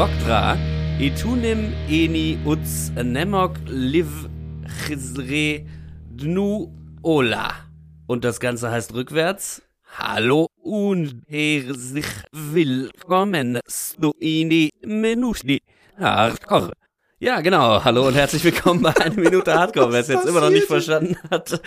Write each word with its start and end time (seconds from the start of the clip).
Rokdra, 0.00 0.56
Etunim 0.98 1.74
Eni 1.90 2.38
Uz 2.46 2.90
Nemok 2.96 3.58
Liv 3.66 4.08
Chizre 4.86 5.66
Dnu 6.08 6.72
Ola. 7.02 7.50
Und 8.06 8.24
das 8.24 8.40
Ganze 8.40 8.70
heißt 8.70 8.94
rückwärts. 8.94 9.60
Hallo 9.98 10.46
und 10.62 11.20
herzlich 11.28 12.06
willkommen 12.32 13.60
zu 13.66 14.14
Ini 14.18 14.70
Minuti 14.86 15.60
Hardcore. 15.98 16.72
Ja, 17.22 17.42
genau. 17.42 17.84
Hallo 17.84 18.06
und 18.06 18.14
herzlich 18.14 18.42
willkommen 18.44 18.80
bei 18.80 18.96
Eine 18.96 19.16
Minute 19.16 19.52
Hardcore, 19.52 19.92
wer 19.92 20.00
es 20.00 20.08
jetzt 20.08 20.26
immer 20.26 20.40
noch 20.40 20.48
nicht 20.48 20.68
verstanden 20.68 21.18
hat. 21.30 21.60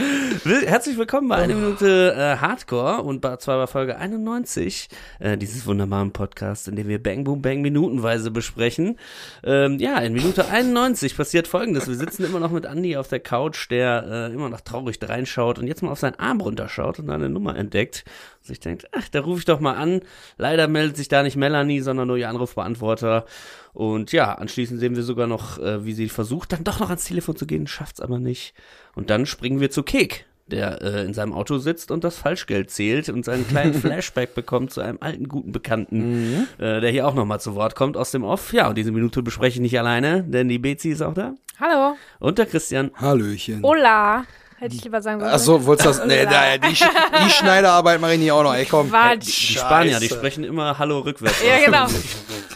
Herzlich 0.43 0.97
willkommen 0.97 1.27
bei 1.27 1.35
Eine 1.35 1.53
Minute 1.53 2.15
äh, 2.17 2.37
Hardcore 2.37 3.03
und 3.03 3.21
zwar 3.39 3.59
bei 3.59 3.67
Folge 3.67 3.95
91 3.95 4.89
äh, 5.19 5.37
dieses 5.37 5.67
wunderbaren 5.67 6.11
Podcasts, 6.11 6.67
in 6.67 6.75
dem 6.75 6.87
wir 6.87 6.97
Bang 6.97 7.23
Boom 7.23 7.43
Bang 7.43 7.61
minutenweise 7.61 8.31
besprechen. 8.31 8.97
Ähm, 9.43 9.77
ja, 9.77 9.99
in 9.99 10.13
Minute 10.13 10.47
91 10.49 11.15
passiert 11.15 11.47
folgendes. 11.47 11.87
Wir 11.87 11.97
sitzen 11.97 12.25
immer 12.25 12.39
noch 12.39 12.49
mit 12.49 12.65
Andy 12.65 12.97
auf 12.97 13.09
der 13.09 13.19
Couch, 13.19 13.69
der 13.69 14.05
äh, 14.31 14.33
immer 14.33 14.49
noch 14.49 14.61
traurig 14.61 14.97
reinschaut 15.03 15.59
und 15.59 15.67
jetzt 15.67 15.83
mal 15.83 15.91
auf 15.91 15.99
seinen 15.99 16.17
Arm 16.17 16.41
runterschaut 16.41 16.97
und 16.97 17.11
eine 17.11 17.29
Nummer 17.29 17.55
entdeckt 17.55 18.05
und 18.39 18.47
sich 18.47 18.59
denkt, 18.59 18.87
ach, 18.91 19.07
da 19.07 19.19
rufe 19.19 19.37
ich 19.37 19.45
doch 19.45 19.59
mal 19.59 19.75
an. 19.75 20.01
Leider 20.39 20.67
meldet 20.67 20.97
sich 20.97 21.09
da 21.09 21.21
nicht 21.21 21.35
Melanie, 21.35 21.81
sondern 21.81 22.07
nur 22.07 22.17
ihr 22.17 22.29
Anrufbeantworter. 22.29 23.27
Und 23.73 24.11
ja, 24.11 24.33
anschließend 24.35 24.79
sehen 24.79 24.95
wir 24.95 25.03
sogar 25.03 25.27
noch, 25.27 25.57
äh, 25.59 25.83
wie 25.85 25.93
sie 25.93 26.07
versucht, 26.09 26.53
dann 26.53 26.63
doch 26.63 26.79
noch 26.79 26.89
ans 26.89 27.05
Telefon 27.05 27.35
zu 27.35 27.45
gehen, 27.47 27.65
schafft's 27.67 27.99
aber 28.01 28.19
nicht. 28.19 28.53
Und 28.95 29.09
dann 29.09 29.25
springen 29.25 29.59
wir 29.59 29.71
zu 29.71 29.81
Kek, 29.83 30.25
der 30.45 30.81
äh, 30.83 31.05
in 31.05 31.13
seinem 31.15 31.33
Auto 31.33 31.57
sitzt 31.57 31.89
und 31.89 32.03
das 32.03 32.17
Falschgeld 32.17 32.69
zählt 32.69 33.09
und 33.09 33.25
seinen 33.25 33.47
kleinen 33.47 33.73
Flashback 33.81 34.35
bekommt 34.35 34.71
zu 34.71 34.81
einem 34.81 34.97
alten 35.01 35.27
guten 35.27 35.51
Bekannten, 35.51 35.97
Mhm. 36.37 36.47
äh, 36.59 36.81
der 36.81 36.91
hier 36.91 37.07
auch 37.07 37.15
nochmal 37.15 37.39
zu 37.39 37.55
Wort 37.55 37.75
kommt 37.75 37.97
aus 37.97 38.11
dem 38.11 38.23
Off. 38.23 38.53
Ja, 38.53 38.69
und 38.69 38.77
diese 38.77 38.91
Minute 38.91 39.23
bespreche 39.23 39.55
ich 39.55 39.61
nicht 39.61 39.79
alleine, 39.79 40.23
denn 40.23 40.49
die 40.49 40.59
Bezi 40.59 40.89
ist 40.89 41.01
auch 41.01 41.13
da. 41.15 41.33
Hallo. 41.59 41.95
Und 42.19 42.37
der 42.37 42.45
Christian. 42.45 42.91
Hallöchen. 42.95 43.61
Hola. 43.63 44.25
Hätte 44.63 44.75
ich 44.75 44.83
lieber 44.85 45.01
sagen 45.01 45.19
sollen. 45.19 45.31
Ach 45.33 45.39
so, 45.39 45.65
wolltest 45.65 45.85
du 45.85 45.89
das? 45.99 46.05
Nee, 46.07 46.23
da, 46.25 46.57
die, 46.57 46.73
Sch- 46.73 46.87
die 47.25 47.29
Schneiderarbeit 47.37 47.99
mache 47.99 48.13
ich 48.13 48.19
nicht 48.19 48.31
auch 48.31 48.43
noch. 48.43 48.53
Ey, 48.55 48.65
komm. 48.65 48.89
Quatsch. 48.89 49.25
Die 49.25 49.53
Spanier, 49.57 49.99
die 49.99 50.07
sprechen 50.07 50.45
immer 50.45 50.79
Hallo 50.79 50.99
rückwärts. 50.99 51.35
Ja, 51.45 51.65
genau. 51.65 51.87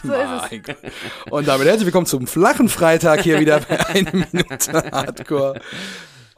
So 0.02 0.12
ist 0.14 0.52
es. 0.68 1.32
Und 1.32 1.48
damit 1.48 1.66
herzlich 1.66 1.84
willkommen 1.86 2.06
zum 2.06 2.26
flachen 2.28 2.68
Freitag 2.68 3.20
hier 3.22 3.40
wieder 3.40 3.58
bei 3.60 3.84
einer 3.88 4.12
Minute 4.12 4.90
Hardcore. 4.92 5.60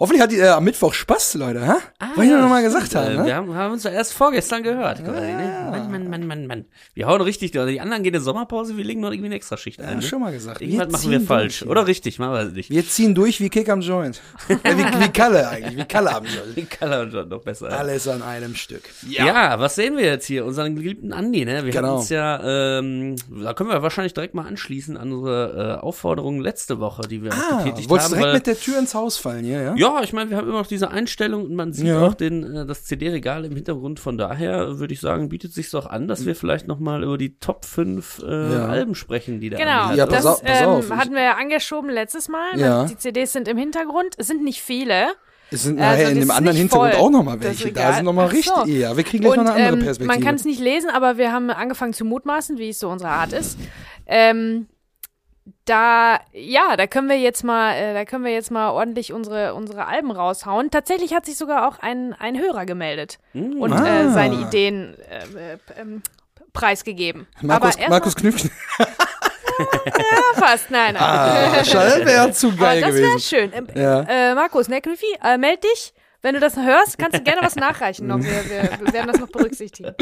Hoffentlich 0.00 0.22
hat 0.22 0.32
die 0.32 0.38
äh, 0.38 0.48
am 0.48 0.64
Mittwoch 0.64 0.94
Spaß, 0.94 1.34
Leute, 1.34 1.60
hä? 1.60 1.72
Wollte 2.14 2.22
ich 2.24 2.30
nur 2.30 2.40
noch 2.40 2.48
mal 2.48 2.62
gesagt 2.62 2.94
haben, 2.94 3.06
Äh, 3.12 3.16
ne? 3.18 3.26
Wir 3.26 3.36
haben, 3.36 3.54
haben 3.54 3.72
uns 3.74 3.84
ja 3.84 3.90
erst 3.90 4.14
vorgestern 4.14 4.62
gehört. 4.62 5.04
quasi, 5.04 5.26
ne? 5.26 5.68
Mann, 5.70 5.90
Mann, 5.92 6.08
Mann, 6.08 6.26
Mann, 6.26 6.46
Mann. 6.46 6.64
Wir 6.94 7.06
hauen 7.06 7.20
richtig, 7.20 7.50
durch. 7.52 7.70
die 7.70 7.80
anderen 7.82 8.02
gehen 8.02 8.14
in 8.14 8.22
Sommerpause, 8.22 8.78
wir 8.78 8.84
legen 8.84 9.00
noch 9.02 9.10
irgendwie 9.10 9.26
eine 9.26 9.34
Extraschicht 9.36 9.78
ein. 9.80 9.88
Ja, 9.88 9.94
Ne? 9.96 10.02
schon 10.02 10.20
mal 10.22 10.32
gesagt. 10.32 10.62
Irgendwas 10.62 10.86
Wir 11.04 11.10
machen 11.10 11.10
wir 11.10 11.20
falsch. 11.26 11.58
durch. 11.60 11.70
Oder 11.70 11.86
richtig, 11.86 12.18
machen 12.18 12.32
wir 12.32 12.40
es 12.40 12.52
nicht. 12.54 12.70
Wir 12.70 12.88
ziehen 12.88 13.14
durch 13.14 13.40
wie 13.40 13.50
Kick 13.50 13.68
am 13.68 13.82
Joint. 13.82 14.22
äh, 14.48 14.54
wie, 14.74 15.00
wie 15.04 15.08
Kalle 15.10 15.46
eigentlich, 15.50 15.76
wie 15.76 15.84
Kalle 15.84 16.14
am 16.14 16.24
Joint. 16.24 16.56
Die 16.56 16.64
Color 16.64 17.02
und 17.02 17.12
John 17.12 17.28
noch 17.28 17.42
besser. 17.42 17.68
Alles 17.68 18.08
an 18.08 18.22
einem 18.22 18.54
Stück. 18.54 18.82
Ja. 19.06 19.60
was 19.60 19.74
sehen 19.74 19.98
wir 19.98 20.04
jetzt 20.06 20.24
hier? 20.26 20.46
Unseren 20.46 20.76
geliebten 20.76 21.12
Andi, 21.12 21.44
ne? 21.44 21.64
Wir 21.66 21.72
Genau. 21.72 21.88
haben 21.88 21.96
uns 21.98 22.08
ja, 22.08 22.78
ähm, 22.78 23.16
da 23.44 23.52
können 23.52 23.68
wir 23.68 23.82
wahrscheinlich 23.82 24.14
direkt 24.14 24.32
mal 24.34 24.46
anschließen 24.46 24.96
an 24.96 25.12
unsere 25.12 25.78
äh, 25.78 25.84
Aufforderung 25.84 26.40
letzte 26.40 26.80
Woche, 26.80 27.02
die 27.02 27.22
wir 27.22 27.32
Ah, 27.34 27.58
getätigt 27.62 27.90
wolltest 27.90 28.12
haben. 28.12 28.18
direkt 28.18 28.26
weil- 28.28 28.34
mit 28.34 28.46
der 28.46 28.58
Tür 28.58 28.78
ins 28.78 28.94
Haus 28.94 29.18
fallen, 29.18 29.44
hier, 29.44 29.60
ja? 29.60 29.74
Ja, 29.76 29.89
ich 30.02 30.12
meine, 30.12 30.30
wir 30.30 30.36
haben 30.36 30.48
immer 30.48 30.58
noch 30.58 30.66
diese 30.66 30.91
Einstellung 30.91 31.44
und 31.44 31.55
man 31.55 31.72
sieht 31.72 31.86
Ja. 31.86 32.00
auch 32.06 32.14
den, 32.14 32.55
äh, 32.56 32.66
das 32.66 32.84
CD-Regal 32.84 33.44
im 33.44 33.55
Hintergrund. 33.55 34.00
Von 34.00 34.16
daher 34.19 34.78
würde 34.78 34.92
ich 34.94 35.00
sagen, 35.00 35.28
bietet 35.28 35.52
sich 35.52 35.70
doch 35.70 35.86
an, 35.86 36.08
dass 36.08 36.27
wir 36.27 36.34
vielleicht 36.36 36.66
noch 36.69 36.78
mal 36.78 37.02
über 37.02 37.19
die 37.19 37.38
Top 37.38 37.64
5 37.64 38.22
äh, 38.27 38.52
Ja. 38.52 38.66
Alben 38.66 38.94
sprechen, 38.94 39.41
die 39.41 39.50
da 39.50 39.58
Genau, 39.58 39.92
Ja, 39.95 40.06
pass 40.06 40.24
das 40.24 40.27
auf, 40.27 40.42
ähm, 40.45 40.68
auf. 40.68 40.90
hatten 40.90 41.14
wir 41.14 41.23
ja 41.23 41.36
angeschoben 41.36 41.90
letztes 41.90 42.28
Mal. 42.28 42.58
Ja. 42.58 42.84
Die 42.86 42.96
CDs 42.96 43.33
sind 43.33 43.48
im 43.48 43.56
Hintergrund. 43.56 44.14
Es 44.18 44.27
sind 44.27 44.42
nicht 44.45 44.62
viele. 44.62 45.08
Es 45.52 45.64
sind 45.64 45.80
Also, 45.80 45.90
nachher 45.90 46.02
das 46.05 46.12
in 46.12 46.20
dem 46.20 46.30
anderen 46.30 46.57
Hintergrund 46.57 46.92
voll, 46.95 47.01
auch 47.02 47.11
noch 47.11 47.24
mal 47.24 47.36
das 47.36 47.46
welche. 47.46 47.72
Da 47.72 47.92
sind 47.95 48.05
noch 48.05 48.12
mal 48.12 48.27
Ach 48.28 48.33
richtig. 48.33 48.52
so. 48.55 48.67
Ja, 48.70 48.96
wir 48.96 49.02
kriegen 49.02 49.24
gleich 49.24 49.36
Und 49.36 49.45
noch 49.46 49.52
eine 49.52 49.64
andere 49.64 49.78
ähm, 49.80 49.84
Perspektive. 49.84 50.17
man 50.18 50.24
kann 50.24 50.34
es 50.36 50.45
nicht 50.45 50.61
lesen, 50.61 50.90
aber 50.90 51.18
wir 51.18 51.33
haben 51.33 51.51
angefangen 51.51 51.92
zu 51.92 52.05
mutmaßen, 52.05 52.57
wie 52.58 52.68
es 52.68 52.78
so 52.78 52.89
unsere 52.89 53.11
Art 53.11 53.33
ist. 53.33 53.58
Ähm, 54.07 54.67
da, 55.66 56.18
ja, 56.32 56.76
da 56.76 56.86
können 56.86 57.08
wir 57.08 57.18
jetzt 57.18 57.44
mal, 57.44 57.74
äh, 57.74 57.94
da 57.94 58.04
können 58.04 58.24
wir 58.24 58.32
jetzt 58.32 58.50
mal 58.50 58.70
ordentlich 58.70 59.12
unsere, 59.12 59.54
unsere 59.54 59.86
Alben 59.86 60.10
raushauen. 60.10 60.70
Tatsächlich 60.70 61.14
hat 61.14 61.26
sich 61.26 61.36
sogar 61.36 61.68
auch 61.68 61.78
ein, 61.80 62.14
ein 62.18 62.38
Hörer 62.38 62.66
gemeldet 62.66 63.18
und 63.34 63.72
Ah. 63.72 64.00
äh, 64.02 64.08
seine 64.10 64.36
Ideen 64.36 64.96
äh, 65.08 65.52
äh, 65.54 65.58
ähm, 65.80 66.02
preisgegeben. 66.52 67.26
Markus, 67.40 67.76
aber 67.78 67.88
Markus 67.88 68.16
Knüpfchen. 68.16 68.50
mal 68.78 68.86
fast, 70.46 70.70
nein, 70.70 70.94
nein. 70.94 71.02
Ah, 71.02 71.64
schade, 71.64 72.04
wäre 72.04 72.32
zu 72.32 72.48
Aber 72.48 72.56
geil 72.58 72.80
das 72.80 72.90
gewesen. 72.90 73.04
wäre 73.08 73.20
schön. 73.20 73.52
Ähm, 73.54 73.66
Ja. 73.74 74.00
äh, 74.02 74.34
Markus, 74.34 74.68
ne, 74.68 74.80
Knüffi, 74.80 75.06
äh, 75.22 75.36
meld 75.38 75.62
dich. 75.62 75.92
Wenn 76.23 76.35
du 76.35 76.41
das 76.41 76.57
hörst, 76.57 76.98
kannst 76.98 77.19
du 77.19 77.23
gerne 77.23 77.41
was 77.42 77.57
nachreichen 77.57 78.07
noch. 78.07 78.19
Wir, 78.19 78.25
wir, 78.25 78.79
wir 78.79 78.92
werden 78.92 79.07
das 79.11 79.20
noch 79.20 79.29
berücksichtigen. 79.29 79.95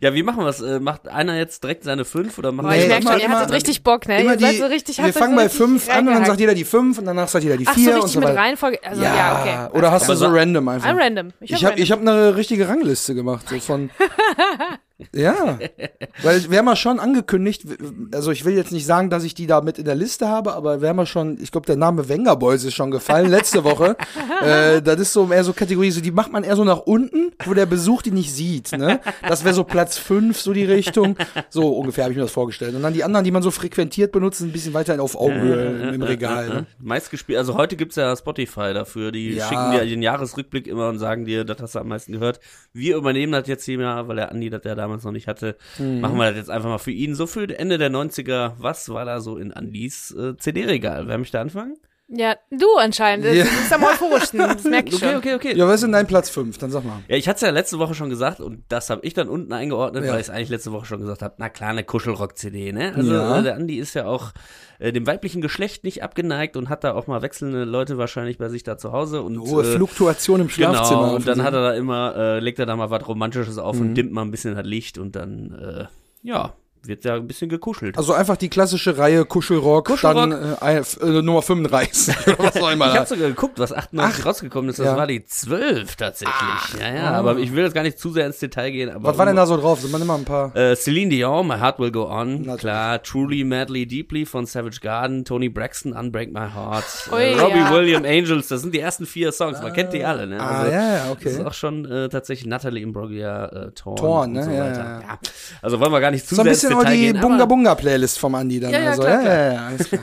Ja, 0.00 0.14
wie 0.14 0.24
machen 0.24 0.40
wir 0.42 0.48
es? 0.48 0.60
Äh, 0.60 0.80
macht 0.80 1.06
einer 1.06 1.36
jetzt 1.36 1.62
direkt 1.62 1.84
seine 1.84 2.04
5 2.04 2.36
oder 2.38 2.50
machen 2.50 2.66
Boah, 2.66 2.72
Nee, 2.72 2.78
ich 2.78 2.82
wir 2.82 2.88
merke 2.88 3.06
schon, 3.06 3.20
ihr 3.20 3.28
hattet 3.28 3.52
richtig 3.54 3.84
Bock, 3.84 4.08
ne? 4.08 4.20
Immer 4.20 4.32
ihr 4.32 4.40
seid 4.40 4.54
die, 4.54 4.58
so 4.58 4.66
richtig, 4.66 4.98
wir 4.98 5.12
fangen 5.12 5.34
so 5.34 5.42
bei 5.42 5.48
fünf 5.48 5.88
an 5.88 6.08
und 6.08 6.14
dann 6.14 6.24
sagt 6.24 6.40
jeder 6.40 6.54
die 6.54 6.64
fünf 6.64 6.98
und 6.98 7.04
danach 7.04 7.28
sagt 7.28 7.44
jeder 7.44 7.56
die 7.56 7.68
Ach 7.68 7.74
so, 7.74 7.80
vier 7.80 7.94
richtig 7.94 8.16
und 8.16 8.22
so 8.22 8.28
mit. 8.28 8.36
Reihenfolge. 8.36 8.80
Also, 8.82 9.02
ja, 9.02 9.14
ja, 9.14 9.40
okay. 9.68 9.78
oder 9.78 9.92
hast 9.92 10.08
du 10.08 10.14
klar. 10.14 10.16
so 10.16 10.26
random 10.26 10.68
einfach? 10.68 10.88
I'm 10.88 10.98
random. 10.98 11.32
Ich, 11.40 11.52
Ich 11.52 11.64
habe 11.64 11.78
ich 11.78 11.92
hab 11.92 12.00
eine 12.00 12.34
richtige 12.36 12.68
Rangliste 12.68 13.14
gemacht, 13.14 13.48
so 13.48 13.58
von. 13.60 13.90
ja, 15.14 15.58
weil 16.22 16.50
wir 16.50 16.58
haben 16.58 16.66
ja 16.66 16.76
schon 16.76 17.00
angekündigt, 17.00 17.64
also 18.12 18.30
ich 18.30 18.44
will 18.44 18.54
jetzt 18.54 18.72
nicht 18.72 18.86
sagen, 18.86 19.10
dass 19.10 19.24
ich 19.24 19.34
die 19.34 19.46
da 19.46 19.60
mit 19.60 19.78
in 19.78 19.84
der 19.84 19.94
Liste 19.94 20.28
habe, 20.28 20.54
aber 20.54 20.80
wir 20.82 20.88
haben 20.88 20.98
ja 20.98 21.06
schon, 21.06 21.38
ich 21.40 21.50
glaube, 21.50 21.66
der 21.66 21.76
Name 21.76 22.08
Wenger 22.08 22.36
Boys 22.36 22.64
ist 22.64 22.74
schon 22.74 22.90
gefallen 22.90 23.28
letzte 23.30 23.64
Woche. 23.64 23.96
äh, 24.42 24.82
das 24.82 25.00
ist 25.00 25.12
so 25.12 25.30
eher 25.30 25.44
so 25.44 25.52
Kategorie, 25.52 25.90
so 25.90 26.00
die 26.00 26.10
macht 26.10 26.32
man 26.32 26.44
eher 26.44 26.56
so 26.56 26.64
nach 26.64 26.78
unten, 26.80 27.32
wo 27.44 27.54
der 27.54 27.66
Besuch 27.66 28.02
die 28.02 28.10
nicht 28.10 28.32
sieht. 28.32 28.72
Ne? 28.72 29.00
Das 29.26 29.44
wäre 29.44 29.54
so 29.54 29.64
Platz 29.64 29.96
fünf, 29.98 30.40
so 30.40 30.52
die 30.52 30.64
Richtung. 30.64 31.16
So 31.50 31.68
ungefähr 31.76 32.04
habe 32.04 32.12
ich 32.12 32.16
mir 32.16 32.24
das 32.24 32.32
vorgestellt. 32.32 32.74
Und 32.74 32.82
dann 32.82 32.92
die 32.92 33.04
anderen, 33.04 33.24
die 33.24 33.30
man 33.30 33.42
so 33.42 33.50
frequentiert 33.50 34.12
benutzt, 34.12 34.40
ein 34.40 34.52
bisschen 34.52 34.74
weiter 34.74 35.00
auf 35.02 35.16
Augenhöhe 35.16 35.88
im, 35.88 35.94
im 35.94 36.02
Regal. 36.02 36.48
Ne? 36.48 36.66
Meist 36.80 37.10
gespielt, 37.10 37.38
also 37.38 37.54
heute 37.54 37.76
gibt's 37.76 37.96
ja 37.96 38.14
Spotify 38.16 38.72
dafür, 38.74 39.12
die 39.12 39.30
Ja. 39.30 39.48
schicken 39.48 39.72
dir 39.72 39.86
den 39.86 40.02
Jahresrückblick 40.02 40.66
immer 40.66 40.88
und 40.88 40.98
sagen 40.98 41.24
dir, 41.24 41.44
das 41.44 41.60
hast 41.60 41.74
du 41.74 41.78
am 41.78 41.88
meisten 41.88 42.12
gehört. 42.12 42.40
Wir 42.72 42.96
übernehmen 42.96 43.32
das 43.32 43.46
jetzt 43.48 43.64
hier 43.64 43.78
mal, 43.78 44.06
weil 44.08 44.16
der 44.16 44.30
Andi 44.30 44.50
das 44.50 44.62
ja 44.64 44.74
damals 44.74 44.91
noch 45.04 45.12
nicht 45.12 45.28
hatte, 45.28 45.56
Mhm. 45.78 46.00
machen 46.00 46.16
wir 46.18 46.26
das 46.28 46.36
jetzt 46.36 46.50
einfach 46.50 46.68
mal 46.68 46.78
für 46.78 46.90
ihn. 46.90 47.14
So 47.14 47.26
für 47.26 47.48
Ende 47.58 47.78
der 47.78 47.90
90er, 47.90 48.54
was 48.58 48.88
war 48.88 49.04
da 49.04 49.20
so 49.20 49.36
in 49.38 49.52
Andis 49.52 50.10
äh, 50.12 50.36
CD-Regal? 50.36 51.08
Wer 51.08 51.18
möchte 51.18 51.40
anfangen? 51.40 51.76
Ja, 52.14 52.36
du 52.50 52.66
anscheinend. 52.78 53.24
Ja. 53.24 53.44
Du 53.44 53.50
bist 53.50 53.72
am 53.72 53.82
euphorischsten. 53.84 54.38
Das 54.40 54.64
merke 54.64 54.90
ich 54.90 54.96
Okay, 54.96 55.06
schon. 55.06 55.16
okay, 55.16 55.34
okay. 55.34 55.56
Ja, 55.56 55.66
was 55.66 55.76
ist 55.76 55.84
denn 55.84 55.92
dein 55.92 56.06
Platz 56.06 56.28
fünf? 56.28 56.58
Dann 56.58 56.70
sag 56.70 56.84
mal. 56.84 56.98
Ja, 57.08 57.16
ich 57.16 57.26
hatte 57.26 57.36
es 57.36 57.40
ja 57.40 57.48
letzte 57.50 57.78
Woche 57.78 57.94
schon 57.94 58.10
gesagt 58.10 58.40
und 58.40 58.64
das 58.68 58.90
habe 58.90 59.00
ich 59.06 59.14
dann 59.14 59.28
unten 59.30 59.52
eingeordnet, 59.54 60.04
Ja. 60.04 60.12
weil 60.12 60.20
ich 60.20 60.26
es 60.26 60.30
eigentlich 60.30 60.50
letzte 60.50 60.72
Woche 60.72 60.84
schon 60.84 61.00
gesagt 61.00 61.22
habe. 61.22 61.34
Na 61.38 61.48
klar, 61.48 61.70
eine 61.70 61.84
Kuschelrock-CD, 61.84 62.72
ne? 62.72 62.92
Also 62.94 63.14
Ja. 63.14 63.38
äh, 63.38 63.42
der 63.42 63.54
Andi 63.56 63.76
ist 63.78 63.94
ja 63.94 64.04
auch 64.04 64.32
äh, 64.78 64.92
dem 64.92 65.06
weiblichen 65.06 65.40
Geschlecht 65.40 65.84
nicht 65.84 66.02
abgeneigt 66.02 66.56
und 66.58 66.68
hat 66.68 66.84
da 66.84 66.92
auch 66.92 67.06
mal 67.06 67.22
wechselnde 67.22 67.64
Leute 67.64 67.96
wahrscheinlich 67.96 68.36
bei 68.36 68.50
sich 68.50 68.62
da 68.62 68.76
zu 68.76 68.92
Hause 68.92 69.22
und 69.22 69.38
Hohe 69.40 69.62
äh, 69.62 69.76
Fluktuation 69.76 70.40
im 70.42 70.48
Schlafzimmer. 70.50 71.00
Genau, 71.04 71.14
und 71.16 71.26
dann 71.26 71.42
hat 71.42 71.54
er 71.54 71.62
da 71.62 71.72
immer, 71.74 72.14
äh, 72.14 72.40
legt 72.40 72.58
er 72.58 72.66
da 72.66 72.76
mal 72.76 72.90
was 72.90 73.08
Romantisches 73.08 73.56
auf 73.56 73.80
und 73.80 73.94
dimmt 73.94 74.12
mal 74.12 74.22
ein 74.22 74.30
bisschen 74.30 74.54
das 74.54 74.66
Licht 74.66 74.98
und 74.98 75.16
dann, 75.16 75.52
äh, 75.54 75.84
ja, 76.22 76.52
wird 76.86 77.04
ja 77.04 77.14
ein 77.14 77.26
bisschen 77.26 77.48
gekuschelt. 77.48 77.96
Also 77.96 78.12
einfach 78.12 78.36
die 78.36 78.48
klassische 78.48 78.98
Reihe 78.98 79.24
Kuschelrock, 79.24 79.86
Kuschelrock. 79.86 80.30
dann 80.30 80.56
äh, 80.60 80.78
äh, 80.78 81.22
Nummer 81.22 81.42
35 81.42 82.26
oder 82.26 82.38
was 82.38 82.56
auch 82.56 82.70
immer. 82.70 82.88
ich 82.90 82.96
habe 82.96 83.06
sogar 83.06 83.28
geguckt, 83.28 83.58
was 83.58 83.72
98 83.72 84.26
rausgekommen 84.26 84.70
ist, 84.70 84.78
das 84.78 84.86
ja. 84.86 84.96
war 84.96 85.06
die 85.06 85.24
12 85.24 85.96
tatsächlich. 85.96 86.34
ja, 86.80 86.94
ja, 86.94 87.10
aber 87.12 87.38
ich 87.38 87.52
will 87.54 87.64
jetzt 87.64 87.74
gar 87.74 87.82
nicht 87.82 87.98
zu 87.98 88.10
sehr 88.10 88.26
ins 88.26 88.38
Detail 88.38 88.70
gehen. 88.70 88.90
Aber 88.90 89.10
was 89.10 89.18
war 89.18 89.26
denn 89.26 89.36
da 89.36 89.46
so 89.46 89.56
drauf? 89.56 89.80
Sind 89.80 89.92
man 89.92 90.02
immer 90.02 90.14
ein 90.16 90.24
paar. 90.24 90.54
Äh, 90.56 90.76
Celine 90.76 91.10
Dion, 91.10 91.46
My 91.46 91.58
Heart 91.58 91.78
Will 91.78 91.92
Go 91.92 92.08
On, 92.08 92.38
Natürlich. 92.42 92.60
klar. 92.60 93.02
Truly, 93.02 93.44
Madly, 93.44 93.86
Deeply 93.86 94.26
von 94.26 94.46
Savage 94.46 94.80
Garden, 94.80 95.24
Tony 95.24 95.48
Braxton, 95.48 95.92
Unbreak 95.92 96.32
My 96.32 96.48
Heart, 96.54 96.84
Ui, 97.12 97.20
äh, 97.22 97.38
Robbie 97.40 97.58
ja. 97.58 97.70
Williams, 97.72 98.06
Angels, 98.06 98.48
das 98.48 98.60
sind 98.62 98.74
die 98.74 98.80
ersten 98.80 99.06
vier 99.06 99.32
Songs, 99.32 99.60
man 99.62 99.72
kennt 99.72 99.92
die 99.92 100.04
alle, 100.04 100.26
ne? 100.26 100.40
Ah, 100.40 100.66
ja, 100.66 100.94
ja, 100.96 101.10
okay. 101.12 101.24
Das 101.24 101.32
ist 101.34 101.44
auch 101.46 101.52
schon 101.54 101.84
äh, 101.84 102.08
tatsächlich 102.08 102.46
Natalie 102.46 102.82
Imbruglia, 102.82 103.46
äh, 103.46 103.70
Torn, 103.72 103.96
Torn, 103.96 104.28
und 104.30 104.32
ne? 104.34 104.44
so 104.44 104.50
Ja, 104.50 104.64
weiter. 104.64 104.84
ja, 104.84 105.00
ja. 105.00 105.18
Also 105.60 105.80
wollen 105.80 105.92
wir 105.92 106.00
gar 106.00 106.10
nicht 106.10 106.26
zu 106.26 106.34
So 106.34 106.42
sehr 106.42 106.54
auch 106.74 106.80
Detail 106.80 106.96
die 106.96 107.00
gehen, 107.00 107.16
aber 107.16 107.28
Bunga 107.28 107.44
Bunga 107.46 107.74
Playlist 107.74 108.18
vom 108.18 108.34
Andi 108.34 108.60
dann. 108.60 108.72
Ja, 108.72 108.80
ja, 108.80 108.90
also, 108.90 109.02
klar, 109.02 109.22
ja, 109.22 109.34
ja, 109.34 109.52
ja, 109.52 109.66
alles 109.66 109.88
klar. 109.88 110.02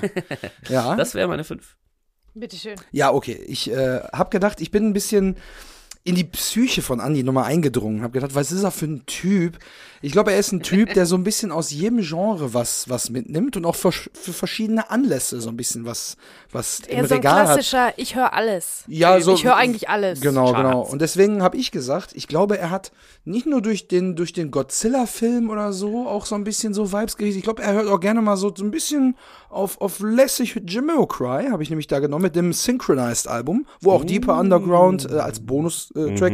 ja. 0.70 0.96
das 0.96 1.16
wäre 1.16 1.28
meine 1.28 1.44
fünf. 1.44 1.76
Bitteschön. 2.34 2.76
ja, 2.92 3.12
okay. 3.12 3.44
Ich 3.48 3.70
äh, 3.72 4.00
habe 4.14 4.30
gedacht, 4.30 4.62
ich 4.62 4.72
bin 4.72 4.88
ein 4.88 4.94
bisschen. 4.94 5.36
In 6.10 6.16
die 6.16 6.24
Psyche 6.24 6.82
von 6.82 7.00
Andy 7.00 7.24
nochmal 7.24 7.46
eingedrungen. 7.46 8.02
Hab 8.04 8.14
gedacht, 8.14 8.36
was 8.36 8.52
ist 8.52 8.64
er 8.64 8.72
für 8.72 8.86
ein 8.86 9.06
Typ? 9.06 9.60
Ich 10.02 10.12
glaube, 10.14 10.32
er 10.32 10.40
ist 10.40 10.52
ein 10.54 10.62
Typ, 10.62 10.94
der 10.94 11.06
so 11.06 11.16
ein 11.16 11.24
bisschen 11.26 11.52
aus 11.52 11.72
jedem 11.72 12.00
Genre 12.02 12.54
was, 12.54 12.88
was 12.90 13.10
mitnimmt 13.10 13.58
und 13.58 13.66
auch 13.66 13.76
für, 13.76 13.92
für 13.92 14.32
verschiedene 14.34 14.90
Anlässe 14.90 15.42
so 15.42 15.50
ein 15.50 15.58
bisschen 15.58 15.86
was, 15.86 16.16
was 16.52 16.80
Eher 16.82 17.00
im 17.00 17.06
so 17.08 17.16
ein 17.16 17.18
Regal 17.20 17.40
hat. 17.40 17.46
klassischer, 17.48 17.94
ich 17.98 18.16
höre 18.16 18.32
alles. 18.34 18.84
Ja, 18.88 19.20
so- 19.20 19.34
Ich 19.34 19.44
höre 19.44 19.58
eigentlich 19.58 19.90
alles. 19.90 20.22
Genau, 20.22 20.52
Charts. 20.54 20.58
genau. 20.58 20.82
Und 20.84 21.02
deswegen 21.02 21.44
habe 21.44 21.58
ich 21.58 21.72
gesagt, 21.72 22.12
ich 22.16 22.28
glaube, 22.28 22.58
er 22.58 22.70
hat 22.70 22.92
nicht 23.26 23.46
nur 23.46 23.62
durch 23.62 23.88
den, 23.90 24.16
durch 24.16 24.32
den 24.32 24.52
Godzilla-Film 24.52 25.50
oder 25.50 25.74
so 25.74 26.08
auch 26.08 26.26
so 26.26 26.36
ein 26.36 26.46
bisschen 26.46 26.74
so 26.74 26.92
Vibes 26.94 27.18
gekriegt. 27.18 27.36
Ich 27.38 27.44
glaube, 27.44 27.62
er 27.62 27.74
hört 27.74 27.88
auch 27.90 28.00
gerne 28.00 28.22
mal 28.22 28.38
so, 28.38 28.54
so 28.56 28.64
ein 28.64 28.72
bisschen 28.72 29.16
auf, 29.50 29.82
auf 29.82 30.00
lässig 30.00 30.62
Jamiroquai, 30.68 31.50
habe 31.50 31.64
ich 31.64 31.70
nämlich 31.70 31.88
da 31.88 32.00
genommen, 32.00 32.24
mit 32.24 32.36
dem 32.36 32.54
Synchronized-Album, 32.54 33.66
wo 33.82 33.92
auch 33.92 34.04
Deeper 34.04 34.40
Underground 34.40 35.10
äh, 35.10 35.16
als 35.16 35.40
Bonus-Track 35.40 36.34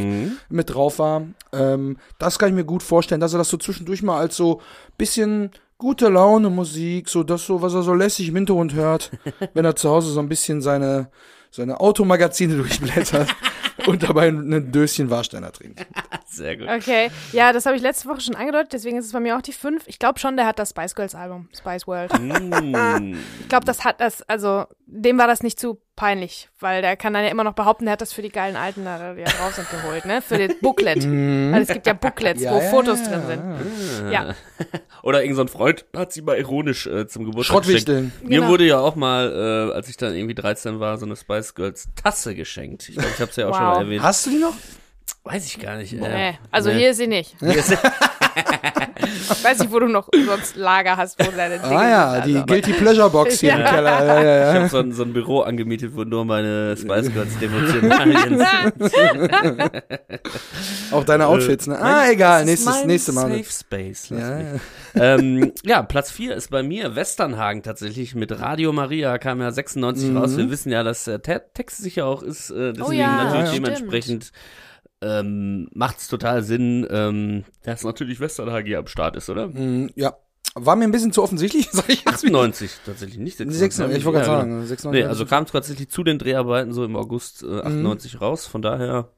mit 0.50 0.74
drauf 0.74 1.00
war. 1.00 1.24
Ähm, 1.54 1.98
das 2.20 2.38
kann 2.38 2.50
ich 2.50 2.56
mir 2.56 2.66
gut 2.66 2.84
vorstellen, 2.84 3.22
dass 3.22 3.34
er 3.34 3.40
das 3.40 3.50
so 3.50 3.58
zwischendurch 3.58 4.04
mal 4.04 4.20
als 4.20 4.36
so 4.36 4.62
bisschen 4.98 5.52
gute 5.78 6.10
Laune 6.10 6.50
Musik, 6.50 7.10
so 7.10 7.24
das 7.24 7.46
so, 7.46 7.62
was 7.62 7.74
er 7.74 7.84
so 7.84 7.94
lässig 7.94 8.30
im 8.30 8.36
Hintergrund 8.36 8.74
hört, 8.74 9.12
wenn 9.54 9.66
er 9.66 9.76
zu 9.76 9.90
Hause 9.90 10.12
so 10.12 10.20
ein 10.20 10.30
bisschen 10.30 10.62
seine, 10.62 11.10
seine 11.52 11.80
Automagazine 11.80 12.56
durchblättert 12.58 13.30
und 13.88 14.04
dabei 14.04 14.28
ein 14.28 14.72
Döschen 14.72 15.10
Warsteiner 15.10 15.52
trinkt. 15.52 15.86
Sehr 16.28 16.58
gut. 16.58 16.68
Okay, 16.68 17.10
ja, 17.32 17.54
das 17.54 17.66
habe 17.66 17.76
ich 17.76 17.82
letzte 17.82 18.10
Woche 18.10 18.22
schon 18.22 18.36
angedeutet, 18.36 18.74
deswegen 18.74 18.98
ist 18.98 19.06
es 19.06 19.12
bei 19.12 19.20
mir 19.20 19.38
auch 19.38 19.42
die 19.42 19.54
5. 19.54 19.88
Ich 19.88 20.00
glaube 20.00 20.20
schon, 20.20 20.36
der 20.38 20.46
hat 20.46 20.60
das 20.60 20.72
Spice 20.72 20.96
Girls 20.96 21.16
Album, 21.16 21.48
Spice 21.58 21.88
World. 21.88 22.12
Mm. 22.20 23.16
Ich 23.42 23.48
glaube, 23.48 23.66
das 23.66 23.84
hat 23.86 24.02
das, 24.02 24.22
also 24.24 24.66
dem 24.88 25.18
war 25.18 25.28
das 25.28 25.42
nicht 25.44 25.60
zu 25.60 25.82
peinlich, 25.96 26.50
weil 26.60 26.82
der 26.82 26.96
kann 26.98 27.14
dann 27.14 27.24
ja 27.24 27.30
immer 27.30 27.44
noch 27.44 27.54
behaupten, 27.54 27.86
der 27.86 27.94
hat 27.94 28.02
das 28.02 28.12
für 28.14 28.22
die 28.22 28.30
geilen 28.30 28.56
Alten 28.56 28.84
da, 28.86 29.14
die 29.14 29.24
da 29.24 29.32
drauf 29.32 29.56
sind 29.56 29.68
geholt, 29.72 30.06
ne? 30.06 30.22
Für 30.22 30.38
das 30.48 30.58
Booklet. 30.60 31.04
weil 31.06 31.62
es 31.62 31.70
gibt 31.70 31.88
ja 31.88 31.94
Booklets, 31.94 32.42
Ja, 32.42 32.52
wo 32.54 32.60
ja, 32.60 32.70
Fotos 32.70 33.00
ja, 33.00 33.08
drin 33.08 33.22
sind. 33.28 34.12
Ja, 34.12 34.36
Oder 35.04 35.22
irgend 35.24 35.36
so 35.38 35.42
ein 35.44 35.48
Freund 35.48 35.86
hat 35.96 36.12
sie 36.14 36.22
mal 36.22 36.38
ironisch 36.38 36.86
äh, 36.88 37.08
zum 37.08 37.26
Geburtstag 37.26 37.58
geschenkt. 37.64 37.88
Schrottwichteln. 37.88 38.12
Mir 38.24 38.40
Genau. 38.40 38.50
wurde 38.52 38.66
ja 38.66 38.80
auch 38.80 38.96
mal, 38.96 39.70
äh, 39.72 39.74
als 39.74 39.88
ich 39.90 39.98
dann 39.98 40.14
irgendwie 40.16 40.36
13 40.36 40.80
war, 40.80 40.98
so 40.98 41.06
eine 41.06 41.16
Spice 41.16 41.54
Girls 41.56 41.88
Tasse 41.96 42.36
geschenkt. 42.36 42.90
Ich 42.90 42.96
glaube, 42.96 43.10
ich 43.14 43.22
habe 43.22 43.30
es 43.31 43.36
ja 43.38 43.48
auch 43.48 43.56
schon 43.56 43.66
Wow. 43.66 43.76
mal 43.78 43.84
erwähnt. 43.84 44.04
Hast 44.04 44.26
du 44.26 44.31
die 44.31 44.38
noch? 44.40 44.54
Weiß 45.25 45.45
ich 45.48 45.60
gar 45.60 45.75
nicht. 45.77 45.92
Äh, 45.94 45.98
nee, 46.31 46.38
also 46.51 46.69
nee. 46.69 46.77
hier 46.77 46.89
ist 46.92 46.98
sie 46.98 47.07
nicht. 47.07 47.36
Hier 47.39 47.56
ist- 47.56 47.72
Ich 47.72 47.77
weiß 49.44 49.60
nicht, 49.60 49.72
wo 49.72 49.80
du 49.80 49.88
noch 49.88 50.07
sonst 50.25 50.56
Lager 50.56 50.98
hast, 50.98 51.18
wo 51.19 51.31
deine 51.31 51.57
Dinge 51.57 51.75
Ah 51.75 51.89
ja, 51.89 52.13
sind. 52.16 52.25
die 52.27 52.33
Also, 52.36 52.45
Guilty 52.45 52.74
Pleasure 52.74 53.10
Box 53.10 53.39
hier 53.39 53.54
im 53.54 53.60
Ja. 53.62 53.69
Keller. 53.72 54.06
Ja, 54.06 54.24
ja, 54.24 54.51
Ich 54.51 54.57
habe 54.60 54.69
so 54.69 54.77
ein, 54.80 54.92
so 54.92 55.04
ein 55.04 55.13
Büro 55.13 55.39
angemietet, 55.42 55.92
wo 55.95 56.04
nur 56.04 56.25
meine 56.25 56.75
Spice 56.77 57.12
Girls 57.12 57.38
Devotionalien 57.39 58.45
Auch 60.92 61.04
deine 61.04 61.28
Outfits, 61.28 61.68
ne? 61.68 61.80
Ah, 61.81 62.10
egal, 62.10 62.45
nächstes, 62.45 62.86
nächste 62.86 63.12
Mal. 63.13 63.30
Safe 63.31 63.44
Space. 63.51 64.10
lass 64.12 64.19
Ja, 64.21 64.36
mich. 64.38 64.48
ja. 64.95 65.16
ähm, 65.16 65.51
ja, 65.63 65.81
Platz 65.83 66.12
4 66.12 66.36
ist 66.36 66.51
bei 66.51 66.62
mir 66.63 66.95
Westernhagen 66.95 67.63
tatsächlich 67.63 68.16
mit 68.16 68.39
Radio 68.39 68.74
Maria, 68.74 69.18
kam 69.18 69.42
ja 69.42 69.51
96 69.51 70.10
Mhm. 70.10 70.18
raus. 70.18 70.38
Wir 70.38 70.50
wissen 70.51 70.71
ja, 70.71 70.83
dass 70.83 71.06
der 71.06 71.21
Te 71.21 71.42
Text 71.54 71.78
sicher 71.78 72.06
auch 72.06 72.21
ist, 72.21 72.50
äh, 72.51 72.74
deswegen 72.74 72.83
Oh 72.83 72.92
ja, 72.92 73.24
natürlich 73.33 73.50
stimmt. 74.06 74.31
Ähm, 75.06 75.68
macht 75.74 76.00
es 76.00 76.07
total 76.07 76.42
Sinn, 76.44 76.88
ähm, 76.90 77.44
dass 77.63 77.84
natürlich 77.84 78.19
Westernhagen 78.19 78.66
hier 78.66 78.80
am 78.80 78.88
Start 78.88 79.16
ist, 79.16 79.30
oder? 79.30 79.48
Mm, 79.48 79.90
ja. 79.96 80.16
War 80.57 80.75
mir 80.78 80.86
ein 80.86 80.92
bisschen 80.92 81.12
zu 81.12 81.22
offensichtlich, 81.22 81.68
sag 81.72 81.90
ich 81.90 82.00
jetzt. 82.06 82.07
98 82.16 82.72
tatsächlich, 82.86 83.19
nicht 83.19 83.38
96. 83.38 83.60
96, 83.60 83.98
ich 84.00 84.06
wollte 84.06 84.19
gerade 84.19 84.31
Ja, 84.31 84.38
sagen. 84.40 84.50
genau. 84.52 84.66
96, 84.66 85.04
Nee, 85.04 85.07
also 85.10 85.25
kam 85.25 85.46
tatsächlich 85.46 85.90
zu 85.90 86.04
den 86.04 86.18
Dreharbeiten 86.18 86.74
so 86.74 86.84
im 86.86 86.96
August 86.96 87.44
äh, 87.44 87.60
98 87.62 88.22
raus, 88.22 88.48
von 88.48 88.62
daher 88.62 89.10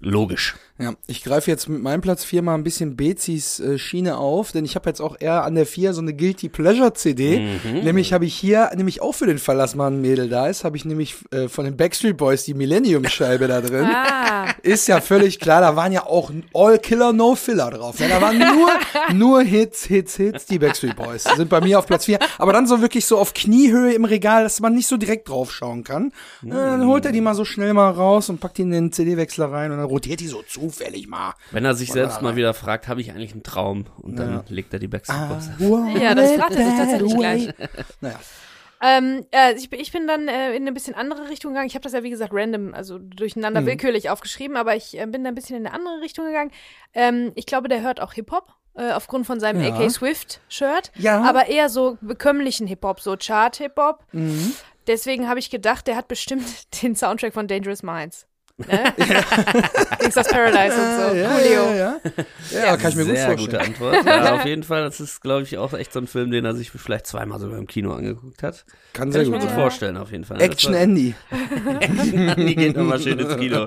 logisch. 0.00 0.56
Ja, 0.78 0.92
ich 1.06 1.24
greife 1.24 1.50
jetzt 1.50 1.70
mit 1.70 1.80
meinem 1.82 2.02
Platz 2.02 2.22
4 2.22 2.42
mal 2.42 2.54
ein 2.54 2.62
bisschen 2.62 2.96
Bezis 2.96 3.60
äh, 3.60 3.78
Schiene 3.78 4.18
auf, 4.18 4.52
denn 4.52 4.66
ich 4.66 4.74
habe 4.74 4.90
jetzt 4.90 5.00
auch 5.00 5.16
eher 5.18 5.44
an 5.44 5.54
der 5.54 5.64
4 5.64 5.94
so 5.94 6.02
eine 6.02 6.12
Guilty 6.12 6.50
Pleasure 6.50 6.92
CD. 6.92 7.38
Mhm. 7.64 7.80
Nämlich 7.80 8.12
habe 8.12 8.26
ich 8.26 8.34
hier, 8.34 8.70
nämlich 8.76 9.00
auch 9.00 9.12
für 9.14 9.24
den 9.26 9.38
Fall, 9.38 9.56
dass 9.56 9.74
mal 9.74 9.86
ein 9.90 10.02
Mädel 10.02 10.28
da 10.28 10.48
ist, 10.48 10.64
habe 10.64 10.76
ich 10.76 10.84
nämlich 10.84 11.14
äh, 11.30 11.48
von 11.48 11.64
den 11.64 11.78
Backstreet 11.78 12.18
Boys 12.18 12.44
die 12.44 12.52
Millennium-Scheibe 12.52 13.48
da 13.48 13.62
drin. 13.62 13.86
Ah, 13.86 14.48
Ist 14.62 14.86
ja 14.88 15.00
völlig 15.00 15.40
klar, 15.40 15.62
da 15.62 15.76
waren 15.76 15.92
ja 15.92 16.04
auch 16.04 16.30
All 16.52 16.78
Killer, 16.78 17.14
No 17.14 17.34
Filler 17.36 17.70
drauf. 17.70 17.98
Ne? 17.98 18.08
Da 18.10 18.20
waren 18.20 18.36
nur, 18.38 18.68
nur 19.14 19.42
Hits, 19.42 19.84
Hits, 19.84 20.16
Hits, 20.16 20.44
die 20.44 20.58
Backstreet 20.58 20.94
Boys. 20.96 21.24
Sind 21.36 21.48
bei 21.48 21.62
mir 21.62 21.78
auf 21.78 21.86
Platz 21.86 22.04
4. 22.04 22.18
Aber 22.36 22.52
dann 22.52 22.66
so 22.66 22.82
wirklich 22.82 23.06
so 23.06 23.16
auf 23.16 23.32
Kniehöhe 23.32 23.94
im 23.94 24.04
Regal, 24.04 24.42
dass 24.42 24.60
man 24.60 24.74
nicht 24.74 24.88
so 24.88 24.98
direkt 24.98 25.28
draufschauen 25.30 25.84
kann. 25.84 26.08
Äh, 26.44 26.50
Dann 26.50 26.86
holt 26.86 27.06
er 27.06 27.12
die 27.12 27.22
mal 27.22 27.34
so 27.34 27.46
schnell 27.46 27.72
mal 27.72 27.90
raus 27.90 28.28
und 28.28 28.40
packt 28.40 28.58
die 28.58 28.62
in 28.62 28.70
den 28.70 28.92
CD-Wechsler 28.92 29.50
rein 29.50 29.70
und 29.72 29.78
dann 29.78 29.86
rotiert 29.86 30.20
die 30.20 30.28
so 30.28 30.42
zufällig 30.70 31.06
mal. 31.08 31.34
Wenn 31.50 31.64
er 31.64 31.74
sich 31.74 31.92
selbst 31.92 32.22
mal 32.22 32.36
wieder 32.36 32.54
fragt, 32.54 32.88
habe 32.88 33.00
ich 33.00 33.10
eigentlich 33.10 33.32
einen 33.32 33.42
Traum? 33.42 33.86
Und 33.98 34.16
dann 34.18 34.44
legt 34.48 34.72
er 34.72 34.78
die 34.78 34.88
Backstreet 34.88 35.18
Ah. 35.18 35.26
Boys. 35.26 35.50
Ja, 36.02 36.14
das 36.14 36.32
fragt 36.32 36.54
er 36.56 36.64
sich 36.66 36.76
tatsächlich 36.78 37.16
gleich. 37.16 37.48
Naja. 38.00 38.18
Ähm, 38.82 39.24
äh, 39.30 39.54
ich, 39.54 39.70
bin- 39.70 39.80
ich 39.80 39.90
bin 39.90 40.06
dann 40.06 40.28
äh, 40.28 40.50
in 40.54 40.62
eine 40.62 40.72
bisschen 40.72 40.94
andere 40.94 41.30
Richtung 41.30 41.52
gegangen. 41.52 41.66
Ich 41.66 41.74
habe 41.74 41.82
das 41.82 41.94
ja, 41.94 42.02
wie 42.02 42.10
gesagt, 42.10 42.32
random, 42.34 42.74
also 42.74 42.98
durcheinander 42.98 43.62
Mhm. 43.62 43.66
willkürlich 43.66 44.10
aufgeschrieben, 44.10 44.56
aber 44.56 44.76
ich 44.76 44.98
äh, 45.00 45.06
bin 45.06 45.24
da 45.24 45.28
ein 45.30 45.34
bisschen 45.34 45.56
in 45.56 45.66
eine 45.66 45.74
andere 45.74 46.02
Richtung 46.02 46.26
gegangen. 46.26 46.50
Ähm, 46.92 47.32
ich 47.36 47.46
glaube, 47.46 47.68
der 47.68 47.80
hört 47.80 48.00
auch 48.00 48.12
Hip-Hop. 48.12 48.52
Äh, 48.74 48.92
aufgrund 48.92 49.26
von 49.26 49.40
seinem 49.40 49.62
Ja. 49.64 49.74
AK 49.74 49.90
Swift-Shirt. 49.90 50.92
Ja. 50.96 51.22
Aber 51.22 51.46
eher 51.46 51.70
so 51.70 51.96
bekömmlichen 52.02 52.66
Hip-Hop, 52.66 53.00
so 53.00 53.16
Chart-Hip-Hop. 53.16 54.04
Mhm. 54.12 54.52
Deswegen 54.86 55.26
habe 55.26 55.38
ich 55.38 55.48
gedacht, 55.48 55.86
der 55.86 55.96
hat 55.96 56.08
bestimmt 56.08 56.44
den 56.82 56.94
Soundtrack 56.94 57.32
von 57.32 57.48
Dangerous 57.48 57.82
Minds. 57.82 58.26
Ne? 58.58 58.66
Gangsta's 59.98 60.28
Paradise 60.28 60.74
und 60.76 60.96
so. 61.10 61.14
Ja, 61.16 61.28
Coolio. 61.28 61.70
ja, 61.72 61.74
ja. 61.74 62.00
Ja, 62.52 62.76
kann 62.78 62.90
ich 62.90 62.96
mir 62.96 63.04
gut 63.04 63.16
Sehr 63.16 63.26
vorstellen. 63.26 63.36
gute 63.36 63.60
Antwort. 63.60 64.06
Ja, 64.06 64.34
auf 64.36 64.44
jeden 64.46 64.62
Fall, 64.62 64.82
das 64.84 64.98
ist, 64.98 65.20
glaube 65.20 65.42
ich, 65.42 65.58
auch 65.58 65.74
echt 65.74 65.92
so 65.92 65.98
ein 66.00 66.06
Film, 66.06 66.30
den 66.30 66.44
er 66.46 66.54
sich 66.54 66.70
vielleicht 66.70 67.06
zweimal 67.06 67.38
sogar 67.38 67.58
im 67.58 67.66
Kino 67.66 67.92
angeguckt 67.92 68.42
hat. 68.42 68.64
Kann 68.94 69.02
Kann 69.04 69.12
sehr 69.12 69.22
ich 69.22 69.28
mir 69.28 69.34
gut 69.34 69.40
gut 69.42 69.50
sein. 69.50 69.58
vorstellen, 69.58 69.96
auf 69.98 70.10
jeden 70.10 70.24
Fall. 70.24 70.40
Action 70.40 70.72
Das 70.72 70.80
war- 70.80 70.84
Andy. 70.84 71.14
Die 72.48 72.54
geht 72.56 72.76
nochmal 72.76 72.98
schön 72.98 73.18
ins 73.18 73.36
Kino. 73.36 73.66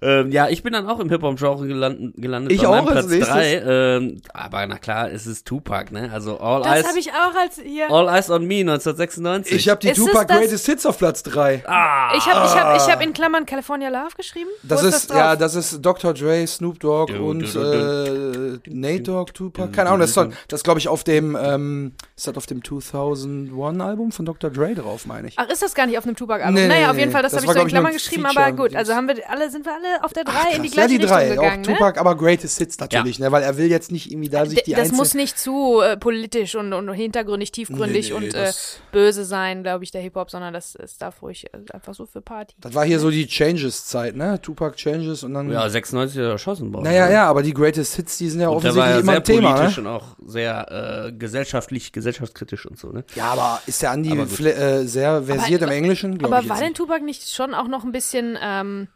ähm, 0.00 0.30
ja, 0.30 0.48
ich 0.48 0.62
bin 0.62 0.72
dann 0.74 0.86
auch 0.88 1.00
im 1.00 1.08
Hip-Hop-Genre 1.10 1.66
gelandet, 1.66 2.14
gelandet 2.16 2.52
Ich 2.52 2.64
auch 2.66 2.74
als 2.76 2.86
Platz 2.90 3.06
nächstes. 3.08 3.34
3. 3.34 3.62
Ähm, 3.66 4.20
aber 4.32 4.64
na 4.68 4.78
klar, 4.78 5.10
es 5.10 5.26
ist 5.26 5.44
Tupac, 5.46 5.90
ne? 5.92 6.08
Also 6.12 6.38
All 6.38 6.62
Das 6.62 6.76
Eyes, 6.76 6.86
habe 6.88 6.98
ich 7.00 7.10
auch 7.10 7.34
als 7.36 7.60
hier. 7.60 7.90
All 7.90 8.08
Eyes 8.08 8.30
on 8.30 8.46
Me 8.46 8.60
1996. 8.60 9.56
Ich 9.56 9.68
habe 9.68 9.80
die 9.80 9.88
Ist 9.88 9.96
Tupac 9.98 10.26
das- 10.28 10.38
Greatest 10.38 10.66
Hits 10.66 10.86
auf 10.86 10.98
Platz 10.98 11.24
3. 11.24 11.64
ah, 11.66 12.12
Ich 12.16 12.26
habe 12.26 12.46
ich 12.46 12.54
hab, 12.54 12.76
ich 12.76 12.92
hab 12.92 13.02
in 13.02 13.12
Klammern 13.12 13.44
California 13.44 13.88
Love 13.88 14.10
geschrieben. 14.20 14.50
Das 14.62 14.82
Wo 14.82 14.86
ist, 14.86 15.10
das 15.10 15.16
ja, 15.16 15.36
das 15.36 15.54
ist 15.54 15.80
Dr. 15.80 16.14
Dre, 16.14 16.46
Snoop 16.46 16.78
Dogg 16.80 17.12
Du, 17.12 17.28
und 17.28 17.40
du, 17.40 17.46
du, 17.46 18.60
äh, 18.66 18.70
Nate 18.70 19.02
Dogg, 19.02 19.32
Tupac, 19.34 19.72
keine 19.72 19.88
Ahnung, 19.90 20.00
das 20.00 20.16
ist, 20.16 20.28
das 20.48 20.62
glaube 20.62 20.78
ich 20.80 20.88
auf 20.88 21.04
dem, 21.04 21.36
ähm, 21.40 21.92
ist 22.16 22.26
das 22.26 22.36
auf 22.36 22.46
dem 22.46 22.62
2001 22.64 23.80
Album 23.80 24.12
von 24.12 24.24
Dr. 24.26 24.50
Dre 24.50 24.74
drauf, 24.74 25.06
meine 25.06 25.28
ich. 25.28 25.34
Ach, 25.38 25.48
ist 25.48 25.62
das 25.62 25.74
gar 25.74 25.86
nicht 25.86 25.98
auf 25.98 26.04
einem 26.04 26.16
Tupac-Album? 26.16 26.54
Nee, 26.54 26.62
nee, 26.62 26.68
naja, 26.68 26.90
auf 26.90 26.98
jeden. 26.98 27.10
Fall, 27.12 27.22
das, 27.22 27.32
Das 27.32 27.42
habe 27.42 27.52
ich 27.52 27.58
so 27.58 27.62
in 27.62 27.68
Klammern 27.68 27.92
geschrieben, 27.92 28.22
Feature. 28.24 28.46
aber 28.46 28.56
gut, 28.56 28.76
also 28.76 28.94
haben 28.94 29.08
wir 29.08 29.16
alle, 29.28 29.50
sind 29.50 29.64
wir 29.64 29.72
alle 29.72 30.04
auf 30.04 30.12
der 30.12 30.24
3 30.24 30.56
in 30.56 30.62
die 30.62 30.68
Krass. 30.68 30.76
ja, 30.76 30.86
gleiche 30.86 30.98
die 31.00 31.06
drei, 31.06 31.28
Richtung 31.28 31.44
gegangen, 31.44 31.64
auch 31.64 31.68
ne? 31.68 31.74
Tupac, 31.74 31.98
aber 32.00 32.16
Greatest 32.16 32.58
Hits 32.58 32.78
natürlich, 32.78 33.18
ne, 33.18 33.32
weil 33.32 33.42
er 33.42 33.56
will 33.56 33.66
jetzt 33.70 33.90
nicht 33.92 34.10
irgendwie 34.10 34.28
da 34.28 34.46
sich 34.46 34.58
D- 34.58 34.64
die 34.66 34.74
das 34.74 34.92
muss 34.92 35.14
nicht 35.14 35.38
zu 35.38 35.80
äh, 35.80 35.96
politisch 35.96 36.54
und, 36.54 36.72
und 36.72 36.92
hintergründig, 36.92 37.52
tiefgründig 37.52 38.10
Nee, 38.10 38.18
nee, 38.20 38.26
und 38.26 38.34
äh, 38.34 38.52
böse 38.92 39.24
sein, 39.24 39.62
glaube 39.62 39.84
ich, 39.84 39.90
der 39.90 40.00
Hip-Hop, 40.02 40.30
sondern 40.30 40.52
das, 40.54 40.74
das 40.78 40.98
darf 40.98 41.22
ruhig 41.22 41.46
äh, 41.52 41.58
einfach 41.72 41.94
so 41.94 42.06
für 42.06 42.20
Party. 42.20 42.54
Das 42.60 42.74
war 42.74 42.84
hier 42.84 42.98
so 43.00 43.10
die 43.10 43.26
Changes-Zeit, 43.26 44.09
ne? 44.16 44.40
Tupac 44.40 44.76
Changes 44.76 45.22
und 45.24 45.34
dann. 45.34 45.50
ja, 45.50 45.68
96 45.68 46.16
ist 46.18 46.24
er 46.24 46.30
erschossen 46.32 46.72
worden. 46.72 46.84
naja, 46.84 47.06
ne? 47.06 47.12
ja, 47.12 47.26
aber 47.28 47.42
die 47.42 47.54
Greatest 47.54 47.94
Hits, 47.96 48.18
die 48.18 48.28
sind 48.28 48.40
ja 48.40 48.48
Und 48.48 48.62
der 48.62 48.70
offensichtlich 48.72 48.82
war 48.82 48.90
ja 48.90 49.00
immer 49.00 49.12
sehr 49.12 49.16
ein 49.20 49.24
Thema, 49.24 49.52
politisch 49.54 49.76
ne? 49.78 49.82
und 49.82 49.88
auch 49.88 50.04
sehr 50.26 51.06
äh, 51.06 51.12
gesellschaftlich, 51.12 51.92
gesellschaftskritisch 51.92 52.66
und 52.66 52.78
so, 52.78 52.88
ne? 52.90 53.04
Ja, 53.14 53.32
aber 53.32 53.60
ist 53.66 53.82
der 53.82 53.90
Andi 53.92 54.10
äh, 54.18 54.84
sehr 54.84 55.22
versiert 55.22 55.62
Aber- 55.62 55.72
im 55.72 55.78
Englischen? 55.78 56.24
Aber 56.24 56.40
ich 56.40 56.48
war 56.48 56.56
jetzt 56.56 56.66
denn. 56.66 56.74
Tupac 56.74 57.04
nicht 57.04 57.30
schon 57.30 57.54
auch 57.54 57.68
noch 57.68 57.84
ein 57.84 57.92
bisschen, 57.92 58.38
ähm, 58.42 58.88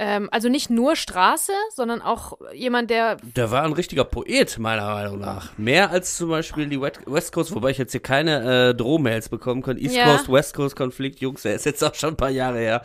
ähm, 0.00 0.28
also 0.30 0.48
nicht 0.48 0.70
nur 0.70 0.94
Straße, 0.94 1.52
sondern 1.74 2.00
auch 2.00 2.38
jemand, 2.54 2.88
der 2.90 3.16
Der 3.36 3.50
war 3.50 3.64
ein 3.64 3.72
richtiger 3.72 4.04
Poet, 4.04 4.56
meiner 4.58 4.86
Meinung 4.94 5.18
nach. 5.18 5.50
Mehr 5.58 5.90
als 5.90 6.16
zum 6.16 6.30
Beispiel 6.30 6.66
die 6.68 6.80
West 6.80 7.32
Coast, 7.32 7.52
wobei 7.54 7.70
ich 7.70 7.78
jetzt 7.78 7.90
hier 7.90 8.00
keine 8.00 8.68
äh, 8.70 8.74
Drohmails 8.74 9.28
bekommen 9.28 9.60
kann. 9.62 9.76
East 9.76 9.96
Ja. 9.96 10.04
Coast, 10.04 10.30
West 10.30 10.54
Coast 10.54 10.76
Konflikt, 10.76 11.20
Jungs, 11.20 11.42
der 11.42 11.54
ist 11.56 11.66
jetzt 11.66 11.82
auch 11.82 11.94
schon 11.94 12.10
ein 12.10 12.16
paar 12.16 12.30
Jahre 12.30 12.58
her. 12.58 12.82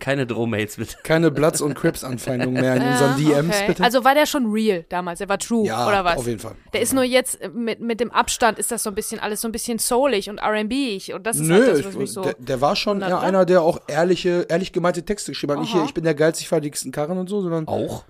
Keine 0.00 0.26
Drohmails 0.26 0.76
bitte. 0.76 0.96
Keine 1.02 1.30
Bloods- 1.30 1.62
und 1.62 1.74
Crips-Anfeindungen 1.74 2.60
mehr 2.60 2.76
in 2.76 2.82
unseren 2.82 3.18
Ja, 3.22 3.36
DMs, 3.40 3.56
okay. 3.56 3.66
bitte? 3.68 3.82
Also 3.82 4.04
war 4.04 4.14
der 4.14 4.26
schon 4.26 4.52
real 4.52 4.84
damals, 4.90 5.20
der 5.20 5.30
war 5.30 5.38
true, 5.38 5.66
ja, 5.66 5.88
oder 5.88 6.04
was? 6.04 6.18
auf 6.18 6.26
jeden 6.26 6.40
Fall. 6.40 6.56
Der 6.74 6.82
ist 6.82 6.92
nur 6.92 7.04
jetzt 7.04 7.40
äh, 7.40 7.48
mit, 7.48 7.80
mit 7.80 8.00
dem 8.00 8.10
Abstand 8.10 8.58
ist 8.58 8.70
das 8.70 8.82
so 8.82 8.90
ein 8.90 8.94
bisschen 8.94 9.18
alles 9.18 9.40
so 9.40 9.48
ein 9.48 9.52
bisschen 9.52 9.78
soulig 9.78 10.28
und 10.28 10.38
R&B 10.38 11.00
und 11.14 11.26
das 11.26 11.36
ist 11.36 11.48
Nö, 11.48 11.54
halt 11.54 11.78
das, 11.78 11.86
was 11.86 11.94
mich 11.94 12.04
ich, 12.04 12.12
so 12.12 12.22
der, 12.22 12.34
der 12.38 12.60
war 12.60 12.76
schon 12.76 13.00
ja, 13.00 13.18
einer, 13.18 13.46
der 13.46 13.62
auch 13.62 13.80
ehrliche, 13.86 14.46
ehrlich 14.48 14.72
gemeinte 14.72 15.02
Texte 15.04 15.32
geschrieben 15.32 15.58
hat. 15.58 15.66
Hier, 15.66 15.84
ich 15.84 15.94
bin 15.94 16.04
der 16.04 16.14
geilzig 16.14 16.48
fertigsten 16.50 16.92
Karren 16.92 17.16
und 17.16 17.28
so, 17.28 17.40
sondern 17.40 17.66
Auch? 17.66 18.04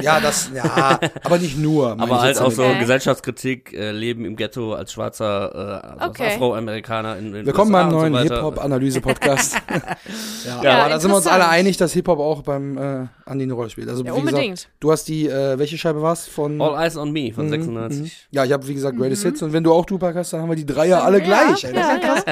Ja, 0.00 0.20
das, 0.20 0.50
ja, 0.54 1.00
aber 1.24 1.38
nicht 1.38 1.56
nur. 1.58 1.92
Aber 1.98 2.20
halt 2.20 2.38
auch 2.38 2.50
so 2.50 2.62
Okay. 2.64 2.78
Gesellschaftskritik, 2.80 3.72
äh, 3.72 3.90
Leben 3.92 4.24
im 4.24 4.36
Ghetto 4.36 4.74
als 4.74 4.92
schwarzer, 4.92 5.82
äh, 5.98 5.98
als 6.02 6.10
Okay. 6.10 6.34
Afroamerikaner 6.34 7.16
in, 7.16 7.34
in 7.34 7.46
Willkommen 7.46 7.72
USA 7.74 7.82
beim 7.84 7.92
neuen 7.92 8.28
so. 8.28 8.34
Hip-Hop-Analyse-Podcast. 8.34 9.54
ja, 10.46 10.62
Ja, 10.62 10.78
aber 10.80 10.90
da 10.90 11.00
sind 11.00 11.10
wir 11.10 11.16
uns 11.16 11.26
alle 11.26 11.48
einig, 11.48 11.76
dass 11.78 11.92
Hip-Hop 11.94 12.18
auch 12.20 12.42
beim 12.42 12.76
äh, 12.76 13.06
Andi 13.24 13.44
eine 13.44 13.54
Rolle 13.54 13.70
spielt. 13.70 13.88
Also, 13.88 14.04
Ja, 14.04 14.14
wie 14.14 14.18
unbedingt. 14.18 14.54
gesagt, 14.56 14.68
du 14.80 14.92
hast 14.92 15.04
die, 15.08 15.28
äh, 15.28 15.58
welche 15.58 15.78
Scheibe 15.78 16.02
war's? 16.02 16.26
Von. 16.28 16.60
All 16.60 16.80
Eyes 16.84 16.96
on 16.96 17.10
Me 17.10 17.32
von 17.34 17.46
Mhm, 17.46 17.50
96. 17.50 18.00
mhm. 18.02 18.10
Ja, 18.36 18.44
ich 18.44 18.52
habe 18.52 18.68
wie 18.68 18.74
gesagt 18.74 18.96
Greatest 18.98 19.22
Hits 19.22 19.42
und 19.42 19.52
wenn 19.54 19.64
du 19.64 19.72
auch 19.72 19.86
Tupac 19.86 20.16
hast, 20.18 20.32
dann 20.34 20.42
haben 20.42 20.50
wir 20.50 20.56
die 20.56 20.66
drei 20.66 20.86
ja 20.88 21.00
alle 21.02 21.18
Ja, 21.20 21.24
gleich. 21.24 21.64
Ey. 21.64 21.74
Ja 21.74 21.98
krass. 21.98 22.24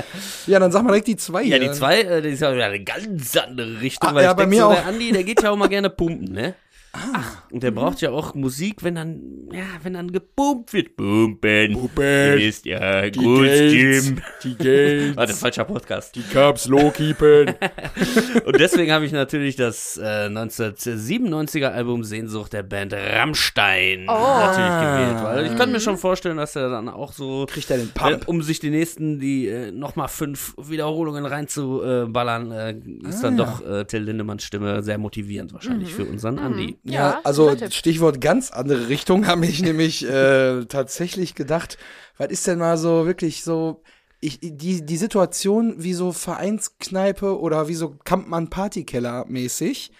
Ja, 0.46 0.58
dann 0.58 0.70
sag 0.70 0.82
mal 0.82 0.90
direkt 0.90 1.08
die 1.08 1.16
zwei. 1.16 1.42
Ja, 1.44 1.58
die 1.58 1.70
zwei, 1.72 2.02
äh, 2.02 2.20
die 2.22 2.28
ist 2.28 2.40
ja 2.40 2.50
eine 2.50 2.80
ganz 2.84 3.36
andere 3.36 3.80
Richtung, 3.80 4.10
Ah, 4.10 4.14
weil 4.14 4.24
ja, 4.24 4.30
ich 4.32 4.36
bei 4.36 4.46
mir 4.46 4.60
so, 4.60 4.66
auch. 4.66 4.74
der 4.74 4.86
Andi, 4.86 5.12
der 5.12 5.24
geht 5.24 5.42
ja 5.42 5.50
auch 5.50 5.56
mal 5.56 5.68
gerne 5.68 5.88
pumpen, 5.90 6.32
ne? 6.32 6.54
Ah. 6.94 7.22
Und 7.50 7.62
der 7.62 7.70
braucht 7.70 8.02
ja 8.02 8.10
auch 8.10 8.34
Musik, 8.34 8.82
wenn 8.82 8.96
dann, 8.96 9.22
ja, 9.50 9.62
wenn 9.82 9.94
dann 9.94 10.12
gepumpt 10.12 10.74
wird. 10.74 10.94
Pumpen. 10.96 11.72
Ihr 11.72 12.36
wisst 12.36 12.66
ja, 12.66 13.08
Die 13.08 13.18
gut, 13.18 13.46
Gates, 13.46 13.72
Jim. 13.72 14.22
Die 14.44 14.56
Gates. 14.56 15.16
Warte, 15.16 15.32
falscher 15.32 15.64
Podcast. 15.64 16.14
Die 16.16 16.22
Cubs 16.22 16.68
low 16.68 16.90
keepen. 16.90 17.54
Und 18.44 18.60
deswegen 18.60 18.92
habe 18.92 19.06
ich 19.06 19.12
natürlich 19.12 19.56
das 19.56 19.96
äh, 19.96 20.28
1997er 20.28 21.68
Album 21.70 22.04
Sehnsucht 22.04 22.52
der 22.52 22.62
Band 22.62 22.92
Rammstein 22.92 24.06
Oh. 24.08 24.12
natürlich 24.12 24.80
gewählt, 24.80 25.24
weil 25.24 25.46
ich 25.46 25.56
kann 25.56 25.72
mir 25.72 25.80
schon 25.80 25.96
vorstellen, 25.96 26.36
dass 26.36 26.56
er 26.56 26.68
dann 26.68 26.88
auch 26.88 27.12
so 27.12 27.46
Kriegt 27.48 27.70
er 27.70 27.78
den 27.78 27.88
äh, 27.88 27.92
Pump. 27.94 28.28
um 28.28 28.42
sich 28.42 28.60
die 28.60 28.70
nächsten, 28.70 29.18
die 29.18 29.48
äh, 29.48 29.70
nochmal 29.72 30.08
fünf 30.08 30.54
Wiederholungen 30.58 31.24
reinzuballern, 31.24 32.52
äh, 32.52 32.74
ist 33.08 33.22
dann 33.22 33.40
Ah, 33.40 33.44
doch 33.44 33.66
äh, 33.66 33.84
Till 33.86 34.02
Lindemanns 34.02 34.44
Stimme 34.44 34.82
sehr 34.82 34.98
motivierend 34.98 35.52
wahrscheinlich 35.54 35.92
für 35.94 36.04
unseren 36.04 36.38
Andi. 36.38 36.76
Ja, 36.84 36.92
Ja, 36.92 37.20
also. 37.24 37.54
Stichwort 37.70 38.20
ganz 38.20 38.50
andere 38.50 38.88
Richtung, 38.88 39.26
habe 39.26 39.46
ich 39.46 39.62
nämlich 39.62 40.08
äh, 40.08 40.64
tatsächlich 40.66 41.34
gedacht, 41.34 41.78
was 42.18 42.30
ist 42.30 42.46
denn 42.46 42.58
mal 42.58 42.76
so 42.76 43.06
wirklich 43.06 43.44
so, 43.44 43.82
ich, 44.20 44.38
die, 44.40 44.84
die 44.84 44.96
Situation 44.96 45.74
wie 45.78 45.94
so 45.94 46.12
Vereinskneipe 46.12 47.38
oder 47.38 47.68
wie 47.68 47.74
so 47.74 47.96
Kampmann 48.04 48.50
Partykeller 48.50 49.24
mäßig, 49.28 49.92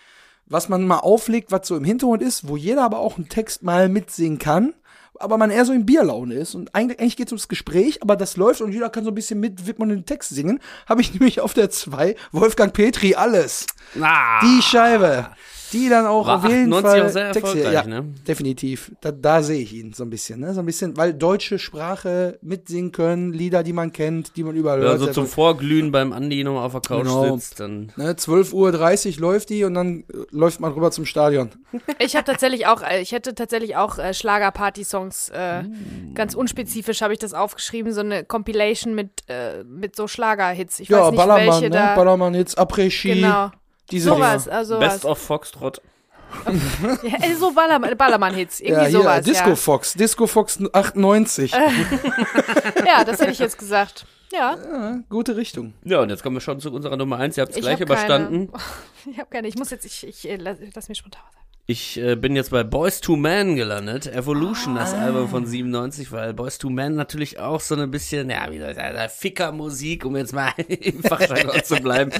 was 0.47 0.69
man 0.69 0.87
mal 0.87 0.99
auflegt, 0.99 1.51
was 1.51 1.67
so 1.67 1.77
im 1.77 1.85
Hintergrund 1.85 2.23
ist, 2.23 2.49
wo 2.49 2.57
jeder 2.57 2.83
aber 2.83 2.99
auch 2.99 3.17
einen 3.17 3.29
Text 3.29 3.63
mal 3.63 3.89
mitsingen 3.89 4.39
kann, 4.39 4.75
aber 5.19 5.39
man 5.39 5.51
eher 5.51 5.65
so 5.65 5.73
in 5.73 5.87
Bierlaune 5.87 6.35
ist 6.35 6.55
und 6.55 6.75
eigentlich, 6.75 7.01
eigentlich 7.01 7.17
geht 7.17 7.29
es 7.29 7.33
ums 7.33 7.49
Gespräch, 7.49 8.03
aber 8.03 8.17
das 8.17 8.37
läuft 8.37 8.61
und 8.61 8.73
jeder 8.73 8.91
kann 8.91 9.05
so 9.05 9.11
ein 9.11 9.15
bisschen 9.15 9.41
mit 9.41 9.67
widmen 9.67 9.91
und 9.91 9.97
den 9.97 10.07
Text 10.07 10.31
singen, 10.31 10.61
habe 10.89 11.01
ich 11.01 11.13
nämlich 11.15 11.41
auf 11.41 11.55
der 11.55 11.71
2 11.71 12.17
Wolfgang 12.33 12.73
Petri 12.73 13.15
alles. 13.15 13.67
Ah, 14.01 14.41
Die 14.41 14.63
Scheibe. 14.63 15.31
Die 15.73 15.89
dann 15.89 16.07
auch 16.07 16.27
War 16.27 16.37
auf 16.39 16.45
jeden 16.49 16.73
98 16.73 16.91
Fall 16.91 17.03
auch 17.07 17.09
sehr 17.13 17.33
Texte- 17.33 17.59
erfolgreich, 17.59 17.73
ja, 17.75 17.87
ne? 17.87 18.05
definitiv. 18.29 18.93
Da, 19.01 19.11
da 19.13 19.43
sehe 19.43 19.61
ich 19.63 19.73
ihn 19.73 19.93
so 19.93 20.05
ein 20.05 20.11
bisschen, 20.11 20.41
ne? 20.41 20.53
So 20.55 20.61
ein 20.61 20.67
bisschen, 20.67 20.97
weil 20.97 21.15
deutsche 21.15 21.59
Sprache 21.59 22.39
mitsingen 22.43 22.93
können, 22.93 23.33
Lieder, 23.33 23.63
die 23.63 23.73
man 23.73 23.93
kennt, 23.93 24.37
die 24.37 24.45
man 24.45 24.55
überall 24.55 24.81
ja, 24.83 24.89
hört. 24.91 24.99
so 24.99 25.05
sehr 25.07 25.15
zum. 25.15 25.27
Vorglühen 25.27 25.93
beim 25.93 26.13
Andi 26.13 26.45
nochmal 26.45 26.67
auf 26.67 26.73
der 26.73 26.81
Couch 26.83 27.05
Genau. 27.07 27.37
sitzt, 27.37 27.61
dann 27.61 27.91
ne, 27.97 28.13
12.30 28.13 29.15
Uhr 29.17 29.21
läuft 29.21 29.51
die 29.51 29.65
und 29.65 29.75
dann 29.75 30.01
äh, 30.01 30.05
läuft 30.31 30.61
man 30.61 30.73
rüber 30.73 30.91
zum 30.91 31.07
Stadion. 31.07 31.51
Ich 31.99 32.17
habe 32.17 32.25
tatsächlich 32.25 32.67
auch, 32.67 32.83
äh, 32.83 33.01
ich 33.01 33.13
hätte 33.13 33.35
tatsächlich 33.35 33.77
auch 33.77 33.99
äh, 33.99 34.13
Schlager-Party-Songs, 34.15 35.31
äh, 35.31 35.65
ganz 36.15 36.35
unspezifisch 36.35 37.01
habe 37.03 37.13
ich 37.13 37.19
das 37.19 37.33
aufgeschrieben, 37.35 37.93
so 37.93 38.01
eine 38.01 38.25
Compilation 38.25 38.95
mit, 38.95 39.11
äh, 39.29 39.65
mit 39.65 39.97
so 39.97 40.07
Schlager-Hits. 40.09 40.81
Ich 40.81 40.89
ja, 40.89 41.01
weiß 41.05 41.11
nicht, 41.13 41.17
Ballermann, 41.19 41.47
welche 41.47 41.65
ne? 41.65 41.71
da. 41.71 41.95
Ballermann 41.95 42.35
Hits, 42.35 42.57
Après-Ski, 42.57 43.15
Genau. 43.15 43.51
Diese 43.93 44.09
Sowas, 44.09 44.49
also 44.49 44.79
Best 44.79 45.03
sowas. 45.03 45.13
of 45.13 45.19
Foxtrot. 45.19 45.81
Ja, 47.03 47.37
so 47.39 47.51
Ballermann- 47.53 47.95
Ballermann-Hits, 47.95 48.61
irgendwie 48.61 48.81
Ja, 48.83 48.87
hier, 48.89 48.99
sowas. 49.03 49.25
Disco 49.25 49.51
ja. 49.51 49.57
Fox, 49.57 49.93
Disco 49.93 50.27
Fox 50.27 50.59
98. 50.73 51.53
ja, 52.87 53.05
das 53.05 53.21
hätte 53.21 53.33
ich 53.33 53.39
jetzt 53.39 53.59
gesagt. 53.59 54.07
Ja, 54.33 54.57
Ja, 54.57 54.99
gute 55.11 55.37
Richtung. 55.37 55.75
Ja, 55.85 56.01
und 56.01 56.09
jetzt 56.09 56.23
kommen 56.23 56.37
wir 56.37 56.41
schon 56.41 56.59
zu 56.59 56.73
unserer 56.73 56.97
Nummer 56.97 57.19
eins. 57.19 57.37
Ihr 57.37 57.43
habt 57.43 57.51
es 57.53 57.59
Ich 57.59 57.63
gleich 57.63 57.79
hab 57.81 57.87
keine. 57.87 58.01
überstanden. 58.27 58.53
ich 59.11 59.19
habe 59.19 59.29
keine, 59.31 59.47
ich 59.47 59.57
muss 59.57 59.71
jetzt, 59.71 59.85
ich, 59.85 60.07
ich 60.07 60.27
äh, 60.27 60.37
lass, 60.37 60.57
lass 60.75 60.89
mich 60.89 60.97
spontan 60.99 61.21
was 61.27 61.35
sagen. 61.35 61.47
Ich 61.65 61.97
äh, 61.97 62.17
bin 62.17 62.35
jetzt 62.35 62.51
bei 62.51 62.65
Boys 62.65 63.01
to 63.01 63.15
Man 63.15 63.55
gelandet. 63.55 64.13
Evolution, 64.13 64.77
Ah. 64.77 64.81
das 64.81 64.95
Album 64.95 65.29
von 65.29 65.47
97, 65.47 66.11
weil 66.11 66.35
Boys 66.35 66.59
to 66.59 66.69
Man 66.69 66.97
natürlich 66.97 67.39
auch 67.39 67.61
so 67.61 67.77
ein 67.77 67.89
bisschen, 67.93 68.29
ja, 68.31 68.51
wie 68.51 68.59
soll 68.59 68.71
ich 68.71 68.75
sagen, 68.77 68.99
Ficker-Musik, 69.09 70.05
um 70.05 70.17
jetzt 70.17 70.35
mal 70.35 70.51
im 70.69 71.05
Fachjargon 71.05 71.63
zu 71.63 71.77
bleiben. 71.77 72.11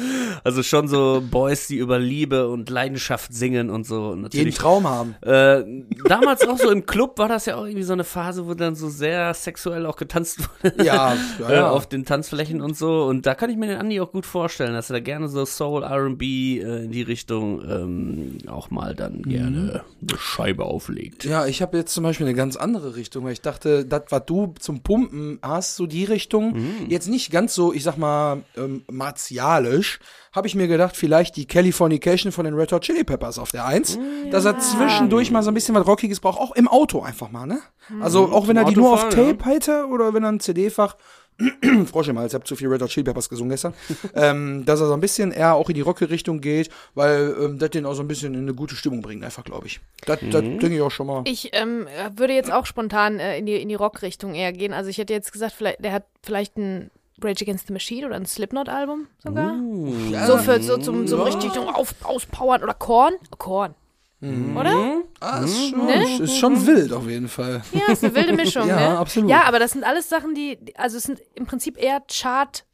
Also 0.45 0.63
schon 0.63 0.87
so 0.87 1.21
Boys, 1.29 1.67
die 1.67 1.77
über 1.79 1.99
Liebe 1.99 2.49
und 2.49 2.71
Leidenschaft 2.71 3.35
singen 3.35 3.69
und 3.69 3.85
so. 3.85 4.11
Und 4.11 4.33
Die 4.33 4.39
einen 4.39 4.47
natürlich 4.47 4.55
Traum 4.55 4.87
haben. 4.89 5.17
äh, 5.23 5.65
damals 6.09 6.47
auch 6.47 6.57
so 6.59 6.71
im 6.71 6.87
Club 6.87 7.19
war 7.19 7.29
das 7.29 7.47
ja 7.47 7.57
auch 7.57 7.65
irgendwie 7.65 7.83
so 7.83 7.95
eine 7.95 8.05
Phase, 8.05 8.47
wo 8.47 8.55
dann 8.55 8.77
so 8.77 8.89
sehr 8.89 9.35
sexuell 9.35 9.87
auch 9.87 9.97
getanzt 9.97 10.39
wurde. 10.63 10.85
Ja, 10.85 11.17
ja, 11.41 11.49
äh, 11.51 11.55
ja. 11.57 11.71
auf 11.71 11.89
den 11.89 12.05
Tanzflächen 12.05 12.61
und 12.61 12.77
so. 12.77 13.03
Und 13.07 13.27
da 13.27 13.35
kann 13.35 13.51
ich 13.51 13.57
mir 13.57 13.67
den 13.67 13.79
Andi 13.79 14.01
auch 14.01 14.13
gut 14.13 14.25
vorstellen, 14.25 14.73
dass 14.75 14.89
er 14.89 14.95
da 14.95 15.01
gerne 15.01 15.27
so 15.27 15.45
Soul, 15.45 15.83
R&B 15.83 16.61
äh, 16.61 16.85
in 16.85 16.93
die 16.93 17.03
Richtung 17.03 17.61
ähm, 17.69 18.39
auch 18.47 18.71
mal 18.71 18.95
dann. 18.95 19.25
Gerne 19.33 19.85
eine 20.01 20.19
Scheibe 20.19 20.65
auflegt. 20.65 21.25
Ja, 21.25 21.47
ich 21.47 21.63
habe 21.63 21.77
jetzt 21.79 21.93
zum 21.95 22.05
Beispiel 22.05 22.27
eine 22.27 22.35
ganz 22.37 22.57
andere 22.57 22.97
Richtung, 22.97 23.25
weil 23.25 23.33
ich 23.33 23.41
dachte, 23.41 23.85
das, 23.85 24.03
was 24.11 24.23
du 24.27 24.55
zum 24.59 24.83
Pumpen 24.83 25.39
hast, 25.43 25.77
so 25.77 25.87
die 25.87 26.05
Richtung, 26.05 26.53
Mhm. 26.55 26.87
jetzt 26.89 27.09
nicht 27.09 27.31
ganz 27.31 27.55
so, 27.55 27.73
ich 27.73 27.83
sag 27.83 27.97
mal, 27.97 28.43
ähm, 28.57 28.83
martialisch, 28.91 30.01
habe 30.33 30.47
ich 30.47 30.55
mir 30.55 30.67
gedacht, 30.67 30.97
vielleicht 30.97 31.37
die 31.37 31.47
Californication 31.47 32.33
von 32.33 32.45
den 32.45 32.55
Red 32.55 32.73
Hot 32.73 32.83
Chili 32.83 33.05
Peppers 33.05 33.39
auf 33.39 33.51
der 33.51 33.67
Eins, 33.67 33.99
dass 34.31 34.45
er 34.45 34.59
zwischendurch 34.59 35.31
mal 35.31 35.43
so 35.43 35.51
ein 35.51 35.55
bisschen 35.55 35.75
was 35.75 35.87
Rockiges 35.87 36.21
braucht, 36.21 36.41
auch 36.41 36.53
im 36.57 36.69
Auto 36.69 37.03
einfach 37.03 37.31
mal, 37.31 37.47
ne? 37.47 37.61
Also 38.01 38.33
auch 38.33 38.49
wenn 38.49 38.57
er 38.57 38.65
die 38.65 38.75
nur 38.77 38.93
auf 38.93 39.09
Tape 39.11 39.45
hätte 39.45 39.87
oder 39.87 40.15
wenn 40.15 40.23
er 40.23 40.31
ein 40.33 40.41
CD-Fach 40.41 40.97
Frosch 41.87 42.09
im 42.09 42.19
Hals, 42.19 42.33
ich 42.33 42.35
habe 42.35 42.45
zu 42.45 42.57
viel 42.57 42.69
Red 42.69 42.83
Hot 42.83 42.91
Chili 42.91 43.05
Peppers 43.05 43.29
gesungen 43.29 43.51
gestern, 43.51 43.75
ähm, 44.15 44.65
dass 44.65 44.81
er 44.81 44.87
so 44.87 44.93
ein 44.95 45.01
bisschen 45.01 45.33
eher 45.33 45.55
auch 45.55 45.69
in 45.69 45.75
die 45.75 45.81
Rocke-Richtung 45.81 46.41
geht, 46.41 46.71
weil 46.95 47.35
ähm, 47.41 47.59
das 47.59 47.71
den 47.71 47.87
auch 47.87 47.95
so 47.95 48.03
ein 48.03 48.09
bisschen 48.09 48.35
in 48.35 48.41
eine 48.41 48.55
gute 48.55 48.77
Stimmung 48.77 49.03
bringt, 49.03 49.25
einfach, 49.25 49.45
glaube 49.45 49.67
ich. 49.67 49.81
Das, 50.07 50.19
das 50.31 50.43
Mhm. 50.43 50.59
denke 50.59 50.77
ich 50.77 50.83
auch 50.83 50.91
schon 50.91 51.07
mal. 51.07 51.23
Ich 51.27 51.51
ähm, 51.53 51.87
würde 52.17 52.35
jetzt 52.35 52.53
auch 52.53 52.67
spontan 52.67 53.19
äh, 53.19 53.39
in 53.39 53.47
die, 53.47 53.57
in 53.61 53.69
die 53.69 53.75
Rock-Richtung 53.75 54.35
eher 54.35 54.53
gehen. 54.53 54.73
Also 54.73 54.91
ich 54.91 54.99
hätte 54.99 55.13
jetzt 55.13 55.33
gesagt, 55.33 55.53
vielleicht, 55.57 55.83
der 55.83 55.93
hat 55.93 56.05
vielleicht 56.23 56.57
ein 56.57 56.91
Rage 57.23 57.45
Against 57.45 57.67
the 57.69 57.73
Machine 57.73 58.07
oder 58.07 58.17
ein 58.17 58.27
Slipknot-Album 58.27 59.07
sogar. 59.23 59.55
Uh. 59.55 59.95
So 60.27 60.39
für 60.39 60.61
so 60.61 60.77
zum 60.77 61.07
so 61.07 61.23
richtig 61.23 61.53
so 61.53 61.63
auf, 61.69 61.95
auspowern 62.03 62.63
oder 62.63 62.75
Korn. 62.75 63.15
Korn. 63.39 63.75
Mhm. 64.23 64.57
Oder? 64.57 65.03
Ah, 65.21 65.41
ist 65.45 65.69
schon, 65.71 65.85
Ne? 65.87 66.19
ist 66.21 66.39
schon 66.39 66.67
wild 66.67 66.93
auf 66.93 67.07
jeden 67.09 67.29
Fall. 67.29 67.63
Ja, 67.73 67.93
ist 67.93 68.05
eine 68.05 68.15
wilde 68.15 68.33
Mischung, 68.35 68.67
Ja, 68.69 68.77
ne? 68.93 68.99
absolut. 68.99 69.29
Ja, 69.31 69.43
aber 69.45 69.59
das 69.59 69.73
sind 69.73 69.85
alles 69.85 70.09
Sachen, 70.09 70.35
die, 70.35 70.59
also 70.77 70.97
es 70.97 71.03
sind 71.03 71.21
im 71.35 71.47
Prinzip 71.47 71.77
eher 71.77 72.01
Chart, 72.11 72.65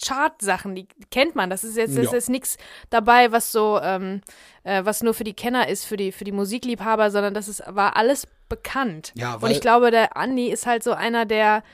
Chart-Sachen, 0.00 0.74
die 0.74 0.86
kennt 1.10 1.34
man. 1.34 1.50
Das 1.50 1.64
ist 1.64 1.76
jetzt, 1.76 1.96
das 1.98 2.12
Ja. 2.12 2.16
ist 2.18 2.28
nichts 2.28 2.56
dabei, 2.90 3.32
was 3.32 3.50
so, 3.52 3.80
ähm, 3.82 4.20
äh, 4.64 4.84
was 4.84 5.02
nur 5.02 5.12
für 5.14 5.24
die 5.24 5.34
Kenner 5.34 5.68
ist, 5.68 5.84
für 5.84 5.96
die, 5.96 6.12
für 6.12 6.24
die 6.24 6.30
Musikliebhaber, 6.32 7.10
sondern 7.10 7.34
das 7.34 7.48
ist, 7.48 7.62
war 7.66 7.96
alles 7.96 8.28
bekannt. 8.48 9.12
Ja, 9.16 9.34
Und 9.34 9.42
weil- 9.42 9.52
ich 9.52 9.60
glaube, 9.60 9.90
der 9.90 10.16
Andi 10.16 10.48
ist 10.52 10.66
halt 10.66 10.84
so 10.84 10.92
einer, 10.92 11.24
der 11.26 11.64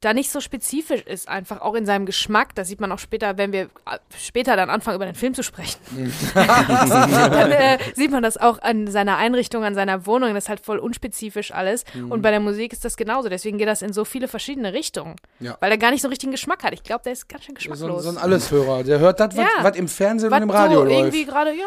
da 0.00 0.14
nicht 0.14 0.30
so 0.30 0.40
spezifisch 0.40 1.02
ist, 1.02 1.28
einfach 1.28 1.60
auch 1.60 1.74
in 1.74 1.84
seinem 1.84 2.06
Geschmack. 2.06 2.54
Das 2.54 2.68
sieht 2.68 2.80
man 2.80 2.90
auch 2.90 2.98
später, 2.98 3.36
wenn 3.36 3.52
wir 3.52 3.64
äh, 3.64 3.98
später 4.18 4.56
dann 4.56 4.70
anfangen, 4.70 4.96
über 4.96 5.04
den 5.04 5.14
Film 5.14 5.34
zu 5.34 5.42
sprechen. 5.42 5.78
dann 6.34 7.52
äh, 7.52 7.78
sieht 7.94 8.10
man 8.10 8.22
das 8.22 8.36
auch 8.36 8.60
an 8.62 8.86
seiner 8.86 9.16
Einrichtung, 9.18 9.62
an 9.64 9.74
seiner 9.74 10.06
Wohnung. 10.06 10.32
Das 10.34 10.44
ist 10.44 10.48
halt 10.48 10.60
voll 10.60 10.78
unspezifisch 10.78 11.52
alles. 11.52 11.84
Mhm. 11.94 12.10
Und 12.12 12.22
bei 12.22 12.30
der 12.30 12.40
Musik 12.40 12.72
ist 12.72 12.84
das 12.84 12.96
genauso. 12.96 13.28
Deswegen 13.28 13.58
geht 13.58 13.68
das 13.68 13.82
in 13.82 13.92
so 13.92 14.04
viele 14.04 14.28
verschiedene 14.28 14.72
Richtungen. 14.72 15.16
Ja. 15.38 15.56
Weil 15.60 15.70
er 15.72 15.78
gar 15.78 15.90
nicht 15.90 16.02
so 16.02 16.08
richtigen 16.08 16.32
Geschmack 16.32 16.62
hat. 16.64 16.72
Ich 16.72 16.82
glaube, 16.82 17.02
der 17.04 17.12
ist 17.12 17.28
ganz 17.28 17.44
schön 17.44 17.54
So, 17.56 17.70
geschmacklos. 17.70 18.04
so 18.04 18.10
ein 18.10 18.18
Alleshörer. 18.18 18.84
Der 18.84 18.98
hört 19.00 19.20
das, 19.20 19.36
was, 19.36 19.44
Ja. 19.44 19.62
was 19.64 19.76
im 19.76 19.88
Fernsehen 19.88 20.30
was 20.30 20.38
und 20.38 20.44
im 20.44 20.50
Radio 20.50 20.78
so 20.78 20.84
läuft. 20.84 20.96
irgendwie 20.98 21.24
gerade, 21.26 21.50
ja. 21.52 21.66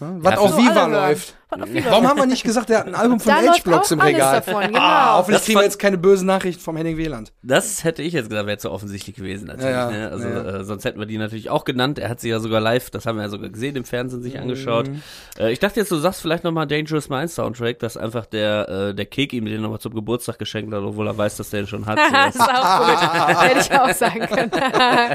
Was 0.00 0.34
Ja, 0.34 0.38
auf 0.38 0.50
so 0.50 0.58
Viva 0.58 0.86
läuft. 0.86 1.34
Was 1.50 1.68
Warum 1.88 2.06
haben 2.06 2.18
wir 2.18 2.26
nicht 2.26 2.44
gesagt, 2.44 2.68
der 2.68 2.78
hat 2.78 2.86
ein 2.86 2.94
Album 2.94 3.18
von 3.18 3.32
H-Blocks 3.32 3.88
auch 3.88 3.92
im 3.92 4.00
alles 4.00 4.14
Regal? 4.14 4.34
davon, 4.40 4.62
genau. 4.68 4.78
Ah, 4.78 5.16
hoffentlich 5.16 5.38
Das 5.38 5.46
kriegen 5.46 5.58
wir 5.58 5.64
jetzt 5.64 5.78
keine 5.80 5.98
bösen 5.98 6.26
Nachrichten 6.26 6.62
vom 6.62 6.76
Henning 6.76 6.96
Wieland. 6.96 7.32
Das 7.42 7.82
hätte 7.82 8.02
ich 8.02 8.12
jetzt 8.12 8.30
gesagt, 8.30 8.46
wäre 8.46 8.58
zu 8.58 8.70
offensichtlich 8.70 9.16
gewesen 9.16 9.48
natürlich. 9.48 9.70
Ja, 9.70 9.90
ja, 9.90 9.96
ne? 9.98 10.10
Also 10.12 10.28
ja. 10.28 10.60
Äh, 10.60 10.64
sonst 10.64 10.84
hätten 10.84 11.00
wir 11.00 11.06
die 11.06 11.18
natürlich 11.18 11.50
auch 11.50 11.64
genannt. 11.64 11.98
Er 11.98 12.08
hat 12.08 12.20
sie 12.20 12.28
ja 12.28 12.38
sogar 12.38 12.60
live, 12.60 12.90
das 12.90 13.04
haben 13.04 13.16
wir 13.16 13.22
ja 13.24 13.28
sogar 13.28 13.48
gesehen, 13.50 13.74
im 13.74 13.84
Fernsehen 13.84 14.22
sich 14.22 14.38
angeschaut. 14.38 14.88
Mhm. 14.88 15.02
Äh, 15.40 15.50
ich 15.50 15.58
dachte 15.58 15.80
jetzt, 15.80 15.90
du 15.90 15.96
sagst 15.96 16.22
vielleicht 16.22 16.44
nochmal 16.44 16.68
Dangerous 16.68 17.08
Minds 17.08 17.34
Soundtrack, 17.34 17.80
dass 17.80 17.96
einfach 17.96 18.26
der, 18.26 18.68
äh, 18.68 18.94
der 18.94 19.06
Kek 19.06 19.32
ihm 19.32 19.44
den 19.46 19.60
nochmal 19.60 19.80
zum 19.80 19.92
Geburtstag 19.92 20.38
geschenkt 20.38 20.72
hat, 20.72 20.82
obwohl 20.82 21.08
er 21.08 21.18
weiß, 21.18 21.36
dass 21.36 21.50
der 21.50 21.62
den 21.62 21.66
schon 21.66 21.86
hat. 21.86 21.98
das 22.12 22.36
ist 22.36 22.40
auch 22.42 22.86
gut. 22.86 23.40
Hätte 23.40 23.60
ich 23.60 23.72
auch 23.72 23.92
sagen 23.92 24.20
können. 24.20 24.50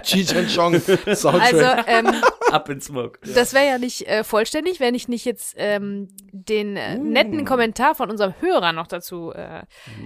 Cheech 0.03 0.35
and 0.35 0.53
Chong 0.53 0.81
Soundtrack. 1.15 1.53
Also, 1.53 1.65
ähm, 1.87 2.13
Ab 2.55 2.69
in 2.69 2.79
Smoke. 2.79 3.19
Das 3.33 3.53
wäre 3.53 3.65
ja 3.65 3.77
nicht 3.77 4.07
äh, 4.07 4.23
vollständig, 4.23 4.79
wenn 4.79 4.95
ich 4.95 5.09
nicht 5.09 5.25
jetzt 5.25 5.55
ähm, 5.57 6.07
den 6.31 6.77
äh, 6.77 6.97
netten 6.97 7.43
Kommentar 7.43 7.95
von 7.95 8.09
unserem 8.09 8.33
Hörer 8.39 8.71
noch 8.71 8.87
dazu. 8.87 9.33
Äh, 9.33 9.63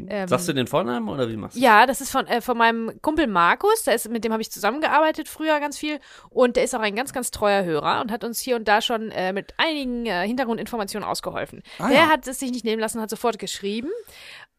ähm, 0.08 0.28
Sagst 0.28 0.48
du 0.48 0.54
den 0.54 0.66
Vornamen 0.66 1.08
oder 1.10 1.30
wie 1.30 1.38
machst 1.38 1.56
du? 1.56 1.62
ja, 1.62 1.86
das 1.86 2.02
ist 2.02 2.10
von, 2.10 2.26
äh, 2.26 2.42
von 2.42 2.58
meinem 2.58 3.00
Kumpel 3.04 3.28
Markus, 3.28 3.84
der 3.84 3.94
ist, 3.94 4.10
mit 4.10 4.24
dem 4.24 4.32
habe 4.32 4.42
ich 4.42 4.52
zusammengearbeitet 4.52 5.28
früher 5.28 5.60
ganz 5.60 5.78
viel 5.78 6.00
und 6.30 6.56
der 6.56 6.64
ist 6.64 6.74
auch 6.74 6.80
ein 6.80 6.96
ganz, 6.96 7.14
ganz 7.14 7.30
treuer 7.30 7.64
Hörer 7.64 8.02
und 8.02 8.12
hat 8.12 8.24
uns 8.24 8.40
hier 8.40 8.56
und 8.56 8.68
da 8.68 8.82
schon 8.82 9.12
äh, 9.12 9.32
mit 9.32 9.54
einigen 9.58 10.08
äh, 10.08 10.26
Hintergrundinformationen 10.26 11.08
ausgeholfen. 11.08 11.62
Ah, 11.78 11.90
der 11.90 11.98
ja. 11.98 12.10
hat 12.10 12.28
es 12.28 12.40
sich 12.40 12.52
nicht 12.52 12.66
nehmen 12.66 12.80
lassen, 12.80 13.00
hat 13.00 13.12
sofort 13.12 13.38
geschrieben. 13.38 13.90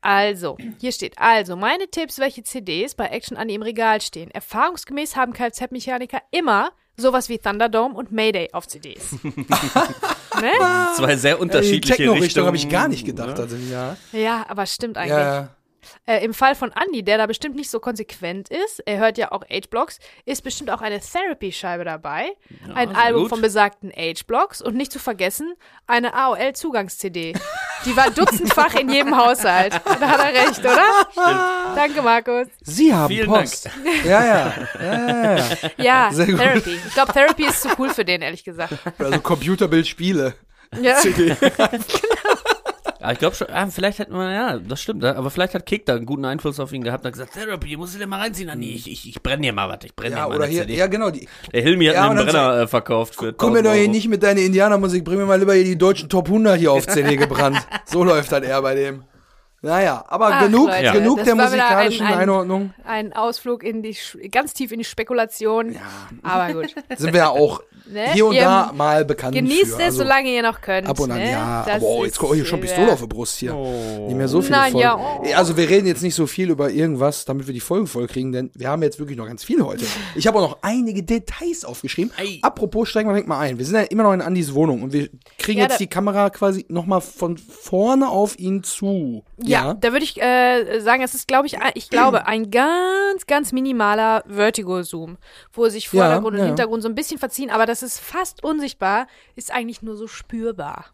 Also, 0.03 0.57
hier 0.79 0.93
steht, 0.93 1.19
also 1.19 1.57
meine 1.57 1.89
Tipps, 1.89 2.19
welche 2.19 2.43
CDs 2.43 2.95
bei 2.95 3.07
Action 3.07 3.37
Annie 3.37 3.57
im 3.57 3.63
Regal 3.63 4.01
stehen. 4.01 4.31
Erfahrungsgemäß 4.31 5.15
haben 5.17 5.35
Kfz-Mechaniker 5.35 6.23
immer 6.31 6.73
sowas 7.01 7.29
wie 7.29 7.39
Thunderdome 7.39 7.95
und 7.95 8.13
Mayday 8.13 8.49
auf 8.53 8.69
CDs. 8.69 9.13
ne? 9.23 10.53
Zwei 10.97 11.17
sehr 11.17 11.37
Die 11.37 11.43
unterschiedliche 11.43 11.97
Techno-Richtung 11.97 12.23
Richtungen. 12.23 12.47
habe 12.47 12.57
ich 12.57 12.69
gar 12.69 12.89
nicht 12.89 13.05
gedacht. 13.05 13.37
Ja. 13.39 13.45
Also, 13.45 13.57
ja. 13.57 13.97
Ja, 14.13 14.47
aber 14.49 14.67
stimmt 14.67 14.97
eigentlich. 14.97 15.17
Ja. 15.17 15.49
Äh, 16.07 16.25
Im 16.25 16.35
Fall 16.35 16.55
von 16.55 16.73
Andy, 16.73 17.03
der 17.03 17.19
da 17.19 17.27
bestimmt 17.27 17.57
nicht 17.57 17.71
so 17.71 17.81
konsequent 17.81 18.49
ist, 18.49 18.81
er 18.87 18.99
hört 18.99 19.19
ja 19.19 19.33
auch 19.33 19.43
H-Blocks, 19.51 19.99
ist 20.25 20.43
bestimmt 20.43 20.71
auch 20.71 20.81
eine 20.81 21.01
Therapy-Scheibe 21.01 21.85
dabei, 21.85 22.31
ein 22.75 22.89
sehr 22.91 22.99
Album 22.99 23.23
gut. 23.23 23.31
von 23.31 23.41
besagten 23.41 23.93
H-Blocks 23.93 24.63
und 24.63 24.75
nicht 24.77 24.93
zu 24.93 24.99
vergessen, 24.99 25.55
eine 25.87 26.15
AOL-Zugangs-CD. 26.15 27.35
Die 27.87 27.97
war 27.97 28.11
dutzendfach 28.11 28.75
in 28.75 28.91
jedem 28.91 29.17
Haushalt. 29.17 29.73
Da 30.01 30.09
hat 30.09 30.21
er 30.21 30.35
recht, 30.47 30.61
oder? 30.61 31.75
Danke, 31.75 32.03
Markus. 32.03 32.49
Sie 32.63 32.95
haben 32.95 33.09
Vielen 33.09 33.27
Post. 33.27 33.71
Ja, 34.05 34.25
ja. 34.25 34.55
ja, 34.81 35.09
ja, 35.09 35.37
ja. 35.37 35.45
Ja, 35.79 36.09
Sehr 36.13 36.27
gut. 36.27 36.39
Therapy. 36.39 36.79
Ich 36.87 36.95
glaube, 36.95 37.13
Therapy 37.13 37.47
ist 37.47 37.63
zu 37.63 37.69
cool 37.79 37.89
für 37.91 38.05
den, 38.05 38.21
ehrlich 38.23 38.45
gesagt. 38.45 38.75
Also 38.99 39.21
Computerbildspiele. 39.21 40.35
Ja. 40.81 40.97
CD. 40.97 41.35
Ja, 43.01 43.13
ich 43.13 43.19
glaube 43.19 43.35
schon, 43.35 43.49
ah, 43.51 43.67
vielleicht 43.69 43.99
hätten 43.99 44.13
wir, 44.13 44.31
ja, 44.31 44.59
das 44.59 44.83
stimmt, 44.83 45.05
aber 45.05 45.31
vielleicht 45.31 45.55
hat 45.55 45.65
Kick 45.65 45.87
da 45.87 45.95
einen 45.95 46.05
guten 46.05 46.25
Einfluss 46.27 46.61
auf 46.61 46.73
ihn 46.73 46.83
gehabt 46.85 47.03
und 47.05 47.09
hat 47.09 47.13
gesagt, 47.15 47.33
Therapy, 47.33 47.77
musst 47.77 47.95
du 47.95 47.99
dir 47.99 48.07
mal 48.07 48.21
reinziehen, 48.21 48.51
Anni, 48.51 48.73
ich, 48.75 48.91
ich, 48.91 49.09
ich 49.09 49.23
brenne 49.23 49.43
dir 49.43 49.53
mal 49.55 49.69
was, 49.71 49.79
ich 49.85 49.97
brenne 49.97 50.17
Ja, 50.17 50.25
dir 50.25 50.29
mal 50.29 50.37
oder 50.37 50.47
hier, 50.47 50.63
CD. 50.63 50.77
ja 50.77 50.87
genau, 50.87 51.11
die, 51.11 51.27
Der 51.53 51.63
Hilmi 51.63 51.87
hat 51.87 51.95
Ja, 51.95 52.05
mir 52.13 52.21
einen 52.21 52.27
Brenner 52.27 52.61
äh, 52.61 52.67
verkauft 52.67 53.15
für 53.15 53.33
komm 53.33 53.53
mir 53.55 53.61
1000 53.61 53.67
doch 53.77 53.81
hier 53.81 53.89
nicht 53.91 54.09
mit 54.09 54.23
deiner 54.23 54.41
Indianermusik, 54.41 55.03
bring 55.05 55.19
mir 55.19 55.27
mal 55.27 55.39
lieber 55.39 55.55
hier 55.55 55.65
die 55.65 55.79
deutschen 55.79 56.09
Top 56.11 56.27
100 56.27 56.59
hier 56.59 56.73
auf 56.73 56.87
CD 56.87 57.17
gebrannt. 57.17 57.59
So 57.87 58.05
läuft 58.05 58.31
das 58.33 58.43
eher 58.43 58.61
bei 58.61 58.75
dem. 58.75 59.05
Naja, 59.63 60.05
aber 60.09 60.31
Ach, 60.33 60.45
genug, 60.45 60.69
Leute, 60.69 60.93
genug 60.93 61.19
das 61.19 61.27
der 61.27 61.35
wieder 61.35 61.45
ein- 61.45 61.51
musikalischen 61.51 62.07
ein- 62.07 62.19
Einordnung. 62.19 62.73
Ein 62.85 63.13
Ausflug 63.13 63.63
in 63.63 63.83
die, 63.83 63.95
ganz 64.31 64.55
tief 64.55 64.73
in 64.73 64.79
die 64.79 64.85
Spekulation. 64.87 65.77
Aber 66.23 66.53
gut. 66.55 66.75
Sind 66.97 67.13
wir 67.13 67.21
ja 67.21 67.29
auch 67.29 67.61
Ne? 67.93 68.13
hier 68.13 68.27
und 68.27 68.35
Ihr 68.37 68.43
da 68.43 68.73
mal 68.73 69.05
bekannt 69.05 69.35
Genießt 69.35 69.73
für. 69.73 69.79
es, 69.79 69.81
Also 69.87 69.99
solange 69.99 70.29
ihr 70.29 70.43
noch 70.43 70.61
könnt. 70.61 70.87
Ab 70.87 71.01
und 71.01 71.11
an, 71.11 71.19
ne? 71.19 71.29
ja. 71.33 71.65
Das 71.67 71.77
aber 71.77 71.87
oh, 71.87 72.05
jetzt 72.05 72.19
kommt 72.21 72.35
hier 72.35 72.45
schon 72.45 72.61
Pistole 72.61 72.93
auf 72.93 73.01
die 73.01 73.07
Brust 73.09 73.39
hier. 73.39 73.53
Nicht 73.53 74.17
mehr 74.17 74.29
so 74.29 74.41
viele 74.43 74.57
Na 74.59 74.63
Folgen. 74.65 74.79
ja, 74.79 74.97
oh. 74.97 75.25
Also 75.35 75.57
wir 75.57 75.69
reden 75.69 75.89
jetzt 75.89 76.01
nicht 76.03 76.15
so 76.15 76.29
viel 76.29 76.51
über 76.51 76.71
irgendwas, 76.71 77.25
damit 77.25 77.49
wir 77.49 77.55
die 77.55 77.59
Folgen 77.59 77.89
voll 77.89 78.07
kriegen, 78.07 78.31
denn 78.31 78.53
wir 78.55 78.69
haben 78.69 78.83
jetzt 78.85 79.01
wirklich 79.01 79.19
noch 79.19 79.27
ganz 79.27 79.43
viel 79.43 79.61
heute. 79.65 79.85
Ich 80.15 80.29
habe 80.29 80.39
auch 80.39 80.51
noch 80.51 80.59
einige 80.63 81.03
Details 81.03 81.65
aufgeschrieben. 81.65 82.13
Ei. 82.17 82.39
Apropos, 82.43 82.89
steigen 82.89 83.09
wir 83.09 83.15
direkt 83.15 83.29
mal 83.29 83.41
ein. 83.41 83.59
Wir 83.59 83.65
sind 83.67 83.75
ja 83.75 83.83
immer 83.83 84.05
noch 84.05 84.13
in 84.13 84.21
Andys 84.21 84.55
Wohnung 84.55 84.83
und 84.85 84.93
wir 84.93 85.09
kriegen 85.39 85.59
Ja, 85.59 85.67
jetzt 85.67 85.81
die 85.81 85.89
Kamera 85.89 86.31
quasi 86.31 86.67
nochmal 86.69 87.01
von 87.01 87.39
vorne 87.39 88.09
auf 88.09 88.39
ihn 88.39 88.63
zu. 88.63 89.25
Ja, 89.45 89.75
da 89.75 89.93
würde 89.93 90.05
ich 90.05 90.21
äh, 90.21 90.81
sagen, 90.81 91.03
es 91.03 91.15
ist, 91.15 91.29
glaube 91.29 91.47
ich, 91.47 91.61
ein- 91.61 91.73
ich 91.75 91.89
glaube, 91.91 92.27
ein 92.27 92.51
ganz, 92.51 93.27
ganz 93.27 93.53
minimaler 93.53 94.23
Vertigo-Zoom, 94.27 95.17
wo 95.53 95.69
sich 95.69 95.85
Ja, 95.85 95.91
Vordergrund 95.91 96.37
ja. 96.37 96.43
und 96.43 96.47
Hintergrund 96.49 96.83
so 96.83 96.89
ein 96.89 96.95
bisschen 96.95 97.19
verziehen, 97.19 97.51
aber 97.51 97.67
das 97.67 97.83
ist 97.83 97.99
fast 98.01 98.45
unsichtbar, 98.45 99.07
ist 99.37 99.53
eigentlich 99.53 99.83
nur 99.83 99.97
so 99.97 100.07
spürbar. 100.07 100.87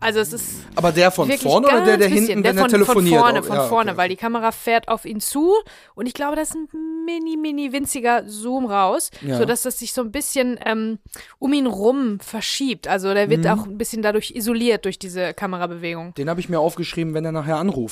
Also 0.00 0.20
es 0.20 0.32
ist 0.32 0.66
Aber 0.74 0.92
der 0.92 1.10
von 1.10 1.30
vorne 1.32 1.66
oder 1.68 1.80
der, 1.84 1.96
der 1.98 2.08
hinten, 2.08 2.20
bisschen. 2.26 2.36
wenn 2.36 2.42
der 2.44 2.52
er 2.54 2.58
von, 2.60 2.70
telefoniert? 2.70 3.14
Von 3.14 3.22
vorne, 3.24 3.40
auch? 3.40 3.44
von 3.44 3.56
Ja, 3.56 3.68
vorne, 3.68 3.90
okay. 3.92 3.98
weil 3.98 4.08
die 4.08 4.16
Kamera 4.16 4.52
fährt 4.52 4.88
auf 4.88 5.04
ihn 5.04 5.20
zu 5.20 5.52
und 5.94 6.06
ich 6.06 6.14
glaube, 6.14 6.36
das 6.36 6.50
ist 6.50 6.56
ein 6.56 6.68
mini, 7.04 7.36
mini 7.36 7.72
winziger 7.72 8.22
Zoom 8.28 8.66
raus, 8.66 9.10
Ja. 9.20 9.36
sodass 9.38 9.62
das 9.62 9.78
sich 9.78 9.92
so 9.92 10.00
ein 10.02 10.12
bisschen 10.12 10.58
ähm, 10.64 10.98
um 11.38 11.52
ihn 11.52 11.66
rum 11.66 12.18
verschiebt. 12.20 12.86
Also 12.88 13.12
der 13.14 13.26
Mhm. 13.26 13.30
wird 13.30 13.46
auch 13.48 13.66
ein 13.66 13.78
bisschen 13.78 14.02
dadurch 14.02 14.32
isoliert 14.34 14.84
durch 14.84 14.98
diese 14.98 15.34
Kamerabewegung. 15.34 16.14
Den 16.14 16.28
habe 16.30 16.40
ich 16.40 16.48
mir 16.48 16.60
aufgeschrieben, 16.60 17.14
wenn 17.14 17.24
er 17.24 17.32
nachher 17.32 17.56
anruft. 17.56 17.91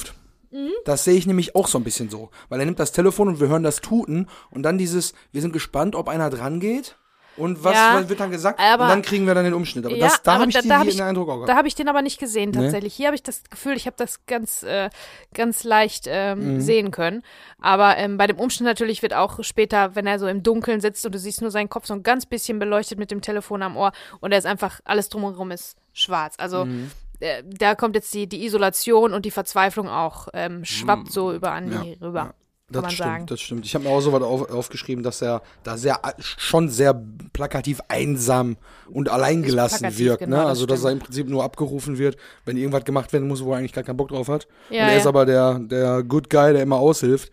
Mhm. 0.51 0.71
Das 0.85 1.05
sehe 1.05 1.15
ich 1.15 1.27
nämlich 1.27 1.55
auch 1.55 1.69
so 1.69 1.79
ein 1.79 1.85
bisschen 1.85 2.11
so. 2.11 2.31
Weil 2.49 2.61
er 2.61 2.67
nimmt 2.67 2.79
das 2.81 2.93
Telefon 2.93 3.29
und 3.29 3.41
wir 3.41 3.49
hören 3.49 3.63
das 3.63 3.81
Tuten 3.81 4.29
und 4.51 4.63
dann 4.63 4.79
dieses, 4.79 5.15
wir 5.33 5.41
sind 5.43 5.53
gespannt, 5.53 5.95
ob 5.95 6.09
einer 6.09 6.31
dran 6.31 6.61
geht. 6.61 6.97
Und 7.37 7.63
was, 7.65 7.75
Ja, 7.75 7.95
was 7.95 8.09
wird 8.09 8.21
dann 8.21 8.33
gesagt? 8.33 8.61
aber- 8.61 8.83
und 8.83 8.89
dann 8.91 9.03
kriegen 9.03 9.27
wir 9.27 9.35
dann 9.35 9.45
den 9.45 9.55
Umschnitt. 9.55 9.87
Aber 9.87 9.95
Ja, 9.95 10.09
das, 10.09 10.23
da 10.23 10.35
habe 10.41 10.49
ich 10.51 10.55
da- 10.55 10.61
da 10.63 10.79
hab 10.79 10.83
den 10.83 10.91
ich- 10.91 11.03
Eindruck 11.03 11.29
auch 11.31 11.39
Da 11.41 11.45
gehabt. 11.47 11.59
habe 11.59 11.69
ich 11.69 11.75
den 11.77 11.89
aber 11.89 12.03
nicht 12.03 12.19
gesehen 12.19 12.53
tatsächlich. 12.53 12.93
Hier 12.93 13.07
habe 13.07 13.15
ich 13.15 13.23
das 13.23 13.45
Gefühl, 13.49 13.75
ich 13.77 13.87
habe 13.87 13.95
das 13.97 14.27
ganz, 14.27 14.63
äh, 14.65 14.91
ganz 15.33 15.63
leicht 15.65 16.05
ähm, 16.09 16.55
Mhm. 16.57 16.61
sehen 16.61 16.91
können. 16.91 17.23
Aber 17.61 17.97
ähm, 17.97 18.19
bei 18.19 18.27
dem 18.27 18.39
Umschnitt 18.39 18.67
natürlich 18.67 19.01
wird 19.01 19.15
auch 19.15 19.43
später, 19.43 19.95
wenn 19.95 20.07
er 20.09 20.19
so 20.19 20.27
im 20.27 20.43
Dunkeln 20.43 20.81
sitzt 20.81 21.07
und 21.07 21.15
du 21.15 21.19
siehst 21.19 21.41
nur 21.41 21.53
seinen 21.53 21.71
Kopf 21.71 21.87
so 21.87 21.95
ein 21.95 22.03
ganz 22.03 22.27
bisschen 22.27 22.59
beleuchtet 22.59 22.99
mit 22.99 23.11
dem 23.13 23.23
Telefon 23.23 23.63
am 23.63 23.77
Ohr 23.77 23.93
und 24.19 24.33
er 24.33 24.39
ist 24.39 24.47
einfach, 24.47 24.81
alles 24.85 25.09
drumherum 25.09 25.53
ist 25.53 25.77
schwarz. 25.95 26.35
Also 26.37 26.65
Mhm. 26.67 26.91
Äh, 27.21 27.43
da 27.45 27.75
kommt 27.75 27.95
jetzt 27.95 28.13
die, 28.15 28.29
die 28.29 28.45
Isolation 28.45 29.13
und 29.13 29.25
die 29.25 29.31
Verzweiflung 29.31 29.89
auch, 29.89 30.29
ähm, 30.35 30.65
schwappt 30.65 31.13
so 31.13 31.33
über 31.33 31.53
Andi. 31.53 31.97
Ja, 32.01 32.07
rüber. 32.07 32.21
ja. 32.21 32.35
Das 32.71 32.93
stimmt, 32.93 33.09
sagen. 33.09 33.27
das 33.27 33.41
stimmt. 33.41 33.67
Ich 33.67 33.75
habe 33.75 33.85
mir 33.85 33.91
auch 33.91 34.01
so 34.01 34.13
was 34.13 34.23
auf, 34.23 34.51
aufgeschrieben, 34.51 35.03
dass 35.03 35.21
er 35.23 35.43
da 35.63 35.77
sehr 35.77 36.01
schon 36.19 36.69
sehr 36.69 37.01
plakativ 37.33 37.81
einsam 37.89 38.57
und 38.93 39.09
alleingelassen 39.09 39.99
wirkt. 39.99 40.21
genau, 40.21 40.37
ne? 40.37 40.43
das 40.43 40.49
Also 40.51 40.67
dass 40.67 40.85
er 40.85 40.93
im 40.93 40.99
Prinzip 41.01 41.29
nur 41.29 41.45
abgerufen 41.45 41.99
wird, 41.99 42.17
wenn 42.45 42.57
irgendwas 42.57 42.85
gemacht 42.85 43.13
werden 43.13 43.29
muss, 43.29 43.45
wo 43.45 43.53
er 43.53 43.59
eigentlich 43.59 43.73
gar 43.73 43.85
keinen 43.85 43.97
Bock 43.97 44.09
drauf 44.09 44.29
hat. 44.29 44.47
Ja, 44.71 44.85
und 44.85 44.91
er 44.91 44.97
ist 44.97 45.05
ja. 45.05 45.09
aber 45.09 45.27
der, 45.27 45.59
der 45.59 46.03
Good 46.03 46.31
Guy, 46.31 46.53
der 46.53 46.63
immer 46.63 46.77
aushilft. 46.77 47.31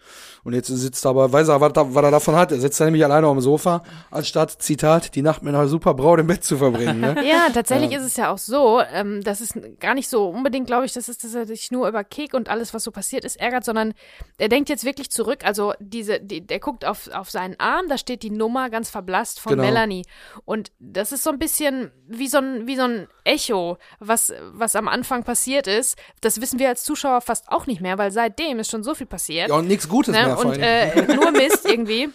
Und 0.48 0.54
jetzt 0.54 0.68
sitzt 0.68 1.06
er 1.06 1.10
aber, 1.10 1.34
weiß 1.34 1.50
er, 1.50 1.60
was, 1.60 1.74
was 1.76 2.04
er 2.04 2.12
davon 2.12 2.36
hat. 2.38 2.54
Er 2.54 2.60
sitzt 2.62 2.80
da 2.80 2.86
nämlich 2.86 3.04
alleine 3.04 3.28
auf 3.28 3.36
dem 3.36 3.42
Sofa, 3.42 3.84
anstatt, 4.12 4.62
Zitat, 4.62 5.14
die 5.14 5.22
Nacht 5.22 5.44
mit 5.44 5.54
einer 5.54 5.68
super 5.68 5.94
Braut 5.94 6.22
im 6.22 6.28
Bett 6.28 6.42
zu 6.46 6.56
verbringen. 6.58 7.02
Ne? 7.02 7.18
Ja, 7.28 7.50
tatsächlich 7.54 7.92
ist 7.92 8.04
es 8.04 8.16
ja 8.16 8.32
auch 8.32 8.38
so, 8.38 8.82
ähm, 8.94 9.22
dass 9.22 9.42
es 9.42 9.54
gar 9.82 9.94
nicht 9.94 10.08
so 10.08 10.30
unbedingt, 10.30 10.66
glaube 10.66 10.86
ich, 10.86 10.94
dass 10.94 11.10
es 11.10 11.18
dass 11.18 11.34
er 11.34 11.46
sich 11.46 11.70
nur 11.72 11.86
über 11.90 12.06
Kek 12.06 12.34
und 12.34 12.48
alles, 12.48 12.74
was 12.74 12.86
so 12.86 12.92
passiert 12.92 13.26
ist, 13.26 13.38
ärgert, 13.38 13.66
sondern 13.66 13.94
er 14.38 14.48
denkt 14.48 14.70
jetzt 14.70 14.86
wirklich 14.86 15.10
zurück. 15.10 15.27
Also 15.44 15.74
diese, 15.80 16.20
die, 16.20 16.46
der 16.46 16.60
guckt 16.60 16.86
auf, 16.86 17.10
auf 17.12 17.30
seinen 17.30 17.60
Arm, 17.60 17.88
da 17.90 17.98
steht 17.98 18.24
die 18.24 18.30
Nummer 18.30 18.70
ganz 18.70 18.90
verblasst 18.90 19.40
von 19.40 19.52
Genau. 19.52 19.64
Melanie. 19.64 20.04
Und 20.46 20.72
das 20.80 21.12
ist 21.12 21.24
so 21.24 21.30
ein 21.30 21.40
bisschen 21.40 21.92
wie 22.08 22.28
so 22.28 22.38
ein, 22.38 22.68
wie 22.68 22.76
so 22.76 22.84
ein 22.84 23.08
Echo, 23.24 23.78
was, 24.00 24.34
was 24.52 24.76
am 24.76 24.88
Anfang 24.88 25.24
passiert 25.24 25.68
ist. 25.68 25.98
Das 26.22 26.42
wissen 26.42 26.60
wir 26.60 26.70
als 26.70 26.84
Zuschauer 26.84 27.22
fast 27.22 27.50
auch 27.50 27.68
nicht 27.68 27.82
mehr, 27.82 27.98
weil 27.98 28.12
seitdem 28.12 28.60
ist 28.60 28.72
schon 28.72 28.84
so 28.84 28.96
viel 28.96 29.08
passiert. 29.08 29.50
Ja, 29.50 29.56
und 29.56 29.68
nichts 29.68 29.88
Gutes 29.90 30.16
Ne? 30.16 30.26
mehr 30.26 30.38
Und 30.40 30.58
äh, 30.58 31.14
nur 31.16 31.32
Mist 31.32 31.66
irgendwie. 31.70 32.10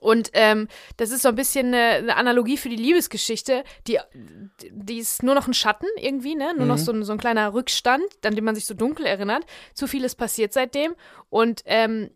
Und 0.00 0.30
ähm, 0.32 0.68
das 0.96 1.10
ist 1.10 1.22
so 1.22 1.28
ein 1.28 1.34
bisschen 1.34 1.68
eine, 1.68 1.96
eine 1.96 2.16
Analogie 2.16 2.56
für 2.56 2.68
die 2.68 2.76
Liebesgeschichte, 2.76 3.64
die, 3.86 3.98
die 4.70 4.98
ist 4.98 5.22
nur 5.22 5.34
noch 5.34 5.46
ein 5.46 5.54
Schatten 5.54 5.86
irgendwie, 6.00 6.34
ne? 6.34 6.54
Nur 6.56 6.66
noch 6.66 6.78
so 6.78 6.92
ein, 6.92 7.04
so 7.04 7.12
ein 7.12 7.18
kleiner 7.18 7.54
Rückstand, 7.54 8.04
an 8.24 8.34
den 8.34 8.44
man 8.44 8.54
sich 8.54 8.66
so 8.66 8.74
dunkel 8.74 9.06
erinnert. 9.06 9.44
Zu 9.74 9.86
viel 9.86 10.04
ist 10.04 10.16
passiert 10.16 10.52
seitdem. 10.52 10.94
Und 11.30 11.62
ähm, 11.66 12.10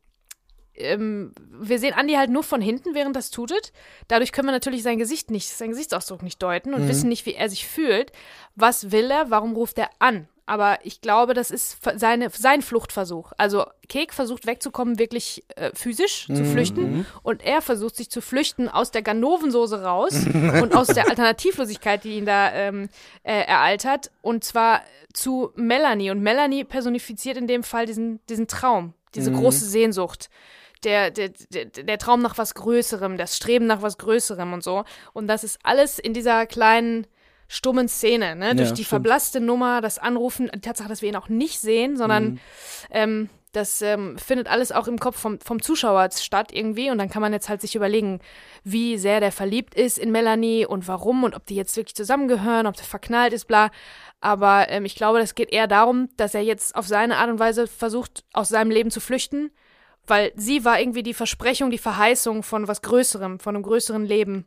ähm, 0.75 1.33
wir 1.39 1.79
sehen 1.79 1.95
Andi 1.95 2.15
halt 2.15 2.31
nur 2.31 2.43
von 2.43 2.61
hinten, 2.61 2.95
während 2.95 3.17
das 3.17 3.31
tutet. 3.31 3.73
Dadurch 4.09 4.33
können 4.33 4.49
wir 4.49 4.53
natürlich 4.53 4.83
sein 4.83 4.99
Gesicht 4.99 5.31
nicht, 5.31 5.49
seinen 5.49 5.71
Gesichtsausdruck 5.71 6.23
nicht 6.23 6.43
deuten 6.43 6.75
und 6.75 6.89
wissen 6.89 7.09
nicht, 7.09 7.27
wie 7.27 7.35
er 7.35 7.49
sich 7.49 7.67
fühlt. 7.67 8.13
Was 8.55 8.91
will 8.91 9.11
er? 9.11 9.31
Warum 9.31 9.55
ruft 9.55 9.79
er 9.79 9.91
an? 9.99 10.29
Aber 10.47 10.79
ich 10.85 11.01
glaube, 11.01 11.35
das 11.35 11.51
ist 11.51 11.79
seine, 11.97 12.31
sein 12.31 12.63
Fluchtversuch. 12.63 13.33
Also 13.37 13.67
Kek 13.89 14.15
versucht 14.15 14.47
wegzukommen, 14.47 14.99
wirklich 14.99 15.45
äh, 15.57 15.73
physisch 15.75 16.27
zu 16.27 16.45
flüchten. 16.45 17.05
Und 17.25 17.45
er 17.45 17.61
versucht 17.63 17.97
sich 17.97 18.11
zu 18.11 18.21
flüchten 18.21 18.69
aus 18.69 18.93
der 18.93 19.03
Ganovensoße 19.03 19.83
raus 19.83 20.15
und 20.63 20.75
aus 20.75 20.87
der 20.87 21.09
Alternativlosigkeit, 21.09 22.05
die 22.05 22.19
ihn 22.19 22.27
da 22.27 22.53
ähm, 22.53 22.89
äh, 23.25 23.43
ereilt 23.43 23.85
hat. 23.85 24.13
Und 24.23 24.45
zwar 24.45 24.83
zu 25.13 25.51
Melanie. 25.57 26.11
Und 26.11 26.23
Melanie 26.23 26.63
personifiziert 26.63 27.37
in 27.37 27.49
dem 27.49 27.65
Fall 27.65 27.87
diesen, 27.87 28.21
diesen 28.29 28.47
Traum, 28.47 28.95
diese 29.17 29.33
große 29.33 29.65
Sehnsucht 29.65 30.31
der, 30.85 31.11
der, 31.11 31.31
der, 31.51 31.65
der 31.65 31.99
Traum 31.99 32.23
nach 32.23 32.39
was 32.39 32.55
Größerem, 32.55 33.17
das 33.17 33.37
Streben 33.37 33.67
nach 33.67 33.83
was 33.83 33.99
Größerem 33.99 34.53
und 34.53 34.63
so. 34.63 34.85
Und 35.13 35.27
das 35.27 35.43
ist 35.43 35.59
alles 35.63 35.99
in 35.99 36.15
dieser 36.15 36.47
kleinen 36.47 37.07
stummen 37.49 37.89
Szene, 37.89 38.37
ne? 38.37 38.55
Durch 38.55 38.71
die 38.71 38.85
stimmt. 38.85 38.89
verblasste 38.89 39.41
Nummer, 39.41 39.81
das 39.81 39.99
Anrufen, 39.99 40.51
die 40.55 40.61
Tatsache, 40.61 40.89
dass 40.89 41.03
wir 41.03 41.09
ihn 41.09 41.17
auch 41.17 41.29
nicht 41.29 41.61
sehen, 41.61 41.97
sondern 41.97 42.41
ähm, 42.91 43.29
das 43.57 43.81
ähm, 43.81 44.19
findet 44.19 44.49
alles 44.49 44.71
auch 44.71 44.87
im 44.87 44.99
Kopf 44.99 45.19
vom, 45.19 45.41
vom 45.41 45.63
Zuschauer 45.63 46.11
statt 46.13 46.53
irgendwie 46.53 46.91
und 46.91 46.99
dann 46.99 47.09
kann 47.09 47.23
man 47.23 47.33
jetzt 47.33 47.49
halt 47.49 47.63
sich 47.63 47.75
überlegen, 47.75 48.21
wie 48.65 48.99
sehr 48.99 49.19
der 49.19 49.33
verliebt 49.33 49.75
ist 49.75 49.99
in 49.99 50.13
Melanie 50.13 50.67
und 50.67 50.87
warum 50.89 51.25
und 51.25 51.35
ob 51.35 51.47
die 51.47 51.55
jetzt 51.55 51.75
wirklich 51.77 51.95
zusammengehören, 51.95 52.67
ob 52.67 52.77
der 52.77 52.85
verknallt 52.85 53.33
ist, 53.33 53.47
bla. 53.47 53.71
Aber 54.21 54.69
ähm, 54.69 54.85
ich 54.85 54.95
glaube, 54.95 55.21
das 55.21 55.35
geht 55.35 55.53
eher 55.53 55.67
darum, 55.67 56.11
dass 56.17 56.35
er 56.35 56.43
jetzt 56.43 56.77
auf 56.77 56.87
seine 56.87 57.17
Art 57.17 57.31
und 57.31 57.39
Weise 57.39 57.67
versucht, 57.67 58.25
aus 58.35 58.51
seinem 58.51 58.71
Leben 58.71 58.91
zu 58.91 59.01
flüchten, 59.01 59.51
weil 60.07 60.33
sie 60.37 60.65
war 60.65 60.79
irgendwie 60.79 61.03
die 61.03 61.15
Versprechung, 61.15 61.71
die 61.71 61.79
Verheißung 61.79 62.43
von 62.43 62.69
was 62.69 62.83
Größerem, 62.83 63.41
von 63.41 63.55
einem 63.55 63.65
größeren 63.65 64.05
Leben. 64.05 64.45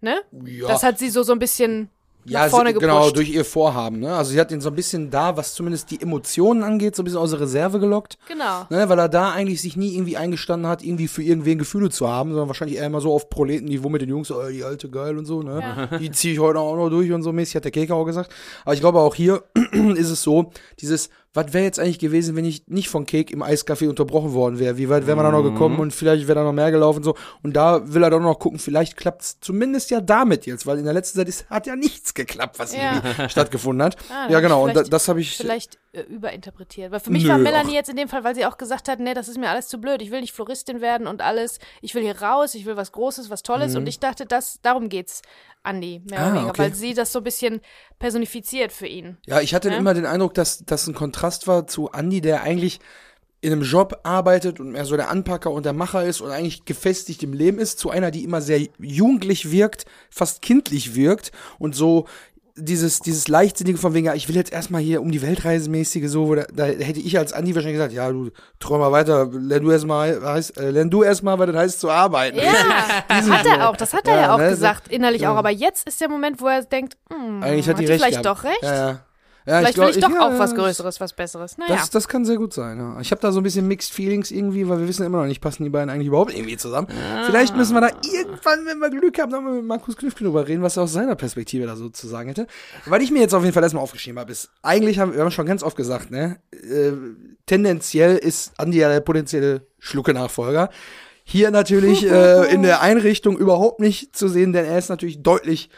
Ne? 0.00 0.22
Ja. 0.44 0.68
Das 0.68 0.82
hat 0.82 0.98
sie 0.98 1.10
so, 1.10 1.22
so 1.22 1.32
ein 1.32 1.38
bisschen 1.38 1.90
ja, 2.28 2.44
nach 2.44 2.50
vorne 2.50 2.72
sie, 2.72 2.78
genau, 2.78 2.98
gepusht. 2.98 3.16
durch 3.16 3.30
ihr 3.30 3.44
Vorhaben. 3.44 4.00
Ne? 4.00 4.14
Also 4.14 4.32
sie 4.32 4.40
hat 4.40 4.50
ihn 4.50 4.60
so 4.60 4.68
ein 4.68 4.74
bisschen 4.74 5.10
da, 5.10 5.36
was 5.36 5.54
zumindest 5.54 5.90
die 5.90 6.00
Emotionen 6.00 6.62
angeht, 6.62 6.96
so 6.96 7.02
ein 7.02 7.04
bisschen 7.04 7.20
aus 7.20 7.30
der 7.30 7.40
Reserve 7.40 7.78
gelockt. 7.78 8.18
Genau. 8.28 8.66
Ne, 8.70 8.88
weil 8.88 8.98
er 8.98 9.08
da 9.08 9.32
eigentlich 9.32 9.62
sich 9.62 9.76
nie 9.76 9.94
irgendwie 9.94 10.16
eingestanden 10.16 10.68
hat, 10.68 10.82
irgendwie 10.82 11.08
für 11.08 11.22
irgendwen 11.22 11.58
Gefühle 11.58 11.90
zu 11.90 12.08
haben, 12.08 12.30
sondern 12.30 12.48
wahrscheinlich 12.48 12.78
eher 12.78 12.86
immer 12.86 13.00
so 13.00 13.12
auf 13.12 13.30
Proletenniveau 13.30 13.88
mit 13.88 14.02
den 14.02 14.08
Jungs, 14.08 14.30
oh, 14.30 14.48
die 14.48 14.64
alte 14.64 14.88
geil 14.88 15.18
und 15.18 15.26
so, 15.26 15.42
ne? 15.42 15.88
Die 16.00 16.10
ziehe 16.10 16.34
ich 16.34 16.40
heute 16.40 16.58
auch 16.58 16.76
noch 16.76 16.88
durch 16.90 17.12
und 17.12 17.22
so 17.22 17.32
mäßig, 17.32 17.56
hat 17.56 17.64
der 17.64 17.70
Keker 17.70 17.94
auch 17.94 18.04
gesagt. 18.04 18.32
Aber 18.64 18.74
ich 18.74 18.80
glaube 18.80 19.00
auch 19.00 19.14
hier 19.14 19.44
ist 19.94 20.10
es 20.10 20.22
so, 20.22 20.50
dieses, 20.80 21.10
was 21.36 21.52
wäre 21.52 21.64
jetzt 21.64 21.78
eigentlich 21.78 21.98
gewesen, 21.98 22.34
wenn 22.34 22.44
ich 22.44 22.66
nicht 22.66 22.88
von 22.88 23.06
Cake 23.06 23.32
im 23.32 23.42
Eiscafé 23.42 23.88
unterbrochen 23.88 24.32
worden 24.32 24.58
wäre? 24.58 24.76
Wie 24.78 24.88
weit 24.88 25.06
wäre 25.06 25.16
man 25.16 25.24
da 25.24 25.30
noch 25.30 25.42
gekommen 25.42 25.78
und 25.78 25.92
vielleicht 25.92 26.26
wäre 26.26 26.36
da 26.40 26.44
noch 26.44 26.52
mehr 26.52 26.70
gelaufen 26.70 26.98
und 26.98 27.04
so. 27.04 27.14
Und 27.42 27.54
da 27.54 27.92
will 27.92 28.02
er 28.02 28.10
doch 28.10 28.20
noch 28.20 28.38
gucken, 28.38 28.58
vielleicht 28.58 28.96
klappt's 28.96 29.38
zumindest 29.40 29.90
ja 29.90 30.00
damit 30.00 30.46
jetzt, 30.46 30.66
weil 30.66 30.78
in 30.78 30.84
der 30.84 30.94
letzten 30.94 31.18
Zeit 31.18 31.28
ist, 31.28 31.48
hat 31.50 31.66
ja 31.66 31.76
nichts 31.76 32.14
geklappt, 32.14 32.58
was 32.58 32.74
Ja. 32.74 32.96
irgendwie 33.04 33.28
stattgefunden 33.30 33.84
hat. 33.84 33.96
Ah, 34.10 34.28
ja, 34.30 34.40
genau. 34.40 34.62
Und 34.64 34.68
da, 34.68 34.80
vielleicht- 34.80 34.92
das 34.92 35.08
habe 35.08 35.20
ich. 35.20 35.36
Vielleicht 35.36 35.78
äh, 35.92 36.00
überinterpretiert. 36.02 36.90
Weil 36.90 37.00
für 37.00 37.10
mich 37.10 37.22
Nö, 37.24 37.28
war 37.30 37.38
Melanie 37.38 37.70
ach. 37.70 37.74
jetzt 37.74 37.88
in 37.90 37.96
dem 37.96 38.08
Fall, 38.08 38.24
weil 38.24 38.34
sie 38.34 38.46
auch 38.46 38.56
gesagt 38.58 38.88
hat, 38.88 38.98
nee, 39.00 39.14
das 39.14 39.28
ist 39.28 39.38
mir 39.38 39.50
alles 39.50 39.68
zu 39.68 39.78
blöd. 39.78 40.02
Ich 40.02 40.10
will 40.10 40.20
nicht 40.20 40.32
Floristin 40.32 40.80
werden 40.80 41.06
und 41.06 41.22
alles. 41.22 41.58
Ich 41.82 41.94
will 41.94 42.02
hier 42.02 42.20
raus, 42.20 42.54
ich 42.54 42.64
will 42.66 42.76
was 42.76 42.92
Großes, 42.92 43.30
was 43.30 43.42
Tolles. 43.42 43.76
Und 43.76 43.86
ich 43.86 43.98
dachte, 44.00 44.26
das, 44.26 44.58
darum 44.62 44.88
geht's 44.88 45.22
Andi, 45.66 46.02
mehr. 46.08 46.20
Ah, 46.20 46.22
oder 46.22 46.34
weniger, 46.34 46.50
okay. 46.50 46.62
weil 46.62 46.74
sie 46.74 46.94
das 46.94 47.12
so 47.12 47.18
ein 47.20 47.24
bisschen 47.24 47.60
personifiziert 47.98 48.72
für 48.72 48.86
ihn. 48.86 49.16
Ja, 49.26 49.40
ich 49.40 49.54
hatte 49.54 49.68
Ne? 49.70 49.76
immer 49.76 49.94
den 49.94 50.06
Eindruck, 50.06 50.34
dass 50.34 50.64
das 50.64 50.86
ein 50.86 50.94
Kontrast 50.94 51.46
war 51.46 51.66
zu 51.66 51.90
Andy, 51.92 52.20
der 52.20 52.42
eigentlich 52.42 52.80
in 53.40 53.52
einem 53.52 53.62
Job 53.62 54.00
arbeitet 54.02 54.60
und 54.60 54.72
mehr 54.72 54.84
so 54.84 54.96
der 54.96 55.10
Anpacker 55.10 55.50
und 55.50 55.66
der 55.66 55.72
Macher 55.72 56.04
ist 56.04 56.20
und 56.20 56.30
eigentlich 56.30 56.64
gefestigt 56.64 57.22
im 57.22 57.32
Leben 57.32 57.58
ist, 57.58 57.78
zu 57.78 57.90
einer, 57.90 58.10
die 58.10 58.24
immer 58.24 58.40
sehr 58.40 58.60
jugendlich 58.78 59.50
wirkt, 59.50 59.84
fast 60.10 60.42
kindlich 60.42 60.94
wirkt 60.94 61.32
und 61.58 61.74
so 61.74 62.06
dieses, 62.56 63.00
dieses 63.00 63.28
leichtsinnige 63.28 63.78
von 63.78 63.94
wegen, 63.94 64.06
ja, 64.06 64.14
ich 64.14 64.28
will 64.28 64.36
jetzt 64.36 64.52
erstmal 64.52 64.80
hier 64.80 65.02
um 65.02 65.10
die 65.10 65.22
Weltreise 65.22 65.68
mäßige 65.70 66.08
so, 66.08 66.28
wo 66.28 66.34
da, 66.34 66.44
da 66.44 66.64
hätte 66.64 67.00
ich 67.00 67.18
als 67.18 67.32
Andi 67.32 67.54
wahrscheinlich 67.54 67.78
gesagt, 67.78 67.92
ja, 67.92 68.10
du 68.10 68.30
träum 68.58 68.80
mal 68.80 68.92
weiter, 68.92 69.28
lern 69.30 69.62
du 69.62 69.70
erstmal, 69.70 70.20
heißt, 70.22 70.58
äh, 70.58 70.70
lern 70.70 70.90
du 70.90 71.02
erstmal, 71.02 71.38
was 71.38 71.46
das 71.46 71.56
heißt 71.56 71.80
zu 71.80 71.90
arbeiten. 71.90 72.38
Ja, 72.38 72.52
hat 73.08 73.46
er 73.46 73.68
auch, 73.68 73.76
das 73.76 73.92
hat 73.92 74.08
er 74.08 74.14
Ja, 74.14 74.20
ja, 74.22 74.34
auch 74.34 74.38
ne, 74.38 74.48
gesagt, 74.48 74.88
innerlich 74.88 75.22
ja. 75.22 75.32
auch. 75.32 75.36
Aber 75.36 75.50
jetzt 75.50 75.86
ist 75.86 76.00
der 76.00 76.08
Moment, 76.08 76.40
wo 76.40 76.46
er 76.46 76.62
denkt, 76.64 76.96
hm, 77.12 77.42
Eigentlich 77.42 77.68
hat 77.68 77.78
die 77.78 77.84
recht 77.86 78.02
vielleicht 78.02 78.22
gehabt. 78.22 78.38
doch 78.38 78.44
recht. 78.44 78.62
Ja, 78.62 79.00
ja. 79.46 79.58
Vielleicht 79.58 79.74
glaub- 79.74 79.88
will 79.88 79.94
ich 79.94 80.02
doch 80.02 80.10
ja, 80.10 80.28
auch 80.28 80.38
was 80.38 80.54
Größeres, 80.54 81.00
was 81.00 81.12
Besseres. 81.12 81.56
Naja. 81.56 81.76
Das, 81.76 81.90
das 81.90 82.08
kann 82.08 82.24
sehr 82.24 82.36
gut 82.36 82.52
sein, 82.52 82.78
ja. 82.78 83.00
Ich 83.00 83.12
habe 83.12 83.20
da 83.20 83.30
so 83.30 83.40
ein 83.40 83.44
bisschen 83.44 83.68
Mixed 83.68 83.92
Feelings 83.92 84.32
irgendwie, 84.32 84.68
weil 84.68 84.80
wir 84.80 84.88
wissen 84.88 85.06
immer 85.06 85.18
noch 85.18 85.26
nicht, 85.26 85.40
passen 85.40 85.62
die 85.62 85.70
beiden 85.70 85.88
eigentlich 85.88 86.08
überhaupt 86.08 86.34
irgendwie 86.34 86.56
zusammen. 86.56 86.88
Vielleicht 87.26 87.56
müssen 87.56 87.74
wir 87.74 87.80
da 87.80 87.90
irgendwann, 88.12 88.66
wenn 88.66 88.78
wir 88.78 88.90
Glück 88.90 89.18
haben, 89.20 89.30
nochmal 89.30 89.54
mit 89.54 89.64
Markus 89.64 89.96
Knüffel 89.96 90.24
drüber 90.24 90.48
reden, 90.48 90.62
was 90.62 90.76
er 90.76 90.82
aus 90.82 90.92
seiner 90.92 91.14
Perspektive 91.14 91.66
da 91.66 91.76
so 91.76 91.88
zu 91.88 92.08
sagen 92.08 92.28
hätte. 92.28 92.48
Weil 92.86 93.02
ich 93.02 93.12
mir 93.12 93.20
jetzt 93.20 93.34
auf 93.34 93.42
jeden 93.42 93.54
Fall 93.54 93.62
erstmal 93.62 93.84
aufgeschrieben 93.84 94.18
habe, 94.18 94.32
ist, 94.32 94.50
eigentlich 94.62 94.98
haben 94.98 95.14
wir 95.14 95.20
haben 95.20 95.30
schon 95.30 95.46
ganz 95.46 95.62
oft 95.62 95.76
gesagt, 95.76 96.10
ne, 96.10 96.40
äh, 96.52 96.92
tendenziell 97.46 98.16
ist 98.16 98.52
Andi 98.58 98.78
ja 98.78 98.88
der 98.88 99.00
potenzielle 99.00 99.66
Schlucke-Nachfolger. 99.78 100.70
Hier 101.22 101.50
natürlich 101.50 102.04
äh, 102.10 102.52
in 102.52 102.62
der 102.62 102.82
Einrichtung 102.82 103.38
überhaupt 103.38 103.80
nicht 103.80 104.16
zu 104.16 104.28
sehen, 104.28 104.52
denn 104.52 104.64
er 104.64 104.78
ist 104.78 104.88
natürlich 104.88 105.22
deutlich 105.22 105.70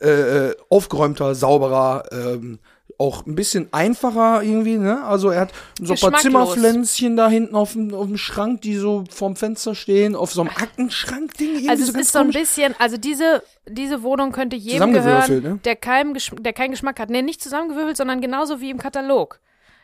äh, 0.00 0.48
äh, 0.48 0.56
aufgeräumter, 0.68 1.34
sauberer, 1.34 2.04
ähm, 2.12 2.58
auch 2.98 3.26
ein 3.26 3.34
bisschen 3.34 3.68
einfacher 3.72 4.42
irgendwie, 4.42 4.78
ne? 4.78 5.04
Also 5.04 5.30
er 5.30 5.42
hat 5.42 5.52
so 5.80 5.94
ein 5.94 5.98
paar. 5.98 6.20
Zimmerpflänzchen 6.20 7.16
da 7.16 7.28
hinten 7.28 7.54
auf 7.54 7.72
dem, 7.72 7.94
auf 7.94 8.06
dem 8.06 8.16
Schrank, 8.16 8.62
die 8.62 8.76
so 8.76 9.04
vorm 9.10 9.36
Fenster 9.36 9.74
stehen, 9.74 10.14
auf 10.14 10.32
so 10.32 10.42
einem 10.42 10.50
Aktenschrank-Ding. 10.50 11.48
irgendwie 11.50 11.68
Also 11.70 11.84
so 11.84 11.92
es 11.92 11.98
ist 12.06 12.12
so 12.12 12.18
ein 12.20 12.30
bisschen, 12.30 12.74
also 12.78 12.96
diese, 12.96 13.42
diese 13.68 14.02
Wohnung 14.02 14.32
könnte 14.32 14.56
jedem 14.56 14.92
gehören, 14.92 15.42
ne? 15.42 15.58
der, 15.64 15.76
keinen 15.76 16.14
Geschm- 16.16 16.40
der 16.40 16.52
keinen 16.52 16.70
Geschmack 16.72 16.98
hat. 17.00 17.10
Nee, 17.10 17.22
nicht 17.22 17.42
zusammengewürfelt, 17.42 17.96
sondern 17.96 18.20
genauso 18.20 18.60
wie 18.60 18.70
im 18.70 18.78
Katalog. 18.78 19.40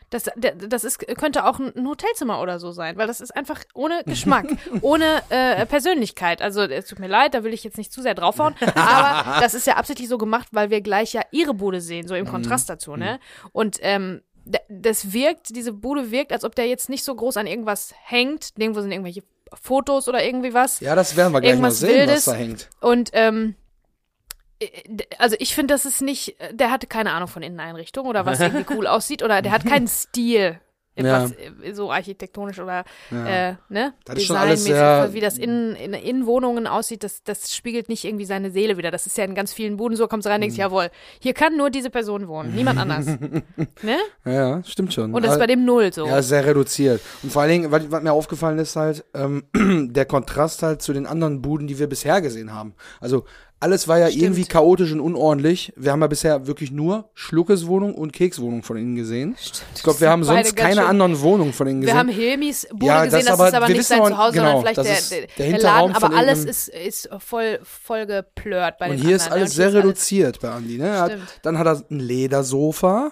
Das, 0.09 0.23
das 0.35 0.83
ist, 0.83 0.99
könnte 1.17 1.45
auch 1.45 1.59
ein 1.59 1.87
Hotelzimmer 1.87 2.41
oder 2.41 2.59
so 2.59 2.71
sein, 2.71 2.97
weil 2.97 3.05
das 3.07 3.21
ist 3.21 3.35
einfach 3.35 3.63
ohne 3.75 4.03
Geschmack, 4.05 4.47
ohne 4.81 5.21
äh, 5.29 5.65
Persönlichkeit. 5.67 6.41
Also 6.41 6.61
es 6.61 6.87
tut 6.87 6.99
mir 6.99 7.07
leid, 7.07 7.33
da 7.35 7.43
will 7.43 7.53
ich 7.53 7.63
jetzt 7.63 7.77
nicht 7.77 7.93
zu 7.93 8.01
sehr 8.01 8.15
draufhauen, 8.15 8.55
aber 8.75 9.39
das 9.39 9.53
ist 9.53 9.67
ja 9.67 9.75
absichtlich 9.75 10.09
so 10.09 10.17
gemacht, 10.17 10.47
weil 10.51 10.69
wir 10.71 10.81
gleich 10.81 11.13
ja 11.13 11.21
ihre 11.31 11.53
Bude 11.53 11.79
sehen, 11.81 12.07
so 12.07 12.15
im 12.15 12.25
Mhm. 12.25 12.29
Kontrast 12.31 12.69
dazu, 12.69 12.95
ne? 12.95 13.19
Und 13.51 13.77
ähm, 13.81 14.21
das 14.67 15.13
wirkt, 15.13 15.55
diese 15.55 15.73
Bude 15.73 16.09
wirkt, 16.11 16.31
als 16.31 16.43
ob 16.43 16.55
der 16.55 16.65
jetzt 16.67 16.89
nicht 16.89 17.03
so 17.03 17.13
groß 17.13 17.37
an 17.37 17.45
irgendwas 17.47 17.93
hängt. 18.03 18.49
Irgendwo 18.57 18.81
sind 18.81 18.91
irgendwelche 18.91 19.21
Fotos 19.61 20.07
oder 20.07 20.23
irgendwie 20.23 20.53
was. 20.53 20.79
Ja, 20.79 20.95
das 20.95 21.15
werden 21.15 21.33
wir 21.33 21.41
gleich 21.41 21.59
mal 21.59 21.69
sehen, 21.71 21.89
Wildes. 21.89 22.25
was 22.27 22.33
da 22.33 22.33
hängt. 22.33 22.69
Und 22.81 23.09
ähm, 23.13 23.53
äh, 23.53 23.68
also 25.17 25.35
ich 25.39 25.55
finde, 25.55 25.73
das 25.73 25.85
ist 25.85 26.01
nicht, 26.01 26.35
der 26.51 26.71
hatte 26.71 26.87
keine 26.87 27.11
Ahnung 27.11 27.27
von 27.27 27.41
Inneneinrichtung 27.43 28.05
oder 28.07 28.25
was 28.25 28.39
irgendwie 28.39 28.65
cool 28.73 28.87
aussieht 28.87 29.23
oder 29.23 29.41
der 29.41 29.51
hat 29.51 29.65
keinen 29.65 29.87
Stil. 29.87 30.59
Ja. 30.95 31.23
Was, 31.23 31.31
äh, 31.31 31.71
so 31.73 31.93
architektonisch 31.93 32.59
oder 32.59 32.83
äh, 33.09 33.53
ne? 33.69 33.93
Das 34.03 34.17
ist 34.17 34.25
schon 34.25 34.35
alles 34.35 34.65
Designmäßig, 34.65 34.73
sehr- 34.73 35.13
wie 35.13 35.21
das 35.21 35.37
in, 35.37 35.73
in 35.75 35.93
Innenwohnungen 35.93 36.67
aussieht, 36.67 37.05
das, 37.05 37.23
das 37.23 37.55
spiegelt 37.55 37.87
nicht 37.87 38.03
irgendwie 38.03 38.25
seine 38.25 38.51
Seele 38.51 38.75
wieder. 38.75 38.91
Das 38.91 39.05
ist 39.05 39.17
ja 39.17 39.23
in 39.23 39.33
ganz 39.33 39.53
vielen 39.53 39.77
Buden 39.77 39.95
so, 39.95 40.09
kommst 40.09 40.25
du 40.25 40.29
rein, 40.29 40.41
denkst, 40.41 40.57
Mhm. 40.57 40.61
jawohl, 40.61 40.89
hier 41.21 41.33
kann 41.33 41.55
nur 41.55 41.69
diese 41.69 41.89
Person 41.89 42.27
wohnen, 42.27 42.53
niemand 42.53 42.79
anders. 42.79 43.05
ne? 43.81 43.97
Ja, 44.25 44.31
ja, 44.31 44.63
stimmt 44.65 44.93
schon. 44.93 45.13
Und 45.13 45.23
das 45.23 45.33
ist 45.35 45.39
bei 45.39 45.47
dem 45.47 45.63
Null 45.63 45.93
so. 45.93 46.05
Ja, 46.05 46.21
sehr 46.21 46.45
reduziert. 46.45 46.99
Und 47.23 47.31
vor 47.31 47.43
allen 47.43 47.51
Dingen, 47.51 47.71
was, 47.71 47.89
was 47.89 48.03
mir 48.03 48.11
aufgefallen 48.11 48.59
ist 48.59 48.75
halt, 48.75 49.05
ähm, 49.13 49.43
der 49.93 50.05
Kontrast 50.05 50.63
halt 50.63 50.81
zu 50.81 50.91
den 50.91 51.05
anderen 51.05 51.41
Buden, 51.41 51.67
die 51.67 51.79
wir 51.79 51.87
bisher 51.87 52.19
gesehen 52.19 52.53
haben. 52.53 52.73
Also 52.99 53.23
alles 53.61 53.87
war 53.87 53.99
ja 53.99 54.07
Stimmt. 54.07 54.23
irgendwie 54.23 54.45
chaotisch 54.45 54.91
und 54.93 55.01
unordentlich. 55.01 55.73
Wir 55.75 55.91
haben 55.91 55.99
ja 56.01 56.07
bisher 56.07 56.47
wirklich 56.47 56.71
nur 56.71 57.09
Schluckes 57.13 57.67
Wohnung 57.67 57.93
und 57.93 58.13
Kekswohnung 58.13 58.63
von 58.63 58.77
ihnen 58.77 58.95
gesehen. 58.95 59.35
Ich 59.75 59.83
glaube, 59.83 59.99
wir 59.99 60.09
haben 60.09 60.23
sonst 60.23 60.55
keine 60.55 60.85
anderen 60.85 61.19
Wohnungen 61.21 61.51
von 61.51 61.67
ihnen 61.67 61.81
Wir 61.81 61.87
gesehen. 61.87 61.97
haben 61.99 62.09
Hilmis 62.09 62.67
Bude 62.71 62.85
Ja, 62.85 63.03
gesehen, 63.05 63.19
das 63.19 63.25
das, 63.27 63.33
aber- 63.39 63.47
ist 63.49 63.53
aber 63.55 63.67
wir 63.67 63.75
nicht 63.75 63.87
sein 63.87 63.97
Zuhause, 64.05 64.31
genau, 64.37 64.45
sondern 64.61 64.61
vielleicht 64.75 64.77
der, 64.77 64.97
ist 64.99 65.11
der, 65.11 65.47
der 65.49 65.59
Laden. 65.59 65.95
Aber 65.95 66.15
alles 66.15 66.45
ist, 66.45 66.69
ist 66.69 67.09
voll, 67.19 67.59
voll 67.63 68.05
geplört 68.05 68.77
bei 68.77 68.89
und 68.91 68.97
den 68.97 69.05
hier 69.05 69.15
ist 69.17 69.23
anderen. 69.23 69.41
alles 69.41 69.49
ne? 69.51 69.55
sehr 69.55 69.65
Und 69.67 69.71
hier 69.71 69.79
ist 69.79 69.85
reduziert 69.85 70.39
bei 70.39 70.49
Andi. 70.51 70.77
Ne? 70.77 70.99
Hat, 70.99 71.11
Stimmt. 71.11 71.39
dann 71.43 71.57
hat 71.57 71.67
er 71.67 71.83
ein 71.91 71.99
Ledersofa. 71.99 73.11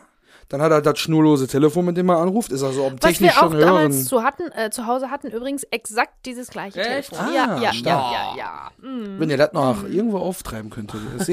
Dann 0.49 0.61
hat 0.61 0.71
er 0.71 0.81
das 0.81 0.97
schnurlose 0.99 1.47
Telefon, 1.47 1.85
mit 1.85 1.97
dem 1.97 2.09
er 2.09 2.19
anruft. 2.19 2.51
Ist 2.51 2.63
also 2.63 2.85
auch 2.85 2.91
Was 2.93 2.99
technisch 3.01 3.35
wir 3.35 3.43
auch 3.43 3.51
schon 3.51 3.59
damals 3.59 3.95
hören. 3.95 4.05
zu, 4.05 4.23
hatten, 4.23 4.43
äh, 4.53 4.69
zu 4.69 4.85
Hause 4.87 5.11
hatten, 5.11 5.27
übrigens 5.27 5.63
exakt 5.63 6.25
dieses 6.25 6.49
gleiche 6.49 6.79
Echt? 6.79 7.09
Telefon. 7.09 7.19
Ah, 7.19 7.35
ja, 7.35 7.61
ja, 7.61 7.71
ja, 7.73 8.11
ja, 8.11 8.35
ja. 8.37 8.71
Mm, 8.89 9.19
Wenn 9.19 9.29
ihr 9.29 9.37
das 9.37 9.51
noch 9.51 9.83
irgendwo 9.83 10.19
auftreiben 10.19 10.69
könntet. 10.69 11.01
Das 11.17 11.21
ist 11.27 11.29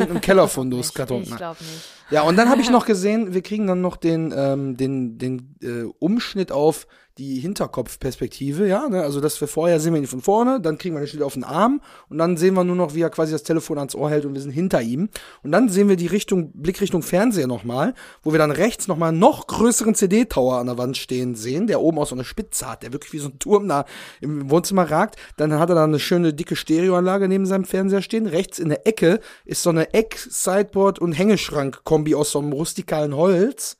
ich 0.88 0.94
Karton. 0.94 1.22
ich 1.22 1.36
glaube 1.36 1.62
nicht. 1.62 1.84
Ja, 2.10 2.22
und 2.22 2.36
dann 2.36 2.50
habe 2.50 2.60
ich 2.60 2.70
noch 2.70 2.86
gesehen, 2.86 3.32
wir 3.34 3.42
kriegen 3.42 3.66
dann 3.66 3.80
noch 3.80 3.96
den, 3.96 4.32
ähm, 4.36 4.76
den, 4.76 5.16
den 5.18 5.56
äh, 5.62 5.84
Umschnitt 5.98 6.52
auf 6.52 6.86
die 7.18 7.38
Hinterkopfperspektive, 7.38 8.66
ja, 8.66 8.88
ne? 8.88 9.02
also 9.02 9.20
dass 9.20 9.40
wir 9.40 9.46
vorher 9.46 9.78
sehen 9.78 9.94
wir 9.94 10.00
ihn 10.00 10.08
von 10.08 10.20
vorne, 10.20 10.60
dann 10.60 10.78
kriegen 10.78 10.96
wir 10.96 11.00
den 11.00 11.06
Schnitt 11.06 11.22
auf 11.22 11.34
den 11.34 11.44
Arm 11.44 11.80
und 12.08 12.18
dann 12.18 12.36
sehen 12.36 12.54
wir 12.54 12.64
nur 12.64 12.74
noch, 12.74 12.94
wie 12.94 13.02
er 13.02 13.10
quasi 13.10 13.30
das 13.30 13.44
Telefon 13.44 13.78
ans 13.78 13.94
Ohr 13.94 14.10
hält 14.10 14.24
und 14.24 14.34
wir 14.34 14.40
sind 14.40 14.50
hinter 14.50 14.82
ihm. 14.82 15.08
Und 15.44 15.52
dann 15.52 15.68
sehen 15.68 15.88
wir 15.88 15.94
die 15.94 16.08
Richtung, 16.08 16.50
Blickrichtung 16.54 17.02
Fernseher 17.02 17.46
nochmal, 17.46 17.94
wo 18.24 18.32
wir 18.32 18.38
dann 18.38 18.50
rechts 18.50 18.88
nochmal 18.88 19.10
einen 19.10 19.20
noch 19.20 19.46
größeren 19.46 19.94
CD-Tower 19.94 20.58
an 20.58 20.66
der 20.66 20.76
Wand 20.76 20.96
stehen 20.96 21.36
sehen, 21.36 21.68
der 21.68 21.80
oben 21.80 21.98
aus 22.00 22.08
so 22.08 22.16
einer 22.16 22.24
Spitze 22.24 22.68
hat, 22.68 22.82
der 22.82 22.92
wirklich 22.92 23.12
wie 23.12 23.18
so 23.18 23.28
ein 23.28 23.38
Turm 23.38 23.68
da 23.68 23.84
im 24.20 24.50
Wohnzimmer 24.50 24.90
ragt. 24.90 25.16
Dann 25.36 25.52
hat 25.60 25.68
er 25.68 25.76
da 25.76 25.84
eine 25.84 26.00
schöne 26.00 26.34
dicke 26.34 26.56
Stereoanlage 26.56 27.28
neben 27.28 27.46
seinem 27.46 27.64
Fernseher 27.64 28.02
stehen. 28.02 28.26
Rechts 28.26 28.58
in 28.58 28.70
der 28.70 28.88
Ecke 28.88 29.20
ist 29.44 29.62
so 29.62 29.70
eine 29.70 29.94
Eck-Sideboard- 29.94 30.98
und 30.98 31.12
Hängeschrank-Kombi 31.12 32.16
aus 32.16 32.32
so 32.32 32.40
einem 32.40 32.52
rustikalen 32.52 33.14
Holz. 33.14 33.76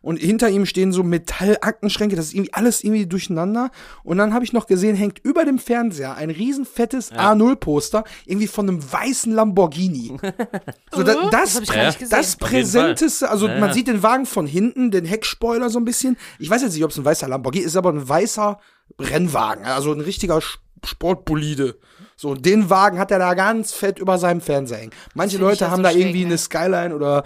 Und 0.00 0.18
hinter 0.18 0.48
ihm 0.48 0.64
stehen 0.66 0.92
so 0.92 1.02
Metallaktenschränke, 1.02 2.16
das 2.16 2.26
ist 2.26 2.34
irgendwie 2.34 2.52
alles 2.52 2.84
irgendwie 2.84 3.06
durcheinander. 3.06 3.70
Und 4.04 4.18
dann 4.18 4.32
habe 4.32 4.44
ich 4.44 4.52
noch 4.52 4.66
gesehen, 4.66 4.96
hängt 4.96 5.18
über 5.24 5.44
dem 5.44 5.58
Fernseher 5.58 6.14
ein 6.14 6.30
riesen 6.30 6.64
fettes 6.64 7.12
A0-Poster, 7.12 8.04
irgendwie 8.24 8.46
von 8.46 8.68
einem 8.68 8.92
weißen 8.92 9.32
Lamborghini. 9.32 10.16
so, 10.92 11.02
da, 11.02 11.12
Äh, 11.12 11.30
das, 11.30 11.54
das 11.54 11.98
gesehen. 11.98 12.10
das 12.10 12.36
präsenteste, 12.36 13.30
also 13.30 13.48
Ja, 13.48 13.58
man 13.58 13.70
ja. 13.70 13.74
sieht 13.74 13.88
den 13.88 14.02
Wagen 14.02 14.26
von 14.26 14.46
hinten, 14.46 14.90
den 14.90 15.04
Heckspoiler 15.04 15.70
so 15.70 15.78
ein 15.78 15.84
bisschen. 15.84 16.16
Ich 16.38 16.48
weiß 16.48 16.62
jetzt 16.62 16.74
nicht, 16.74 16.84
ob 16.84 16.90
es 16.90 16.98
ein 16.98 17.04
weißer 17.04 17.28
Lamborghini 17.28 17.64
ist, 17.64 17.76
aber 17.76 17.90
ein 17.90 18.08
weißer 18.08 18.58
Rennwagen, 18.98 19.64
also 19.64 19.92
ein 19.92 20.00
richtiger 20.00 20.40
Sportbolide. 20.84 21.78
So, 22.16 22.34
den 22.34 22.68
Wagen 22.68 22.98
hat 22.98 23.10
er 23.10 23.18
da 23.18 23.34
ganz 23.34 23.72
fett 23.72 23.98
über 23.98 24.18
seinem 24.18 24.40
Fernseher 24.40 24.78
hängen. 24.78 24.92
Manche 25.14 25.38
Leute 25.38 25.66
ja 25.66 25.70
haben 25.70 25.78
so 25.78 25.82
da 25.84 25.90
irgendwie 25.92 26.22
ne? 26.22 26.26
eine 26.26 26.38
Skyline 26.38 26.94
oder 26.94 27.22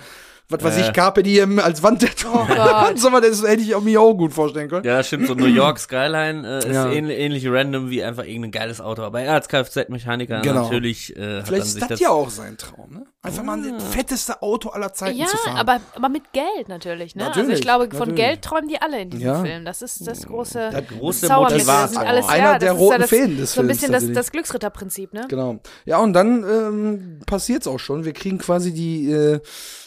was 0.48 0.62
weiß 0.62 0.78
ich, 0.78 0.92
Carpe 0.92 1.22
Diem 1.22 1.58
als 1.58 1.82
Wandtattoo. 1.82 2.28
Oh 2.32 2.46
Gott. 2.46 2.98
so 2.98 3.10
was, 3.12 3.22
das 3.22 3.42
hätte 3.42 3.62
ich 3.62 3.74
auch 3.74 3.80
mir 3.80 4.00
auch 4.00 4.12
gut 4.14 4.32
vorstellen 4.34 4.68
können. 4.68 4.84
Ja, 4.84 5.02
stimmt, 5.02 5.26
so 5.26 5.34
New 5.34 5.46
York 5.46 5.78
Skyline 5.78 6.46
äh, 6.46 6.58
ist 6.58 6.74
Ja. 6.74 6.90
ähnlich, 6.90 7.18
ähnlich 7.18 7.46
random 7.48 7.88
wie 7.90 8.02
einfach 8.04 8.24
irgendein 8.24 8.50
geiles 8.50 8.80
Auto. 8.80 9.02
Aber 9.02 9.20
er 9.22 9.32
als 9.34 9.48
Kfz-Mechaniker 9.48 10.40
Genau. 10.42 10.62
natürlich 10.64 11.16
äh, 11.16 11.20
hat 11.20 11.26
dann 11.38 11.44
Vielleicht 11.46 11.64
sich 11.66 11.74
ist 11.74 11.80
das 11.82 11.88
das 11.88 12.00
ja 12.00 12.10
auch 12.10 12.28
sein 12.30 12.56
Traum, 12.58 12.92
ne? 12.92 13.06
Einfach 13.24 13.44
mal 13.44 13.62
das 13.62 13.84
fetteste 13.84 14.42
Auto 14.42 14.70
aller 14.70 14.92
Zeiten 14.94 15.16
Ja, 15.16 15.26
zu 15.26 15.36
fahren. 15.36 15.56
aber, 15.56 15.80
aber 15.94 16.08
mit 16.08 16.32
Geld 16.32 16.68
natürlich, 16.68 17.14
ne? 17.14 17.24
also 17.28 17.38
Natürlich, 17.38 17.60
ich 17.60 17.64
glaube, 17.64 17.84
von 17.90 17.98
natürlich. 18.00 18.16
Geld 18.16 18.42
träumen 18.42 18.68
die 18.68 18.82
alle 18.82 19.00
in 19.00 19.10
diesem 19.10 19.26
Ja. 19.26 19.40
Film. 19.44 19.64
Das 19.64 19.80
ist 19.80 20.04
das 20.04 20.26
große, 20.26 20.70
Der 20.70 20.82
große 20.82 21.28
Zaubermittel. 21.28 21.64
Das 21.66 21.92
sind 21.92 22.00
alles, 22.00 22.26
Einer 22.28 22.44
ja, 22.44 22.52
das 22.54 22.60
der 22.60 22.72
ist 22.72 22.78
roten 22.80 22.92
ja 22.92 22.98
das, 22.98 23.10
Fäden 23.10 23.36
des 23.36 23.52
So 23.54 23.60
ein 23.60 23.66
Films 23.66 23.80
bisschen 23.80 23.92
das, 23.92 24.12
das 24.12 24.32
Glücksritterprinzip, 24.32 25.12
ne? 25.12 25.26
Genau. 25.28 25.60
Ja, 25.84 25.98
und 25.98 26.14
dann 26.14 26.42
ähm, 26.42 27.20
passiert's 27.24 27.68
auch 27.68 27.78
schon. 27.78 28.04
Wir 28.04 28.12
kriegen 28.12 28.38
quasi 28.38 28.72
die, 28.74 29.12
äh, 29.12 29.40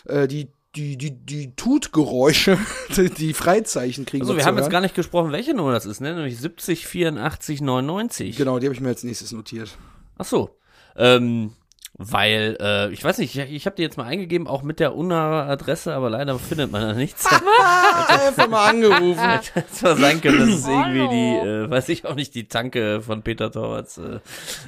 äh, 0.07 0.29
die, 0.29 0.53
die, 0.77 0.97
die, 0.97 1.11
die 1.11 1.55
Tutgeräusche, 1.57 2.57
die, 3.17 3.33
Freizeichen 3.33 4.05
kriegen 4.05 4.23
Also 4.23 4.37
wir 4.37 4.45
haben 4.45 4.57
jetzt 4.57 4.69
gar 4.69 4.79
nicht 4.81 4.95
gesprochen, 4.95 5.33
welche 5.33 5.53
Nummer 5.53 5.73
das 5.73 5.85
ist, 5.85 5.99
ne? 5.99 6.15
Nämlich 6.15 6.39
70, 6.39 6.87
84, 6.87 7.59
99. 7.59 8.37
Genau, 8.37 8.59
die 8.59 8.67
habe 8.67 8.73
ich 8.73 8.79
mir 8.79 8.87
als 8.87 9.03
nächstes 9.03 9.33
notiert. 9.33 9.75
Ach 10.17 10.23
so. 10.25 10.57
Ähm, 10.95 11.51
weil, 11.97 12.57
äh, 12.59 12.91
ich 12.91 13.03
weiß 13.03 13.19
nicht, 13.19 13.37
ich, 13.37 13.51
ich 13.51 13.65
habe 13.65 13.75
die 13.77 13.81
jetzt 13.81 13.97
mal 13.97 14.03
eingegeben, 14.03 14.47
auch 14.47 14.63
mit 14.63 14.79
der 14.79 14.95
unnahe 14.95 15.43
Adresse, 15.43 15.93
aber 15.93 16.09
leider 16.09 16.37
findet 16.39 16.71
man 16.71 16.81
da 16.81 16.93
nichts. 16.93 17.25
Einfach 18.07 18.49
mal 18.49 18.69
angerufen. 18.69 19.19
Hätte 19.53 19.65
zwar 19.71 19.95
sein 19.95 20.19
können, 20.21 20.39
dass 20.39 20.59
es 20.59 20.67
irgendwie 20.67 21.07
die, 21.07 21.47
äh, 21.47 21.69
weiß 21.69 21.89
ich 21.89 22.05
auch 22.05 22.15
nicht, 22.15 22.35
die 22.35 22.47
Tanke 22.47 23.01
von 23.01 23.21
Peter 23.23 23.51
Torwarts 23.51 23.97
äh, 23.97 24.19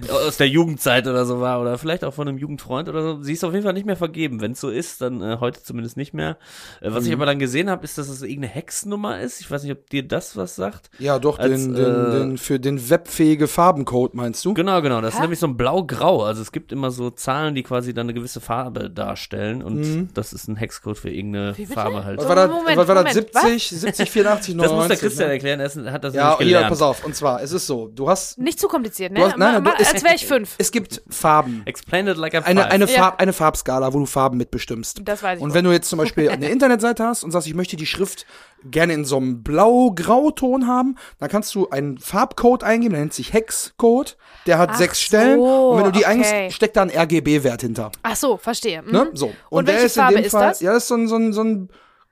aus 0.09 0.37
der 0.37 0.47
Jugendzeit 0.47 1.05
oder 1.07 1.25
so 1.25 1.41
war 1.41 1.59
oder 1.61 1.77
vielleicht 1.77 2.03
auch 2.05 2.13
von 2.13 2.27
einem 2.27 2.37
Jugendfreund 2.37 2.87
oder 2.87 3.01
so. 3.01 3.21
Sie 3.23 3.33
ist 3.33 3.43
auf 3.43 3.51
jeden 3.53 3.63
Fall 3.65 3.73
nicht 3.73 3.85
mehr 3.85 3.97
vergeben. 3.97 4.39
Wenn 4.41 4.53
es 4.53 4.61
so 4.61 4.69
ist, 4.69 5.01
dann 5.01 5.21
äh, 5.21 5.37
heute 5.39 5.61
zumindest 5.63 5.97
nicht 5.97 6.13
mehr. 6.13 6.37
Äh, 6.81 6.91
was 6.93 7.03
ich 7.03 7.09
Mhm. 7.09 7.15
aber 7.17 7.25
dann 7.25 7.39
gesehen 7.39 7.69
habe, 7.69 7.83
ist, 7.83 7.97
dass 7.97 8.07
es 8.09 8.21
irgendeine 8.21 8.53
Hexnummer 8.53 9.19
ist. 9.19 9.41
Ich 9.41 9.51
weiß 9.51 9.63
nicht, 9.63 9.71
ob 9.73 9.89
dir 9.89 10.07
das 10.07 10.37
was 10.37 10.55
sagt. 10.55 10.89
Ja, 10.99 11.19
doch, 11.19 11.39
Als, 11.39 11.63
den, 11.63 11.75
den, 11.75 11.85
äh, 11.85 12.11
den, 12.11 12.37
für 12.37 12.59
den 12.59 12.89
webfähige 12.89 13.47
Farbencode 13.47 14.13
meinst 14.13 14.45
du? 14.45 14.53
Genau, 14.53 14.81
genau. 14.81 15.01
Das 15.01 15.13
ist 15.13 15.17
Hä? 15.19 15.23
nämlich 15.23 15.39
so 15.39 15.47
ein 15.47 15.57
blau-grau. 15.57 16.23
Also 16.23 16.41
es 16.41 16.51
gibt 16.51 16.71
immer 16.71 16.91
so 16.91 17.09
Zahlen, 17.17 17.53
die 17.55 17.63
quasi 17.63 17.93
dann 17.93 18.05
eine 18.05 18.13
gewisse 18.13 18.39
Farbe 18.39 18.89
darstellen 18.89 19.61
und 19.61 19.75
Mhm. 19.81 20.09
das 20.13 20.31
ist 20.33 20.47
ein 20.47 20.55
Hexcode 20.55 20.97
für 20.97 21.09
irgendeine? 21.09 21.53
Farbe 21.73 22.05
halt. 22.05 22.19
Was 22.19 22.27
war 22.29 22.35
das, 22.35 22.49
Moment, 22.49 22.77
was 22.77 22.87
war 22.87 22.95
das 22.95 23.15
Moment, 23.15 23.31
70, 23.33 23.69
70, 23.69 24.09
84, 24.11 24.55
99? 24.55 24.57
Das 24.57 24.71
muss 24.71 24.87
der 24.87 24.97
Christian 25.09 25.29
erklären, 25.29 25.59
er 25.59 25.91
hat 25.93 26.03
das 26.03 26.13
Ja, 26.13 26.37
hier, 26.37 26.45
gelernt. 26.45 26.69
pass 26.69 26.81
auf. 26.81 27.03
Und 27.05 27.15
zwar, 27.15 27.41
es 27.41 27.51
ist 27.51 27.67
so, 27.67 27.87
du 27.87 28.09
hast, 28.09 28.37
Nicht 28.37 28.59
zu 28.59 28.67
kompliziert, 28.67 29.11
ne? 29.11 29.19
Du 29.19 29.25
hast- 29.27 29.37
nein, 29.37 29.63
du- 29.63 29.71
es- 29.79 29.93
als 29.93 30.03
wäre 30.03 30.15
ich 30.15 30.25
fünf. 30.25 30.55
es 30.57 30.71
gibt 30.71 31.01
Farben. 31.09 31.63
Explain 31.65 32.07
it 32.07 32.17
like 32.17 32.35
a 32.35 32.39
Eine, 32.39 32.61
five. 32.61 32.71
eine, 32.71 32.85
Ja. 32.85 32.97
Farb, 33.01 33.21
eine 33.21 33.33
Farbskala, 33.33 33.93
wo 33.93 33.99
du 33.99 34.05
Farben 34.05 34.37
mitbestimmst. 34.37 35.01
Das 35.03 35.21
weiß 35.23 35.39
ich. 35.39 35.43
Und 35.43 35.53
wenn 35.53 35.65
du 35.65 35.71
jetzt 35.71 35.89
zum 35.89 35.97
Beispiel 35.97 36.29
eine 36.29 36.47
Internetseite 36.49 37.03
hast 37.03 37.23
und 37.23 37.31
sagst, 37.31 37.47
ich 37.47 37.53
möchte 37.55 37.75
die 37.75 37.85
Schrift 37.85 38.25
gerne 38.71 38.93
in 38.93 39.05
so 39.05 39.17
einem 39.17 39.43
blau-grau-Ton 39.43 40.67
haben, 40.67 40.95
dann 41.19 41.29
kannst 41.29 41.53
du 41.55 41.69
einen 41.69 41.97
Farbcode 41.97 42.63
eingeben, 42.63 42.93
der 42.93 43.01
nennt 43.01 43.13
sich 43.13 43.33
Hexcode. 43.33 44.17
Der 44.45 44.57
hat 44.57 44.71
Ach 44.73 44.77
sechs 44.77 44.99
so, 44.99 45.05
Stellen. 45.05 45.39
Und 45.39 45.77
wenn 45.77 45.85
du 45.85 45.91
die 45.91 46.05
okay. 46.05 46.23
eingibst, 46.23 46.55
steckt 46.55 46.77
da 46.77 46.83
ein 46.83 46.91
RGB-Wert 46.91 47.61
hinter. 47.61 47.91
Ach 48.03 48.15
so, 48.15 48.37
verstehe. 48.37 48.81
Mhm. 48.81 48.91
Ne? 48.91 49.09
So. 49.13 49.33
Und, 49.49 49.67
der 49.67 49.75
welche 49.75 49.87
ist 49.87 49.97
in 49.97 50.01
Farbe 50.03 50.15
dem 50.15 50.25
ist 50.25 50.31
Fall, 50.31 50.49
das? 50.49 50.61
Ja, 50.61 50.73
das 50.73 50.83
ist 50.83 50.87
so 50.89 50.95
ein, 50.95 51.07
so 51.07 51.15
ein, 51.15 51.33
so 51.33 51.43
ein 51.43 51.69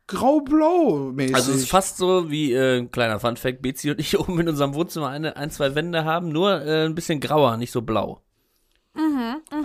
grau-blau-mäßig. 0.07 1.35
Also 1.35 1.51
es 1.51 1.59
ist 1.59 1.69
fast 1.69 1.97
so 1.97 2.29
wie, 2.29 2.53
äh, 2.53 2.79
ein 2.79 2.91
kleiner 2.91 3.19
Funfact, 3.19 3.61
Bezi 3.61 3.91
und 3.91 3.99
ich 3.99 4.19
oben 4.19 4.39
in 4.39 4.49
unserem 4.49 4.73
Wohnzimmer 4.73 5.09
eine, 5.09 5.35
ein, 5.35 5.51
zwei 5.51 5.75
Wände 5.75 6.05
haben, 6.05 6.29
nur 6.29 6.61
äh, 6.65 6.85
ein 6.85 6.95
bisschen 6.95 7.19
grauer, 7.19 7.57
nicht 7.57 7.71
so 7.71 7.81
blau. 7.81 8.21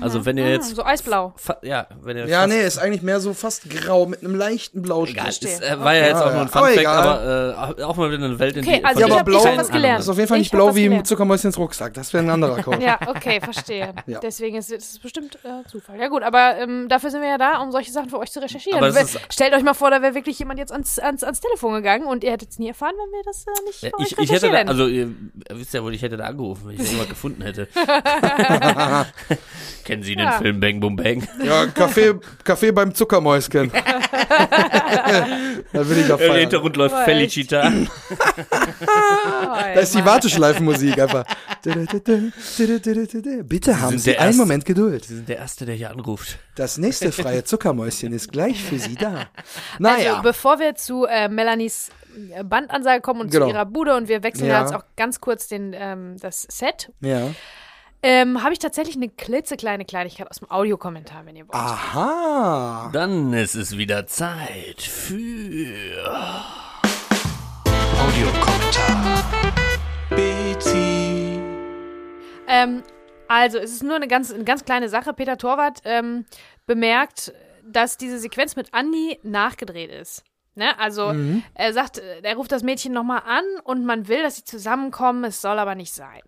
Also 0.01 0.25
wenn 0.27 0.37
ihr 0.39 0.45
Mhm, 0.45 0.51
jetzt, 0.51 0.75
so 0.75 0.85
eisblau. 0.85 1.33
ja, 1.63 1.87
wenn 2.03 2.17
ihr 2.17 2.27
ja, 2.27 2.47
nee, 2.47 2.61
ist 2.63 2.79
eigentlich 2.79 3.03
mehr 3.03 3.21
so 3.21 3.33
fast 3.35 3.69
grau 3.71 4.07
mit 4.07 4.23
einem 4.23 4.35
leichten 4.35 4.83
Blaustrich. 4.83 5.17
egal, 5.17 5.29
ist, 5.29 5.45
äh, 5.63 5.79
war 5.79 5.95
ja 5.95 6.03
jetzt 6.07 6.13
Ja, 6.21 6.21
auch 6.27 6.33
nur 6.33 6.41
ein 6.43 6.49
Aber 6.49 6.51
Funfact, 6.51 6.79
egal. 6.79 7.07
aber, 7.09 7.79
äh, 7.79 7.83
auch 7.85 7.97
mal 7.97 8.11
wieder 8.11 8.25
eine 8.25 8.39
Welt 8.39 8.57
in 8.57 8.65
Okay, 8.65 8.79
die 8.79 8.85
also 8.85 9.01
Ja, 9.01 9.07
ich 9.07 9.13
aber 9.13 9.19
hab- 9.21 9.27
blau 9.27 9.39
ich 9.41 9.47
hab 9.47 9.57
was 9.59 9.71
gelernt. 9.71 9.99
Das 9.99 10.05
ist 10.07 10.11
auf 10.11 10.17
jeden 10.17 10.29
Fall 10.29 10.39
Ich 10.39 10.53
nicht 10.53 10.53
hab 10.53 10.73
blau 10.73 10.75
wie. 10.75 11.03
Zuckermäuschens 11.03 11.57
Rucksack. 11.59 11.95
Das 11.95 12.13
wäre 12.13 12.25
ein 12.25 12.31
anderer 12.31 12.63
Code. 12.63 12.83
Ja, 12.83 12.99
okay, 13.07 13.41
verstehe. 13.41 13.95
Ja. 14.07 14.19
Deswegen 14.21 14.57
ist 14.57 14.73
es 14.73 14.99
bestimmt 14.99 15.37
äh, 15.45 15.69
Zufall. 15.71 15.99
Ja 16.01 16.09
gut, 16.09 16.23
aber 16.23 16.57
ähm, 16.59 16.89
dafür 16.89 17.11
sind 17.11 17.21
wir 17.23 17.29
ja 17.29 17.39
da, 17.39 17.59
um 17.61 17.71
solche 17.71 17.93
Sachen 17.93 18.09
für 18.11 18.19
euch 18.19 18.31
zu 18.33 18.41
recherchieren. 18.41 18.79
Aber 18.83 18.89
ist- 19.01 19.21
Stellt 19.31 19.55
euch 19.55 19.63
mal 19.63 19.75
vor, 19.75 19.91
da 19.91 20.03
wäre 20.03 20.15
wirklich 20.15 20.39
jemand 20.39 20.59
jetzt 20.59 20.73
ans, 20.73 20.99
ans, 20.99 21.23
ans 21.23 21.41
Telefon 21.41 21.75
gegangen 21.75 22.07
und 22.07 22.25
ihr 22.25 22.33
hättet 22.33 22.51
es 22.51 22.59
nie 22.59 22.69
erfahren, 22.69 22.95
wenn 22.99 23.11
wir 23.13 23.23
das 23.25 23.45
äh, 23.47 23.65
nicht 23.67 23.83
Ja, 23.83 23.91
ich, 23.99 24.19
ich 24.19 24.33
hätte 24.33 24.51
da, 24.51 24.59
also 24.63 24.87
ihr 24.89 25.11
wisst 25.51 25.75
ja 25.75 25.83
wohl, 25.85 25.95
ich 25.95 26.03
hätte 26.03 26.17
da 26.17 26.25
angerufen, 26.25 26.63
wenn 26.69 26.75
ich 26.75 26.81
irgendwas 26.81 27.09
gefunden 27.11 27.43
hätte. 27.43 27.69
Kennen 29.85 30.03
Sie 30.03 30.15
den 30.15 30.25
Ja. 30.27 30.33
Film 30.39 30.61
Bang 30.61 30.79
Boom 30.81 30.97
Bang? 30.97 31.27
Ja, 31.43 31.67
Kaffee, 31.67 32.15
Kaffee 32.45 32.71
beim 32.73 32.95
Zuckermäuschen. 32.95 33.71
da 35.73 35.89
will 35.89 35.99
ich 35.99 36.09
Im 36.09 36.19
feiern. 36.19 36.37
Hintergrund 36.39 36.77
läuft 36.77 36.95
Aber 36.95 37.05
Felicita. 37.05 37.73
Oh, 37.73 37.87
Da 39.75 39.81
ist 39.81 39.95
die. 39.95 40.05
Warteschleifenmusik 40.05 40.99
einfach. 41.01 41.25
Bitte 43.45 43.81
haben 43.81 43.99
Sie 43.99 44.11
der 44.13 44.21
einen 44.21 44.29
Erste. 44.31 44.41
Moment 44.43 44.65
Geduld. 44.65 45.05
Sie 45.05 45.17
sind 45.17 45.29
der 45.29 45.39
Erste, 45.39 45.67
der 45.67 45.75
hier 45.75 45.91
anruft. 45.91 46.39
Das 46.55 46.79
nächste 46.79 47.13
freie 47.13 47.45
Zuckermäuschen 47.45 48.13
ist 48.13 48.31
gleich 48.33 48.63
für 48.63 48.79
Sie 48.79 48.95
da. 48.95 49.11
Also, 49.15 49.27
Naja. 49.79 50.21
bevor 50.23 50.59
wir 50.59 50.75
zu 50.75 51.05
äh, 51.07 51.29
Melanies 51.29 51.91
äh, 52.35 52.45
Bandansage 52.45 53.01
kommen 53.01 53.21
und 53.23 53.31
Genau. 53.31 53.47
zu 53.47 53.53
ihrer 53.53 53.67
Bude 53.67 53.97
und 53.97 54.09
wir 54.09 54.23
wechseln 54.23 54.49
Ja. 54.49 54.61
jetzt 54.63 54.75
auch 54.75 54.85
ganz 54.97 55.21
kurz 55.21 55.49
den, 55.49 55.75
ähm, 55.75 56.17
das 56.21 56.43
Set, 56.51 56.93
ja. 57.01 57.29
Ähm, 58.03 58.43
habe 58.43 58.53
ich 58.53 58.59
tatsächlich 58.59 58.97
eine 58.97 59.09
klitzekleine 59.09 59.85
Kleinigkeit 59.85 60.31
aus 60.31 60.39
dem 60.39 60.51
Audiokommentar, 60.51 61.27
wenn 61.27 61.37
ihr 61.37 61.45
wollt. 61.49 61.55
Ah. 61.55 61.73
Aha. 61.93 62.91
Dann 62.93 63.33
ist 63.33 63.55
es 63.55 63.77
wieder 63.77 64.07
Zeit 64.07 64.81
für 64.81 66.03
Audiokommentar. 67.99 69.25
Bezi. 70.11 71.41
Ähm, 72.49 72.83
also, 73.29 73.59
es 73.59 73.73
ist 73.73 73.83
nur 73.83 73.97
eine 73.97 74.09
ganz, 74.09 74.33
eine 74.33 74.45
ganz 74.45 74.65
kleine 74.65 74.89
Sache. 74.89 75.13
Peter 75.13 75.39
Torwart 75.39 75.83
ähm, 75.85 76.25
bemerkt, 76.67 77.33
dass 77.65 77.97
diese 77.97 78.19
Sequenz 78.19 78.57
mit 78.57 78.73
Andi 78.75 79.19
nachgedreht 79.23 79.91
ist. 79.91 80.25
Ne? 80.61 80.79
Also, 80.79 81.15
Mhm. 81.15 81.43
er 81.55 81.73
sagt, 81.73 81.97
er 82.23 82.37
ruft 82.37 82.53
das 82.53 82.63
Mädchen 82.63 82.93
nochmal 82.93 83.23
an 83.27 83.45
und 83.65 83.87
man 83.87 84.09
will, 84.09 84.23
dass 84.23 84.37
sie 84.37 84.45
zusammenkommen, 84.45 85.25
es 85.25 85.41
soll 85.41 85.59
aber 85.59 85.75
nicht 85.75 85.95
sein. 85.95 86.21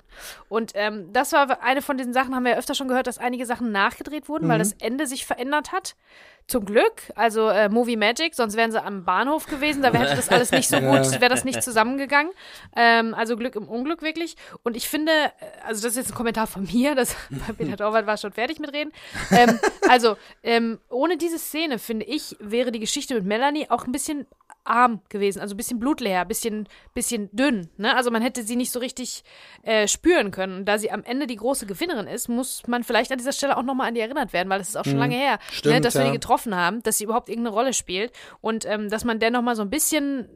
Und 0.49 0.73
ähm, 0.75 1.13
das 1.13 1.33
war 1.33 1.63
eine 1.63 1.83
von 1.83 1.99
diesen 1.99 2.15
Sachen, 2.15 2.35
haben 2.35 2.45
wir 2.45 2.53
ja 2.53 2.59
öfter 2.59 2.75
schon 2.75 2.89
gehört, 2.89 3.07
dass 3.07 3.19
einige 3.19 3.45
Sachen 3.45 3.73
nachgedreht 3.73 4.31
wurden, 4.31 4.47
Mhm. 4.47 4.51
weil 4.51 4.59
das 4.59 4.73
Ende 4.81 5.07
sich 5.07 5.27
verändert 5.27 5.71
hat. 5.73 5.97
Zum 6.47 6.65
Glück, 6.65 7.13
also 7.15 7.49
äh, 7.49 7.69
Movie 7.69 7.97
Magic, 7.97 8.35
sonst 8.35 8.57
wären 8.57 8.73
sie 8.73 8.83
am 8.83 9.05
Bahnhof 9.05 9.47
gewesen, 9.47 9.83
da 9.83 9.93
wäre 9.93 10.05
das 10.05 10.29
alles 10.29 10.51
nicht 10.51 10.69
so 10.69 10.79
gut, 10.81 11.11
wäre 11.21 11.29
das 11.29 11.45
nicht 11.45 11.63
zusammengegangen. 11.63 12.33
Ähm, 12.77 13.15
also 13.15 13.37
Glück 13.37 13.57
im 13.57 13.69
Unglück 13.69 14.03
wirklich. 14.03 14.37
Und 14.63 14.77
ich 14.77 14.89
finde, 14.89 15.13
äh, 15.13 15.31
also 15.67 15.83
das 15.83 15.93
ist 15.93 15.97
jetzt 15.97 16.11
ein 16.13 16.15
Kommentar 16.17 16.47
von 16.47 16.65
mir, 16.65 16.95
das 16.97 17.17
bei 17.31 17.53
Peter 17.53 17.77
Torwart 17.77 18.07
war 18.07 18.17
schon 18.17 18.33
fertig 18.33 18.59
mit 18.59 18.73
reden. 18.73 18.93
Ähm, 19.31 19.59
also, 19.89 20.17
ähm, 20.43 20.79
ohne 20.89 21.17
diese 21.17 21.39
Szene, 21.39 21.79
finde 21.79 22.07
ich, 22.07 22.37
wäre 22.41 22.73
die 22.73 22.81
Geschichte 22.81 23.15
mit 23.15 23.25
Melanie 23.25 23.71
auch 23.71 23.87
ein 23.87 23.93
bisschen 23.93 24.27
arm 24.65 25.01
gewesen, 25.09 25.41
also 25.41 25.55
ein 25.55 25.57
bisschen 25.57 25.79
blutleer, 25.79 26.21
ein 26.21 26.29
bisschen, 26.29 26.69
bisschen 26.95 27.29
dünn. 27.33 27.69
Ne? 27.77 27.95
Also 27.97 28.11
man 28.11 28.23
hätte 28.23 28.43
sie 28.43 28.57
nicht 28.57 28.71
so 28.71 28.79
richtig 28.79 29.25
äh, 29.63 29.89
spüren 29.89 30.31
können. 30.31 30.59
Und 30.59 30.65
da 30.67 30.79
sie 30.79 30.91
am 30.91 31.03
Ende 31.05 31.27
die 31.27 31.37
große 31.37 31.67
Gewinnerin 31.67 32.07
ist, 32.07 32.29
muss 32.29 32.63
man 32.67 32.85
vielleicht 32.85 33.11
an 33.13 33.19
dieser 33.19 33.33
Stelle 33.33 33.57
auch 33.57 33.63
nochmal 33.63 33.89
an 33.89 33.95
die 33.95 34.01
erinnert 34.01 34.33
werden, 34.33 34.49
weil 34.49 34.61
es 34.61 34.69
ist 34.69 34.77
auch 34.77 34.85
schon 34.85 34.99
lange 34.99 35.17
her, 35.17 35.33
ne, 35.33 35.39
Stimmt, 35.53 35.85
dass 35.85 35.95
wir 35.95 36.03
ja. 36.03 36.07
die 36.09 36.13
getroffen 36.13 36.55
haben, 36.55 36.83
dass 36.83 36.99
sie 36.99 37.05
überhaupt 37.05 37.29
irgendeine 37.29 37.55
Rolle 37.55 37.73
spielt 37.73 38.13
und 38.41 38.65
ähm, 38.67 38.89
dass 38.89 39.05
man 39.05 39.19
der 39.19 39.31
nochmal 39.31 39.57
so 39.57 39.63
ein 39.63 39.71
bisschen, 39.71 40.29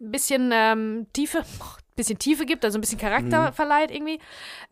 ein 0.00 0.10
bisschen 0.10 0.50
ähm, 0.52 1.06
Tiefe, 1.12 1.42
bisschen 1.94 2.18
Tiefe 2.18 2.46
gibt, 2.46 2.64
also 2.64 2.78
ein 2.78 2.80
bisschen 2.80 2.98
Charakter 2.98 3.50
Mhm. 3.50 3.52
verleiht 3.54 3.90
irgendwie. 3.90 4.18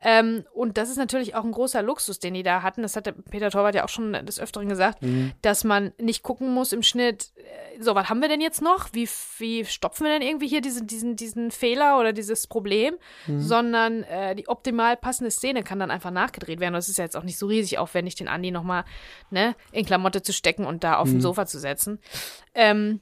Ähm, 0.02 0.44
und 0.54 0.78
das 0.78 0.88
ist 0.90 0.96
natürlich 0.96 1.34
auch 1.34 1.44
ein 1.44 1.52
großer 1.52 1.82
Luxus, 1.82 2.18
den 2.18 2.34
die 2.34 2.42
da 2.42 2.62
hatten. 2.62 2.82
Das 2.82 2.96
hat 2.96 3.06
der 3.06 3.12
Peter 3.12 3.50
Torwart 3.50 3.74
ja 3.74 3.84
auch 3.84 3.88
schon 3.88 4.12
des 4.26 4.40
Öfteren 4.40 4.68
gesagt, 4.68 5.02
Mhm. 5.02 5.32
dass 5.42 5.64
man 5.64 5.92
nicht 5.98 6.22
gucken 6.22 6.52
muss 6.54 6.72
im 6.72 6.82
Schnitt, 6.82 7.30
äh, 7.36 7.82
so, 7.82 7.94
was 7.94 8.08
haben 8.08 8.20
wir 8.20 8.28
denn 8.28 8.40
jetzt 8.40 8.60
noch? 8.62 8.88
Wie, 8.92 9.08
wie 9.38 9.64
stopfen 9.64 10.04
wir 10.04 10.12
denn 10.12 10.22
irgendwie 10.26 10.48
hier 10.48 10.60
diesen, 10.60 10.86
diesen, 10.86 11.16
diesen 11.16 11.50
Fehler 11.50 11.98
oder 11.98 12.12
dieses 12.12 12.46
Problem? 12.46 12.94
Mhm. 13.26 13.40
Sondern 13.40 14.02
äh, 14.04 14.34
die 14.34 14.48
optimal 14.48 14.96
passende 14.96 15.30
Szene 15.30 15.62
kann 15.62 15.78
dann 15.78 15.90
einfach 15.90 16.10
nachgedreht 16.10 16.60
werden. 16.60 16.74
Das 16.74 16.88
ist 16.88 16.98
ja 16.98 17.04
jetzt 17.04 17.16
auch 17.16 17.22
nicht 17.24 17.38
so 17.38 17.46
riesig 17.46 17.78
aufwendig, 17.78 18.14
den 18.16 18.28
Andi 18.28 18.50
nochmal 18.50 18.84
ne, 19.30 19.54
in 19.72 19.84
Klamotte 19.86 20.22
zu 20.22 20.32
stecken 20.32 20.64
und 20.64 20.84
da 20.84 20.96
auf 20.96 21.08
Mhm. 21.08 21.12
dem 21.12 21.20
Sofa 21.20 21.46
zu 21.46 21.58
setzen. 21.58 21.98
Ähm, 22.54 23.00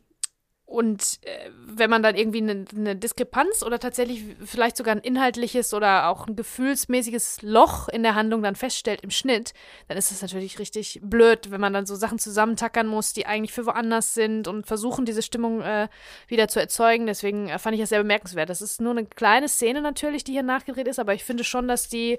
und 0.69 1.21
äh, 1.23 1.51
wenn 1.51 1.89
man 1.89 2.03
dann 2.03 2.15
irgendwie 2.15 2.43
eine 2.43 2.67
ne 2.75 2.95
Diskrepanz 2.95 3.63
oder 3.63 3.79
tatsächlich 3.79 4.23
vielleicht 4.45 4.77
sogar 4.77 4.95
ein 4.95 5.01
inhaltliches 5.01 5.73
oder 5.73 6.09
auch 6.09 6.27
ein 6.27 6.37
gefühlsmäßiges 6.37 7.41
Loch 7.41 7.89
in 7.89 8.03
der 8.03 8.15
Handlung 8.15 8.43
dann 8.43 8.55
feststellt 8.55 9.01
im 9.01 9.11
Schnitt, 9.11 9.55
dann 9.89 9.97
ist 9.97 10.11
das 10.11 10.21
natürlich 10.21 10.59
richtig 10.59 11.01
blöd, 11.03 11.51
wenn 11.51 11.61
man 11.63 11.73
dann 11.73 11.87
so 11.87 11.95
Sachen 11.95 12.19
zusammentackern 12.19 12.87
muss, 12.87 13.15
die 13.15 13.25
eigentlich 13.25 13.55
für 13.55 13.65
woanders 13.65 14.13
sind 14.13 14.47
und 14.47 14.67
versuchen, 14.67 15.07
diese 15.07 15.23
Stimmung 15.23 15.63
äh, 15.63 15.89
wieder 16.27 16.49
zu 16.49 16.61
erzeugen. 16.61 17.07
Deswegen 17.07 17.49
äh, 17.49 17.59
fand 17.59 17.75
ich 17.75 17.81
das 17.81 17.89
sehr 17.89 18.03
bemerkenswert. 18.03 18.51
Das 18.51 18.61
ist 18.61 18.79
nur 18.79 18.93
eine 18.93 19.07
kleine 19.07 19.49
Szene 19.49 19.81
natürlich, 19.81 20.23
die 20.23 20.33
hier 20.33 20.43
nachgedreht 20.43 20.87
ist, 20.87 20.99
aber 20.99 21.15
ich 21.15 21.25
finde 21.25 21.45
schon, 21.45 21.67
dass 21.67 21.89
die 21.89 22.19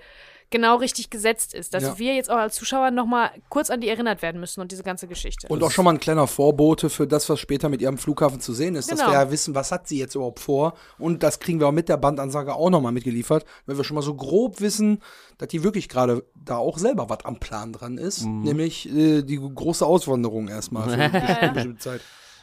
genau 0.51 0.77
richtig 0.77 1.09
gesetzt 1.09 1.53
ist. 1.53 1.73
Dass 1.73 1.83
Ja. 1.83 1.99
wir 1.99 2.15
jetzt 2.15 2.29
auch 2.29 2.37
als 2.37 2.55
Zuschauer 2.55 2.91
nochmal 2.91 3.31
kurz 3.49 3.69
an 3.69 3.81
die 3.81 3.89
erinnert 3.89 4.21
werden 4.21 4.39
müssen 4.39 4.61
und 4.61 4.71
diese 4.71 4.83
ganze 4.83 5.07
Geschichte. 5.07 5.47
Und 5.47 5.63
auch 5.63 5.71
schon 5.71 5.85
mal 5.85 5.91
ein 5.91 5.99
kleiner 5.99 6.27
Vorbote 6.27 6.89
für 6.89 7.07
das, 7.07 7.29
was 7.29 7.39
später 7.39 7.69
mit 7.69 7.81
ihrem 7.81 7.97
Flughafen 7.97 8.39
zu 8.39 8.53
sehen 8.53 8.75
ist. 8.75 8.91
Dass 8.91 8.99
Genau. 8.99 9.11
wir 9.11 9.19
ja 9.19 9.31
wissen, 9.31 9.55
was 9.55 9.71
hat 9.71 9.87
sie 9.87 9.99
jetzt 9.99 10.15
überhaupt 10.15 10.39
vor. 10.39 10.73
Und 10.97 11.23
das 11.23 11.39
kriegen 11.39 11.59
wir 11.59 11.67
auch 11.67 11.71
mit 11.71 11.89
der 11.89 11.97
Bandansage 11.97 12.53
auch 12.55 12.69
nochmal 12.69 12.91
mitgeliefert, 12.91 13.45
wenn 13.65 13.77
wir 13.77 13.83
schon 13.83 13.95
mal 13.95 14.01
so 14.01 14.15
grob 14.15 14.59
wissen, 14.61 15.01
dass 15.37 15.49
die 15.49 15.63
wirklich 15.63 15.87
gerade 15.89 16.23
da 16.35 16.57
auch 16.57 16.77
selber 16.77 17.09
was 17.09 17.25
am 17.25 17.39
Plan 17.39 17.71
dran 17.73 17.97
ist. 17.97 18.25
Nämlich 18.25 18.89
äh, 18.89 19.21
die 19.21 19.37
große 19.39 19.85
Auswanderung 19.85 20.47
erstmal 20.47 20.89
für 20.89 20.93
eine 21.41 21.53
bestimmte 21.53 21.77
Zeit. 21.79 22.01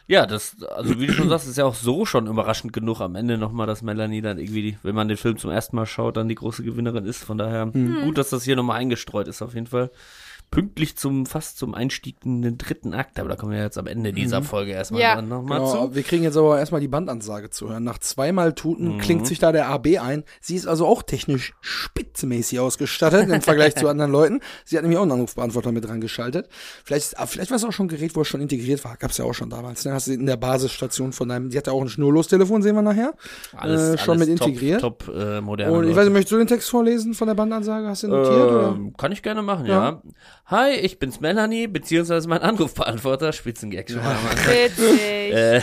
Ja, 0.09 0.25
das, 0.27 0.63
also 0.63 1.01
wie 1.01 1.07
du 1.09 1.13
schon 1.13 1.29
sagst, 1.29 1.49
ist 1.49 1.59
ja 1.59 1.65
auch 1.65 1.75
so 1.75 2.05
schon 2.07 2.29
überraschend 2.29 2.73
genug 2.73 3.01
am 3.01 3.17
Ende 3.17 3.39
nochmal, 3.39 3.67
dass 3.67 3.83
Melanie 3.83 4.23
dann 4.23 4.39
irgendwie, 4.39 4.79
wenn 4.85 4.95
man 4.95 5.09
den 5.09 5.17
Film 5.17 5.37
zum 5.37 5.51
ersten 5.51 5.75
Mal 5.75 5.87
schaut, 5.87 6.17
dann 6.17 6.29
die 6.29 6.37
große 6.37 6.63
Gewinnerin 6.63 7.07
ist. 7.07 7.25
Von 7.25 7.39
daher 7.39 7.67
gut, 7.67 8.17
dass 8.17 8.31
das 8.31 8.45
hier 8.45 8.55
nochmal 8.55 8.79
eingestreut 8.79 9.27
ist 9.27 9.43
auf 9.43 9.55
jeden 9.55 9.67
Fall. 9.67 9.91
Pünktlich 10.51 10.97
zum, 10.97 11.27
fast 11.27 11.59
zum 11.59 11.75
Einstieg 11.75 12.17
in 12.25 12.41
den 12.41 12.57
dritten 12.57 12.95
Akt, 12.95 13.19
aber 13.19 13.29
da 13.29 13.37
kommen 13.37 13.53
wir 13.53 13.61
jetzt 13.61 13.77
am 13.79 13.87
Ende 13.87 14.13
dieser 14.13 14.43
Folge 14.43 14.73
erstmal 14.73 15.01
Ja. 15.03 15.17
dann 15.17 15.29
nochmal 15.29 15.59
Genau, 15.59 15.89
zu. 15.89 15.95
wir 15.95 16.03
kriegen 16.03 16.23
jetzt 16.23 16.37
aber 16.37 16.59
erstmal 16.59 16.81
die 16.81 16.89
Bandansage 16.89 17.51
zu 17.51 17.69
hören. 17.69 17.85
Nach 17.85 17.99
zweimal 17.99 18.55
Tuten 18.55 18.95
Mhm. 18.95 18.99
klingt 18.99 19.27
sich 19.27 19.39
da 19.39 19.53
der 19.53 19.69
AB 19.69 19.99
ein. 19.99 20.25
Sie 20.41 20.55
ist 20.55 20.67
also 20.67 20.87
auch 20.87 21.03
technisch 21.03 21.53
spitzenmäßig 21.61 22.61
ausgestattet 22.61 23.29
im 23.29 23.41
Vergleich 23.43 23.75
zu 23.77 23.89
anderen 23.89 24.11
Leuten. 24.13 24.41
Sie 24.65 24.77
hat 24.77 24.83
nämlich 24.83 24.99
auch 24.99 25.03
einen 25.03 25.13
Anrufbeantworter 25.13 25.73
mit 25.73 25.85
dran 25.87 26.01
geschaltet. 26.01 26.49
Vielleicht, 26.85 27.19
ah, 27.19 27.27
vielleicht 27.27 27.51
war 27.51 27.57
es 27.57 27.65
auch 27.65 27.73
schon 27.73 27.87
ein 27.87 27.89
Gerät, 27.91 28.15
wo 28.17 28.23
es 28.23 28.29
schon 28.29 28.41
integriert 28.41 28.85
war. 28.85 28.97
Gab's 28.97 29.19
ja 29.19 29.25
auch 29.25 29.35
schon 29.35 29.51
damals. 29.51 29.85
Ne? 29.85 29.93
Hast 29.93 30.07
du 30.07 30.13
in 30.13 30.27
der 30.27 30.37
Basisstation 30.37 31.13
von 31.13 31.29
deinem, 31.29 31.51
die 31.51 31.59
hat 31.59 31.67
ja 31.67 31.73
auch 31.73 31.83
ein 31.83 31.89
Schnurlostelefon, 31.89 32.63
sehen 32.63 32.75
wir 32.75 32.83
nachher. 32.83 33.15
äh, 33.63 33.99
schon 33.99 34.19
mit 34.19 34.39
top, 34.39 34.49
integriert. 34.49 34.81
Top, 34.81 35.09
äh, 35.09 35.41
moderne 35.41 35.73
Und 35.73 35.83
ich 35.85 35.89
Leute. 35.89 35.97
weiß 35.97 36.05
nicht, 36.07 36.13
möchtest 36.13 36.33
du 36.33 36.39
den 36.39 36.47
Text 36.47 36.71
vorlesen 36.71 37.15
von 37.15 37.27
der 37.29 37.35
Bandansage? 37.35 37.87
Hast 37.89 38.03
du 38.05 38.09
notiert? 38.09 38.51
oder? 38.51 38.69
Ähm, 38.77 38.95
kann 38.97 39.13
ich 39.13 39.23
gerne 39.23 39.43
machen, 39.43 39.67
Ja. 39.67 39.73
ja. 39.91 40.03
Hi, 40.47 40.75
ich 40.77 40.99
bin's 41.01 41.21
Melanie, 41.21 41.67
beziehungsweise 41.67 42.29
mein 42.29 42.41
Anrufbeantworter, 42.41 43.33
Spitzengag 43.33 43.91
schon 43.91 43.99
mal. 44.03 44.15
Witzig. 44.47 45.01
Äh, 45.01 45.57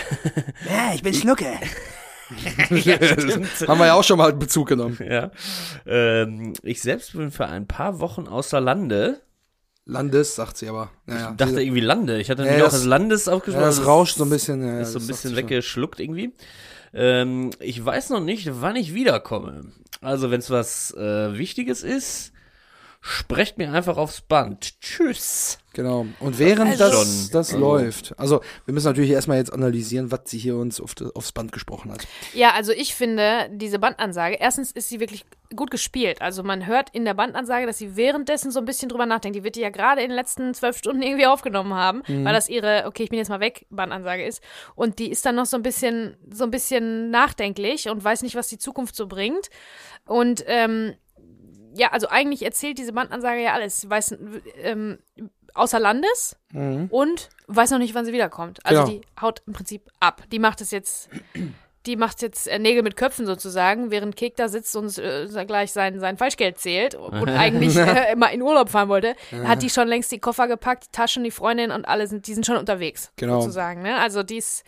Ja, 0.70 0.94
ich 0.94 1.02
bin 1.02 1.14
Schlucke. 1.14 1.46
ja. 2.70 2.98
Haben 3.68 3.80
wir 3.80 3.86
ja 3.86 3.94
auch 3.94 4.04
schon 4.04 4.18
mal 4.18 4.34
Bezug 4.34 4.68
genommen. 4.70 4.98
ja. 5.08 5.32
Ähm, 5.86 6.54
ich 6.64 6.82
selbst 6.82 7.14
bin 7.14 7.32
für 7.32 7.46
ein 7.46 7.68
paar 7.68 8.00
Wochen 8.00 8.28
außer 8.28 8.60
Lande. 8.60 9.22
Landes, 9.86 10.36
sagt 10.36 10.58
sie 10.58 10.68
aber. 10.68 10.90
Naja, 11.06 11.30
Ich 11.32 11.38
dachte 11.38 11.62
irgendwie 11.62 11.82
Lande. 11.82 12.20
Ich 12.20 12.30
hatte 12.30 12.42
Ja, 12.44 12.50
nämlich 12.50 12.64
auch 12.66 12.72
das- 12.72 12.86
Landes 12.86 13.26
ja, 13.26 13.34
aufgeschrieben. 13.34 13.66
das 13.66 13.86
rauscht 13.86 14.18
so 14.18 14.24
ein 14.26 14.30
bisschen. 14.30 14.66
Ja, 14.66 14.82
Ist 14.82 14.94
so 14.94 15.00
ein 15.00 15.08
bisschen 15.08 15.30
sie 15.32 15.36
schon. 15.36 15.50
weggeschluckt 15.50 16.00
irgendwie. 16.00 16.34
Ähm, 16.94 17.52
ich 17.60 17.84
weiß 17.84 18.10
noch 18.10 18.22
nicht, 18.22 18.50
wann 18.62 18.76
ich 18.76 18.94
wiederkomme. 18.94 19.72
Also, 20.02 20.30
wenn 20.32 20.40
es 20.40 20.50
was 20.50 20.92
äh, 20.96 21.38
Wichtiges 21.38 21.84
ist, 21.84 22.33
sprecht 23.06 23.58
mir 23.58 23.72
einfach 23.74 23.98
aufs 23.98 24.22
Band. 24.22 24.80
Tschüss. 24.80 25.58
Genau. 25.74 26.06
Und 26.20 26.40
während 26.40 26.72
Also- 26.72 26.84
das, 26.86 26.94
Schon. 26.94 27.30
das 27.34 27.54
Also- 27.54 27.58
läuft, 27.60 28.18
also 28.18 28.42
wir 28.66 28.74
müssen 28.74 28.86
natürlich 28.88 29.10
erstmal 29.10 29.38
jetzt 29.40 29.52
analysieren, 29.52 30.10
was 30.12 30.22
sie 30.26 30.38
hier 30.38 30.56
uns 30.56 30.80
auf 30.80 30.96
das, 30.96 31.14
aufs 31.16 31.32
Band 31.34 31.52
gesprochen 31.52 31.92
hat. 31.92 32.08
Ja, 32.34 32.52
also 32.54 32.72
ich 32.72 32.96
finde, 32.96 33.50
diese 33.52 33.78
Bandansage, 33.80 34.38
erstens 34.40 34.72
ist 34.72 34.88
sie 34.88 35.00
wirklich 35.02 35.26
gut 35.56 35.70
gespielt. 35.72 36.22
Also 36.22 36.44
man 36.44 36.66
hört 36.66 36.92
in 36.94 37.04
der 37.06 37.14
Bandansage, 37.16 37.66
dass 37.66 37.78
sie 37.80 37.96
währenddessen 37.98 38.52
so 38.52 38.60
ein 38.60 38.66
bisschen 38.66 38.88
drüber 38.88 39.06
nachdenkt. 39.06 39.36
Die 39.36 39.44
wird 39.44 39.56
die 39.56 39.62
ja 39.62 39.70
gerade 39.70 40.02
in 40.02 40.10
den 40.10 40.16
letzten 40.16 40.54
zwölf 40.54 40.78
Stunden 40.78 41.02
irgendwie 41.02 41.26
aufgenommen 41.26 41.74
haben, 41.74 42.04
Mhm. 42.08 42.24
weil 42.24 42.34
das 42.34 42.48
ihre, 42.50 42.86
okay, 42.86 43.04
ich 43.04 43.10
bin 43.10 43.20
jetzt 43.20 43.30
mal 43.30 43.40
weg, 43.42 43.66
Bandansage 43.70 44.24
ist. 44.26 44.42
Und 44.76 45.00
die 45.00 45.10
ist 45.12 45.26
dann 45.26 45.36
noch 45.36 45.46
so 45.48 45.58
ein 45.58 45.64
bisschen, 45.64 46.16
so 46.32 46.46
ein 46.46 46.52
bisschen 46.52 47.10
nachdenklich 47.10 47.90
und 47.90 48.02
weiß 48.04 48.22
nicht, 48.22 48.36
was 48.36 48.48
die 48.48 48.60
Zukunft 48.60 48.96
so 48.96 49.08
bringt. 49.08 49.50
Und 50.06 50.44
ähm, 50.48 50.94
ja, 51.76 51.92
also 51.92 52.08
eigentlich 52.10 52.44
erzählt 52.44 52.78
diese 52.78 52.94
Bandansage 52.94 53.42
ja 53.42 53.54
alles. 53.54 53.82
Sie 53.82 53.90
weiß 53.90 54.16
ähm, 54.62 55.00
außer 55.54 55.80
Landes 55.80 56.36
und 56.90 57.30
weiß 57.48 57.72
noch 57.72 57.80
nicht, 57.80 57.94
wann 57.96 58.06
sie 58.06 58.14
wiederkommt. 58.14 58.60
Also 58.66 58.82
Mhm. 58.82 58.86
Genau. 58.88 59.02
die 59.02 59.22
haut 59.22 59.42
im 59.46 59.54
Prinzip 59.54 59.90
ab. 60.00 60.24
Die 60.32 60.40
macht 60.40 60.62
es 60.62 60.72
jetzt, 60.72 61.10
die 61.86 61.96
macht 61.96 62.22
jetzt 62.22 62.48
äh, 62.48 62.58
Nägel 62.60 62.82
mit 62.82 62.96
Köpfen 62.96 63.26
sozusagen, 63.26 63.92
während 63.92 64.16
Kek 64.16 64.36
da 64.36 64.48
sitzt 64.48 64.76
und 64.76 64.98
äh, 64.98 65.28
gleich 65.46 65.72
sein, 65.72 66.00
sein 66.00 66.18
Falschgeld 66.18 66.58
zählt 66.58 66.96
und 66.96 67.28
eigentlich 67.30 67.76
äh, 67.76 68.14
immer 68.14 68.32
in 68.32 68.42
Urlaub 68.42 68.70
fahren 68.70 68.90
wollte, 68.90 69.16
hat 69.44 69.62
die 69.62 69.70
schon 69.70 69.88
längst 69.88 70.12
die 70.12 70.20
Koffer 70.20 70.48
gepackt, 70.48 70.86
die 70.86 70.92
Taschen, 70.92 71.24
die 71.24 71.32
Freundin 71.32 71.72
und 71.72 71.86
alle 71.86 72.08
sind, 72.08 72.26
die 72.28 72.34
sind 72.34 72.46
schon 72.46 72.58
unterwegs. 72.58 73.12
Genau. 73.18 73.42
Sozusagen, 73.42 73.82
ne? 73.82 73.98
Also 74.00 74.24
die 74.24 74.38
ist 74.38 74.64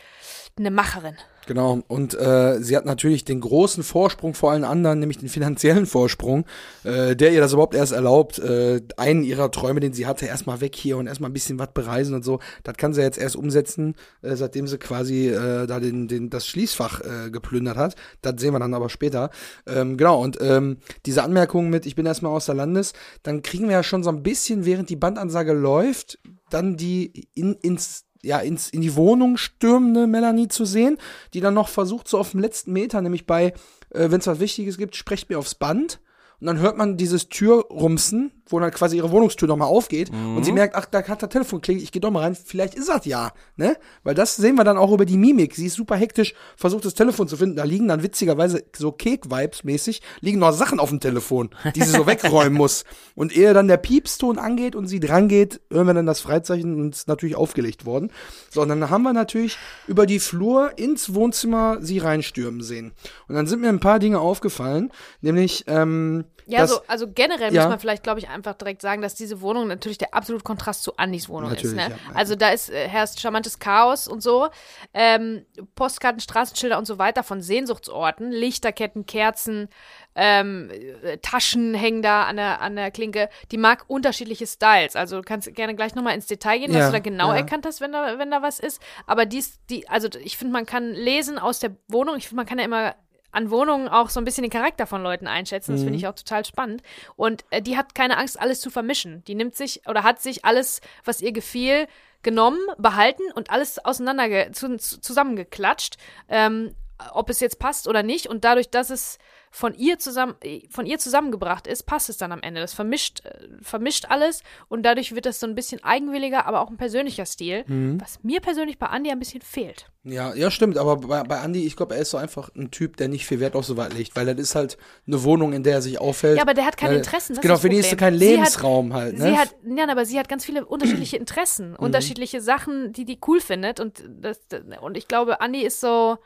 eine 0.57 0.71
Macherin. 0.71 1.17
Genau. 1.45 1.81
Und 1.87 2.13
äh, 2.15 2.59
sie 2.61 2.75
hat 2.75 2.85
natürlich 2.85 3.25
den 3.25 3.41
großen 3.41 3.83
Vorsprung 3.83 4.33
vor 4.33 4.51
allen 4.51 4.63
anderen, 4.63 4.99
nämlich 4.99 5.17
den 5.17 5.29
finanziellen 5.29 5.85
Vorsprung, 5.85 6.45
äh, 6.83 7.15
der 7.15 7.31
ihr 7.33 7.41
das 7.41 7.53
überhaupt 7.53 7.75
erst 7.75 7.91
erlaubt, 7.91 8.39
äh, 8.39 8.81
einen 8.97 9.23
ihrer 9.23 9.51
Träume, 9.51 9.79
den 9.79 9.93
sie 9.93 10.07
hatte, 10.07 10.25
erstmal 10.25 10.61
weg 10.61 10.75
hier 10.75 10.97
und 10.97 11.07
erstmal 11.07 11.29
ein 11.29 11.33
bisschen 11.33 11.59
was 11.59 11.71
bereisen 11.73 12.15
und 12.15 12.23
so. 12.23 12.39
Das 12.63 12.77
kann 12.77 12.93
sie 12.93 13.01
jetzt 13.01 13.17
erst 13.17 13.35
umsetzen, 13.35 13.95
äh, 14.21 14.35
seitdem 14.35 14.67
sie 14.67 14.77
quasi 14.77 15.29
äh, 15.29 15.67
da 15.67 15.79
den, 15.79 16.07
den, 16.07 16.29
das 16.29 16.47
Schließfach 16.47 17.01
äh, 17.01 17.29
geplündert 17.29 17.77
hat. 17.77 17.95
Das 18.21 18.35
sehen 18.37 18.53
wir 18.53 18.59
dann 18.59 18.73
aber 18.73 18.89
später. 18.89 19.29
Ähm, 19.67 19.97
genau, 19.97 20.21
und 20.21 20.37
ähm, 20.41 20.77
diese 21.05 21.23
Anmerkung 21.23 21.69
mit, 21.69 21.85
ich 21.85 21.95
bin 21.95 22.05
erstmal 22.05 22.31
außer 22.31 22.53
Landes, 22.53 22.93
dann 23.23 23.41
kriegen 23.43 23.67
wir 23.67 23.73
ja 23.73 23.83
schon 23.83 24.03
so 24.03 24.09
ein 24.09 24.23
bisschen, 24.23 24.65
während 24.65 24.89
die 24.89 24.95
Bandansage 24.95 25.53
läuft, 25.53 26.19
dann 26.49 26.77
die 26.77 27.27
in, 27.33 27.53
ins 27.55 28.04
ja, 28.25 28.39
ins, 28.39 28.69
in 28.69 28.81
die 28.81 28.95
Wohnung 28.95 29.37
stürmende 29.37 30.07
Melanie 30.07 30.47
zu 30.47 30.65
sehen, 30.65 30.97
die 31.33 31.41
dann 31.41 31.53
noch 31.53 31.69
versucht, 31.69 32.07
so 32.07 32.17
auf 32.17 32.31
dem 32.31 32.39
letzten 32.39 32.73
Meter, 32.73 33.01
nämlich 33.01 33.25
bei, 33.25 33.53
äh, 33.91 34.09
wenn 34.09 34.19
es 34.19 34.27
was 34.27 34.39
Wichtiges 34.39 34.77
gibt, 34.77 34.95
sprecht 34.95 35.29
mir 35.29 35.37
aufs 35.37 35.55
Band. 35.55 35.99
Und 36.39 36.47
dann 36.47 36.59
hört 36.59 36.77
man 36.77 36.97
dieses 36.97 37.29
Türrumsen, 37.29 38.31
wo 38.47 38.59
dann 38.59 38.71
quasi 38.71 38.97
ihre 38.97 39.11
Wohnungstür 39.11 39.47
nochmal 39.47 39.67
aufgeht. 39.67 40.11
Und 40.35 40.43
sie 40.43 40.51
merkt, 40.51 40.75
ach, 40.75 40.85
da 40.85 41.05
hat 41.07 41.23
das 41.23 41.29
Telefon 41.29 41.61
klingelt, 41.61 41.83
ich 41.83 41.91
gehe 41.91 41.99
doch 41.99 42.11
mal 42.11 42.21
rein, 42.21 42.35
vielleicht 42.35 42.75
ist 42.75 42.89
das 42.89 43.05
ja, 43.05 43.31
ne? 43.55 43.77
Weil 44.03 44.13
das 44.13 44.35
sehen 44.35 44.55
wir 44.55 44.63
dann 44.63 44.77
auch 44.77 44.91
über 44.91 45.05
die 45.05 45.17
Mimik. 45.17 45.55
Sie 45.55 45.65
ist 45.65 45.75
super 45.75 45.95
hektisch, 45.95 46.33
versucht 46.55 46.85
das 46.85 46.93
Telefon 46.93 47.27
zu 47.27 47.37
finden. 47.37 47.55
Da 47.55 47.63
liegen 47.63 47.87
dann 47.87 48.03
witzigerweise 48.03 48.63
so 48.75 48.91
Cake-Vibes-mäßig, 48.91 50.01
liegen 50.21 50.39
noch 50.39 50.51
Sachen 50.51 50.79
auf 50.79 50.89
dem 50.89 50.99
Telefon, 50.99 51.49
die 51.75 51.81
sie 51.81 51.91
so 51.91 52.05
wegräumen 52.07 52.53
muss. 52.53 52.83
Und 53.15 53.35
ehe 53.35 53.53
dann 53.53 53.67
der 53.67 53.77
Piepston 53.77 54.37
angeht 54.37 54.75
und 54.75 54.87
sie 54.87 54.99
drangeht, 54.99 55.61
hören 55.71 55.87
wir 55.87 55.93
dann 55.93 56.05
das 56.05 56.19
Freizeichen 56.19 56.75
und 56.75 56.95
ist 56.95 57.07
natürlich 57.07 57.35
aufgelegt 57.35 57.85
worden. 57.85 58.11
So, 58.51 58.61
und 58.61 58.69
dann 58.69 58.89
haben 58.89 59.03
wir 59.03 59.13
natürlich 59.13 59.57
über 59.87 60.05
die 60.05 60.19
Flur 60.19 60.77
ins 60.77 61.13
Wohnzimmer 61.13 61.77
sie 61.81 61.97
reinstürmen 61.97 62.61
sehen. 62.61 62.93
Und 63.27 63.35
dann 63.35 63.47
sind 63.47 63.61
mir 63.61 63.69
ein 63.69 63.79
paar 63.79 63.99
Dinge 63.99 64.19
aufgefallen, 64.19 64.91
nämlich, 65.21 65.63
ähm, 65.67 66.24
Ja, 66.47 66.59
dass- 66.59 66.71
so, 66.71 66.79
also 66.87 67.07
generell 67.11 67.53
Ja. 67.53 67.61
muss 67.63 67.69
man 67.69 67.79
vielleicht, 67.79 68.03
glaube 68.03 68.19
ich, 68.19 68.29
einfach 68.29 68.53
direkt 68.53 68.81
sagen, 68.81 69.01
dass 69.01 69.15
diese 69.15 69.41
Wohnung 69.41 69.67
natürlich 69.67 69.97
der 69.97 70.13
absolute 70.13 70.43
Kontrast 70.43 70.83
zu 70.83 70.95
Andys 70.97 71.27
Wohnung 71.29 71.49
ist. 71.51 71.63
Natürlich, 71.63 71.75
Ne? 71.75 71.81
ja, 71.83 71.89
ja. 71.89 71.95
Also 72.15 72.35
da 72.35 72.49
ist 72.49 72.69
äh, 72.69 72.87
herrscht 72.87 73.19
charmantes 73.19 73.57
Chaos 73.59 74.07
und 74.07 74.21
so. 74.21 74.49
Ähm, 74.93 75.45
Postkarten, 75.75 76.19
Straßenschilder 76.21 76.77
und 76.77 76.85
so 76.85 76.97
weiter 76.99 77.23
von 77.23 77.41
Sehnsuchtsorten, 77.41 78.31
Lichterketten, 78.31 79.05
Kerzen, 79.07 79.69
ähm, 80.15 80.69
äh, 80.71 81.17
Taschen 81.17 81.73
hängen 81.73 82.01
da 82.01 82.23
an 82.23 82.37
der, 82.37 82.61
an 82.61 82.75
der 82.75 82.91
Klinke. 82.91 83.27
Die 83.51 83.57
mag 83.57 83.83
unterschiedliche 83.87 84.47
Styles. 84.47 84.95
Also 84.95 85.17
du 85.17 85.23
kannst 85.23 85.53
gerne 85.55 85.75
gleich 85.75 85.95
nochmal 85.95 86.13
ins 86.15 86.27
Detail 86.27 86.59
gehen, 86.59 86.69
was 86.71 86.79
Ja, 86.79 86.85
du 86.87 86.93
da 86.93 86.99
genau 86.99 87.29
ja. 87.31 87.37
erkannt 87.37 87.65
hast, 87.65 87.81
wenn 87.81 87.91
da, 87.91 88.17
wenn 88.19 88.31
da 88.31 88.41
was 88.41 88.59
ist. 88.59 88.81
Aber 89.07 89.25
dies, 89.25 89.59
die, 89.69 89.89
also 89.89 90.07
ich 90.23 90.37
finde, 90.37 90.53
man 90.53 90.65
kann 90.65 90.91
lesen 90.93 91.37
aus 91.39 91.59
der 91.59 91.71
Wohnung. 91.87 92.15
Ich 92.17 92.27
finde, 92.29 92.37
man 92.41 92.45
kann 92.45 92.59
ja 92.59 92.65
immer 92.65 92.95
an 93.35 93.51
Wohnungen 93.51 93.87
auch 93.87 94.09
so 94.09 94.19
ein 94.19 94.25
bisschen 94.25 94.43
den 94.43 94.51
Charakter 94.51 94.87
von 94.87 95.03
Leuten 95.03 95.27
einschätzen. 95.27 95.73
Das 95.73 95.81
Mhm. 95.81 95.85
finde 95.85 95.99
ich 95.99 96.07
auch 96.07 96.15
total 96.15 96.45
spannend. 96.45 96.81
Und 97.15 97.45
äh, 97.51 97.61
die 97.61 97.77
hat 97.77 97.93
keine 97.95 98.17
Angst, 98.17 98.39
alles 98.39 98.59
zu 98.61 98.69
vermischen. 98.69 99.23
Die 99.25 99.35
nimmt 99.35 99.55
sich 99.55 99.81
oder 99.87 100.03
hat 100.03 100.21
sich 100.21 100.45
alles, 100.45 100.81
was 101.03 101.21
ihr 101.21 101.31
gefiel, 101.31 101.87
genommen, 102.23 102.59
behalten 102.77 103.23
und 103.35 103.51
alles 103.51 103.83
auseinander 103.85 104.51
zu, 104.53 104.77
zu, 104.77 104.99
zusammengeklatscht. 104.99 105.97
Ähm, 106.29 106.73
ob 107.11 107.29
es 107.29 107.41
jetzt 107.41 107.59
passt 107.59 107.87
oder 107.89 108.03
nicht. 108.03 108.27
Und 108.27 108.45
dadurch, 108.45 108.69
dass 108.69 108.89
es 108.89 109.17
von 109.55 109.73
ihr 109.73 109.97
zusammen, 109.99 110.35
äh, 110.43 110.67
von 110.69 110.85
ihr 110.85 110.99
zusammengebracht 110.99 111.65
ist, 111.65 111.83
passt 111.83 112.09
es 112.09 112.17
dann 112.17 112.33
am 112.33 112.41
Ende. 112.41 112.59
Das 112.59 112.73
vermischt, 112.73 113.23
äh, 113.25 113.47
vermischt 113.61 114.05
alles 114.09 114.43
und 114.67 114.83
dadurch 114.83 115.15
wird 115.15 115.25
das 115.25 115.39
so 115.39 115.47
ein 115.47 115.55
bisschen 115.55 115.81
eigenwilliger, 115.81 116.45
aber 116.45 116.59
auch 116.59 116.69
ein 116.69 116.75
persönlicher 116.75 117.25
Stil, 117.25 117.63
Mhm. 117.67 118.01
was 118.01 118.21
mir 118.21 118.41
persönlich 118.41 118.77
bei 118.77 118.87
Andi 118.87 119.11
ein 119.11 119.19
bisschen 119.19 119.41
fehlt. 119.41 119.89
Ja, 120.03 120.35
ja, 120.35 120.51
stimmt, 120.51 120.77
aber 120.77 120.97
bei, 120.97 121.23
bei 121.23 121.41
Andy, 121.41 121.65
ich 121.65 121.75
glaube, 121.77 121.95
er 121.95 122.01
ist 122.01 122.11
so 122.11 122.17
einfach 122.17 122.49
ein 122.55 122.69
Typ, 122.69 122.97
der 122.97 123.07
nicht 123.07 123.25
viel 123.25 123.39
Wert 123.39 123.55
auf 123.55 123.65
so 123.65 123.77
was 123.77 123.91
legt, 123.93 124.15
weil 124.17 124.25
das 124.25 124.37
ist 124.37 124.55
halt 124.55 124.77
eine 125.07 125.23
Wohnung, 125.23 125.53
in 125.53 125.63
der 125.63 125.75
er 125.75 125.81
sich 125.81 125.99
aufhält. 126.01 126.35
Ja, 126.35 126.43
aber 126.43 126.53
der 126.53 126.65
hat 126.65 126.75
keine 126.77 126.95
Interessen. 126.97 127.33
Das 127.35 127.41
genau, 127.41 127.57
für 127.57 127.69
die 127.69 127.77
ist 127.77 127.97
kein 127.97 128.19
Sie 128.19 128.25
hat- 128.27 128.35
Lebensraum 128.35 128.93
halt, 128.93 129.17
ne? 129.17 129.29
Sie 129.31 129.37
hat, 129.37 129.55
ja, 129.63 129.87
aber 129.89 130.05
sie 130.05 130.19
hat 130.19 130.27
ganz 130.29 130.43
viele 130.45 130.65
unterschiedliche 130.65 131.15
Interessen, 131.17 131.71
Mhm. 131.71 131.75
unterschiedliche 131.77 132.41
Sachen, 132.41 132.91
die 132.91 133.05
die 133.05 133.19
cool 133.25 133.39
findet 133.39 133.79
und 133.79 134.03
das, 134.19 134.39
und 134.81 134.97
ich 134.97 135.07
glaube, 135.07 135.39
Andi 135.41 135.61
ist 135.61 135.79
so, 135.79 136.17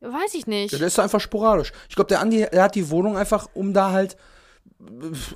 weiß 0.00 0.34
ich 0.34 0.46
nicht. 0.46 0.72
Ja, 0.72 0.78
der 0.78 0.88
ist 0.88 0.98
einfach 0.98 1.20
sporadisch. 1.20 1.72
Ich 1.88 1.94
glaube, 1.94 2.08
der 2.08 2.20
Andi, 2.20 2.42
er 2.42 2.62
hat 2.64 2.74
die 2.74 2.90
Wohnung 2.90 3.16
einfach, 3.16 3.48
um 3.54 3.72
da 3.72 3.90
halt 3.90 4.16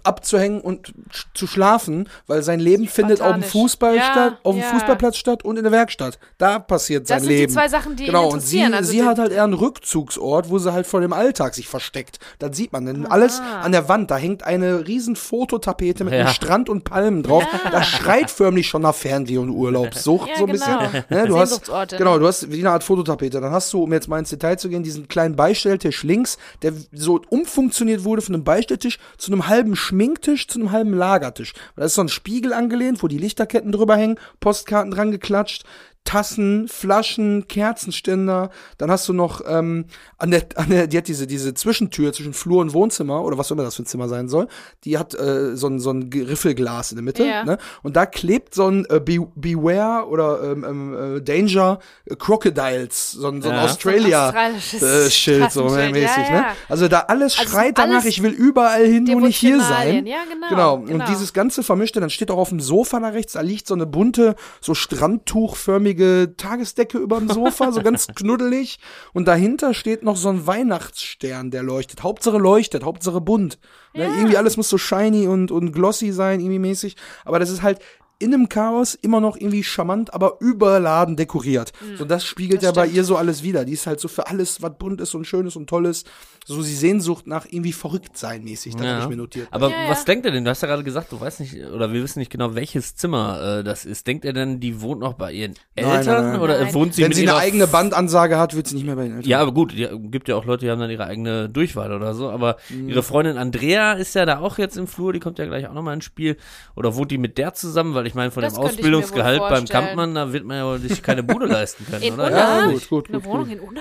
abzuhängen 0.05 0.61
und 0.61 0.89
sch- 1.11 1.25
zu 1.35 1.47
schlafen, 1.47 2.09
weil 2.27 2.43
sein 2.43 2.61
Leben 2.61 2.87
findet 2.87 3.21
auf 3.21 3.33
dem. 3.35 3.43
Fußball 3.43 3.97
Ja, 3.97 4.03
statt, 4.13 4.39
auf 4.45 4.55
dem 4.55 4.63
ja. 4.63 4.69
Fußballplatz 4.71 5.17
statt 5.17 5.45
und 5.45 5.57
in 5.57 5.63
der 5.65 5.73
Werkstatt. 5.73 6.19
Da 6.39 6.59
passiert 6.61 7.07
sein 7.09 7.17
Das 7.19 7.23
sind 7.25 7.31
die 7.33 7.37
Leben. 7.41 7.53
zwei 7.53 7.69
Sachen, 7.69 7.97
die 7.97 8.05
ihn 8.05 8.07
genau, 8.07 8.29
und 8.31 8.41
sie, 8.41 8.59
interessieren. 8.59 8.75
Also 8.75 8.91
sie 8.93 9.03
hat 9.05 9.19
halt 9.19 9.33
eher 9.33 9.43
einen 9.45 9.55
Rückzugsort, 9.55 10.49
wo 10.49 10.59
sie 10.59 10.73
halt 10.73 10.87
vor 10.87 11.01
dem 11.01 11.13
Alltag 11.13 11.55
sich 11.55 11.67
versteckt. 11.69 12.19
Das 12.39 12.57
sieht 12.57 12.73
man. 12.73 12.87
Denn 12.87 13.05
alles 13.07 13.41
an 13.63 13.73
der 13.73 13.89
Wand, 13.89 14.11
da 14.11 14.17
hängt 14.17 14.45
eine 14.45 14.87
riesen 14.87 15.17
Fototapete 15.17 16.05
mit 16.05 16.15
Ja. 16.15 16.21
einem 16.21 16.29
Strand 16.29 16.69
und 16.69 16.85
Palmen 16.85 17.23
drauf. 17.25 17.45
Das 17.73 17.87
schreit 17.89 18.31
förmlich 18.31 18.69
schon 18.69 18.83
nach 18.83 18.95
Fernweh 18.95 19.39
und 19.39 19.51
Urlaubssucht, 19.51 20.29
Ja, 20.29 20.37
so 20.37 20.47
ein 20.47 20.53
genau. 20.53 20.79
bisschen. 20.79 21.05
Ne, 21.11 21.27
du 21.27 21.39
hast, 21.39 21.71
genau, 21.97 22.19
du 22.19 22.27
hast 22.27 22.51
wie 22.53 22.61
eine 22.61 22.71
Art 22.71 22.85
Fototapete. 22.85 23.41
Dann 23.41 23.51
hast 23.53 23.73
du, 23.73 23.83
um 23.83 23.93
jetzt 23.93 24.09
mal 24.09 24.19
ins 24.19 24.31
Detail 24.31 24.57
zu 24.57 24.69
gehen, 24.69 24.83
diesen 24.83 25.09
kleinen 25.09 25.37
Beistelltisch 25.37 26.03
links, 26.05 26.39
der 26.63 26.73
so 26.93 27.21
umfunktioniert 27.29 28.05
wurde 28.05 28.23
von 28.23 28.35
einem 28.35 28.45
Beistelltisch 28.45 28.99
zu 29.19 29.32
einem 29.33 29.49
halben 29.49 29.77
Schminktisch, 29.77 30.49
zu 30.49 30.59
einem 30.59 30.73
halben 30.73 30.95
Lagertisch. 30.95 31.55
Da 31.77 31.85
ist 31.85 31.95
so 31.95 32.03
ein 32.03 32.09
Spiegel 32.09 32.53
angelehnt, 32.53 33.03
wo 33.03 33.09
die 33.09 33.19
Lichterketten 33.19 33.73
drüber 33.73 33.97
hängen, 33.97 34.19
Postkarten 34.41 34.91
dran 34.91 35.11
geklatscht. 35.11 35.65
Tassen, 36.05 36.67
Flaschen, 36.69 37.47
Kerzenständer. 37.49 38.51
Dann 38.77 38.91
hast 38.91 39.09
du 39.09 39.13
noch 39.13 39.41
ähm, 39.47 39.85
an 40.19 40.31
der, 40.33 40.45
an 40.57 40.69
der, 40.71 40.87
die 40.89 40.99
hat 40.99 41.07
diese 41.09 41.27
diese 41.27 41.55
Zwischentür 41.55 42.13
zwischen 42.13 42.35
Flur 42.35 42.61
und 42.61 42.73
Wohnzimmer 42.75 43.23
oder 43.25 43.39
was 43.39 43.47
auch 43.49 43.53
immer 43.53 43.63
das 43.63 43.77
für 43.77 43.83
ein 43.83 43.87
Zimmer 43.87 44.09
sein 44.09 44.29
soll. 44.29 44.49
Die 44.85 44.99
hat 44.99 45.15
äh, 45.15 45.57
so 45.57 45.69
ein 45.69 45.79
so 45.79 45.91
ein 45.91 46.11
Riffelglas 46.13 46.91
in 46.93 46.97
der 46.97 47.05
Mitte. 47.05 47.25
Ja. 47.25 47.45
Ne? 47.45 47.59
Und 47.83 47.97
da 47.97 48.07
klebt 48.07 48.55
so 48.55 48.67
ein 48.69 48.85
äh, 48.91 49.01
Be 49.01 49.21
Beware 49.37 50.09
oder 50.09 50.43
ähm, 50.43 50.65
ähm, 50.69 51.17
äh, 51.17 51.21
Danger 51.23 51.79
äh, 52.07 52.17
Crocodiles, 52.17 53.13
so 53.13 53.29
ein, 53.29 53.41
so 53.41 53.49
ein 53.49 53.55
Ja. 53.57 53.65
Australia 53.65 54.27
australisches 54.27 54.83
äh, 54.83 55.11
Schild 55.11 55.53
so 55.53 55.65
mäßig. 55.65 56.03
ja, 56.03 56.31
Ne? 56.31 56.37
ja. 56.37 56.57
Also 56.69 56.89
da 56.89 57.01
alles 57.09 57.39
Also 57.39 57.51
schreit 57.53 57.79
danach, 57.79 57.95
alles 58.01 58.07
ich 58.07 58.23
will 58.23 58.33
überall 58.33 58.85
hin, 58.87 59.05
nur 59.05 59.21
nicht 59.21 59.37
hier 59.39 59.61
sein. 59.61 60.05
Ja, 60.07 60.19
genau, 60.29 60.49
Genau. 60.49 60.79
genau. 60.81 60.95
Und 60.95 61.09
dieses 61.09 61.33
ganze 61.33 61.63
Vermischte, 61.63 62.01
dann 62.01 62.11
steht 62.11 62.31
auch 62.31 62.39
auf 62.39 62.49
dem 62.49 62.61
Sofa 62.61 62.99
da 63.01 63.09
rechts, 63.09 63.35
da 63.35 63.41
liegt 63.41 63.67
so 63.67 63.75
eine 63.75 63.87
bunte, 63.87 64.35
so 64.61 64.75
Strandtuchförmige 64.75 65.92
Tagesdecke 65.95 66.99
über 66.99 67.19
dem 67.19 67.29
Sofa, 67.29 67.73
so 67.73 67.83
ganz 67.83 68.07
knuddelig. 68.15 68.79
Und 69.13 69.29
dahinter 69.29 69.75
steht 69.75 70.03
noch 70.03 70.17
so 70.17 70.29
ein 70.29 70.47
Weihnachtsstern, 70.47 71.51
der 71.51 71.63
leuchtet. 71.63 72.03
Hauptsache 72.03 72.39
leuchtet, 72.39 72.85
Hauptsache 72.85 73.21
bunt. 73.21 73.59
Ne? 73.95 74.05
Irgendwie 74.05 74.37
alles 74.37 74.57
muss 74.57 74.69
so 74.69 74.79
shiny 74.79 75.27
und, 75.27 75.51
und 75.51 75.73
glossy 75.73 76.13
sein, 76.13 76.41
irgendwie 76.41 76.59
mäßig. 76.59 76.97
Aber 77.25 77.39
das 77.39 77.51
ist 77.51 77.63
halt 77.63 77.81
in 78.23 78.33
einem 78.33 78.49
Chaos 78.49 78.95
immer 78.95 79.21
noch 79.21 79.37
irgendwie 79.37 79.65
charmant, 79.65 80.15
aber 80.15 80.37
überladen 80.41 81.17
dekoriert. 81.17 81.73
So, 81.97 82.05
das 82.05 82.25
spiegelt 82.25 82.61
Mhm. 82.63 82.67
Das 82.67 82.77
ja 82.77 82.83
bei 82.83 82.87
ihr 82.87 83.05
so 83.05 83.17
alles 83.17 83.43
wieder. 83.43 83.65
Die 83.65 83.73
ist 83.73 83.87
halt 83.87 84.01
so 84.01 84.09
für 84.09 84.27
alles, 84.29 84.63
was 84.63 84.73
bunt 84.79 85.01
ist 85.01 85.15
und 85.15 85.27
schön 85.27 85.47
ist 85.47 85.57
und 85.57 85.69
toll 85.69 85.87
ist, 85.87 86.09
so 86.45 86.63
die 86.63 86.75
Sehnsucht 86.75 87.27
nach 87.27 87.47
irgendwie 87.49 87.73
verrückt 87.73 88.17
sein 88.17 88.43
mäßig. 88.45 88.75
Das 88.77 88.85
Ja. 88.85 88.93
habe 88.95 89.03
ich 89.05 89.09
mir 89.09 89.17
notiert. 89.17 89.49
Aber 89.51 89.71
Ja, 89.71 89.89
was 89.89 90.01
ja. 90.01 90.05
denkt 90.07 90.27
er 90.27 90.33
denn? 90.33 90.45
Du 90.45 90.51
hast 90.51 90.61
ja 90.63 90.69
gerade 90.69 90.85
gesagt, 90.85 91.11
du 91.13 91.21
weißt 91.21 91.41
nicht, 91.41 91.57
oder 91.67 91.93
wir 91.93 92.03
wissen 92.03 92.19
nicht 92.19 92.31
genau, 92.31 92.55
welches 92.55 92.95
Zimmer 92.97 93.59
äh, 93.61 93.65
das 93.65 93.85
ist. 93.85 94.07
Denkt 94.07 94.25
er 94.25 94.33
denn, 94.33 94.59
die 94.61 94.81
wohnt 94.81 95.01
noch 95.01 95.15
bei 95.15 95.33
ihren 95.33 95.55
Nein, 95.77 95.85
Eltern? 95.99 96.23
nein, 96.25 96.33
nein. 96.33 96.41
Oder 96.41 96.61
Nein. 96.65 96.75
wohnt 96.75 96.95
sie 96.95 97.03
Wenn 97.03 97.09
mit 97.09 97.17
sie 97.17 97.29
eine 97.29 97.39
eigene 97.39 97.67
Bandansage 97.67 98.39
hat, 98.39 98.55
wird 98.57 98.67
sie 98.67 98.75
nicht 98.77 98.87
mehr 98.87 98.97
bei 98.97 99.05
den 99.05 99.17
Eltern. 99.17 99.29
Ja, 99.31 99.41
aber 99.41 99.53
gut, 99.53 99.73
die, 99.73 99.89
gibt 100.11 100.29
ja 100.29 100.37
auch 100.37 100.45
Leute, 100.45 100.65
die 100.67 100.71
haben 100.71 100.81
dann 100.81 100.91
ihre 100.91 101.05
eigene 101.07 101.49
Durchwahl 101.49 101.93
oder 101.93 102.15
so. 102.15 102.29
Aber 102.31 102.57
Mhm. 102.71 102.89
ihre 102.89 103.03
Freundin 103.03 103.39
Andrea 103.39 103.93
ist 103.95 104.15
ja 104.15 104.25
da 104.27 104.39
auch 104.41 104.59
jetzt 104.59 104.77
im 104.77 104.87
Flur, 104.87 105.13
die 105.13 105.21
kommt 105.21 105.39
ja 105.39 105.47
gleich 105.47 105.67
auch 105.69 105.75
nochmal 105.75 105.95
ins 105.95 106.05
Spiel. 106.05 106.37
Oder 106.77 106.97
wohnt 106.97 107.11
die 107.11 107.19
mit 107.19 107.39
der 107.39 107.55
zusammen? 107.55 107.95
Weil 107.95 108.07
ich 108.07 108.12
meine, 108.15 108.31
von 108.31 108.43
Das 108.43 108.55
dem 108.55 108.63
ich 108.63 108.69
Ausbildungsgehalt 108.71 109.41
beim. 109.41 109.65
Kampmann, 109.67 110.15
da 110.15 110.33
wird 110.33 110.45
man 110.45 110.57
ja 110.57 110.65
wohl 110.67 110.79
sich 110.79 111.03
keine 111.03 111.23
Bude 111.23 111.47
leisten 111.47 111.87
können, 111.87 112.03
In 112.03 112.15
oder? 112.15 112.27
Unna? 112.27 112.39
Ja, 112.39 112.59
Ja, 112.67 112.71
gut, 112.73 112.89
gut, 112.89 113.09
Eine 113.09 113.19
gut, 113.19 113.27
Wohnung 113.27 113.45
gut. 113.45 113.53
in 113.55 113.61
Unna? 113.61 113.81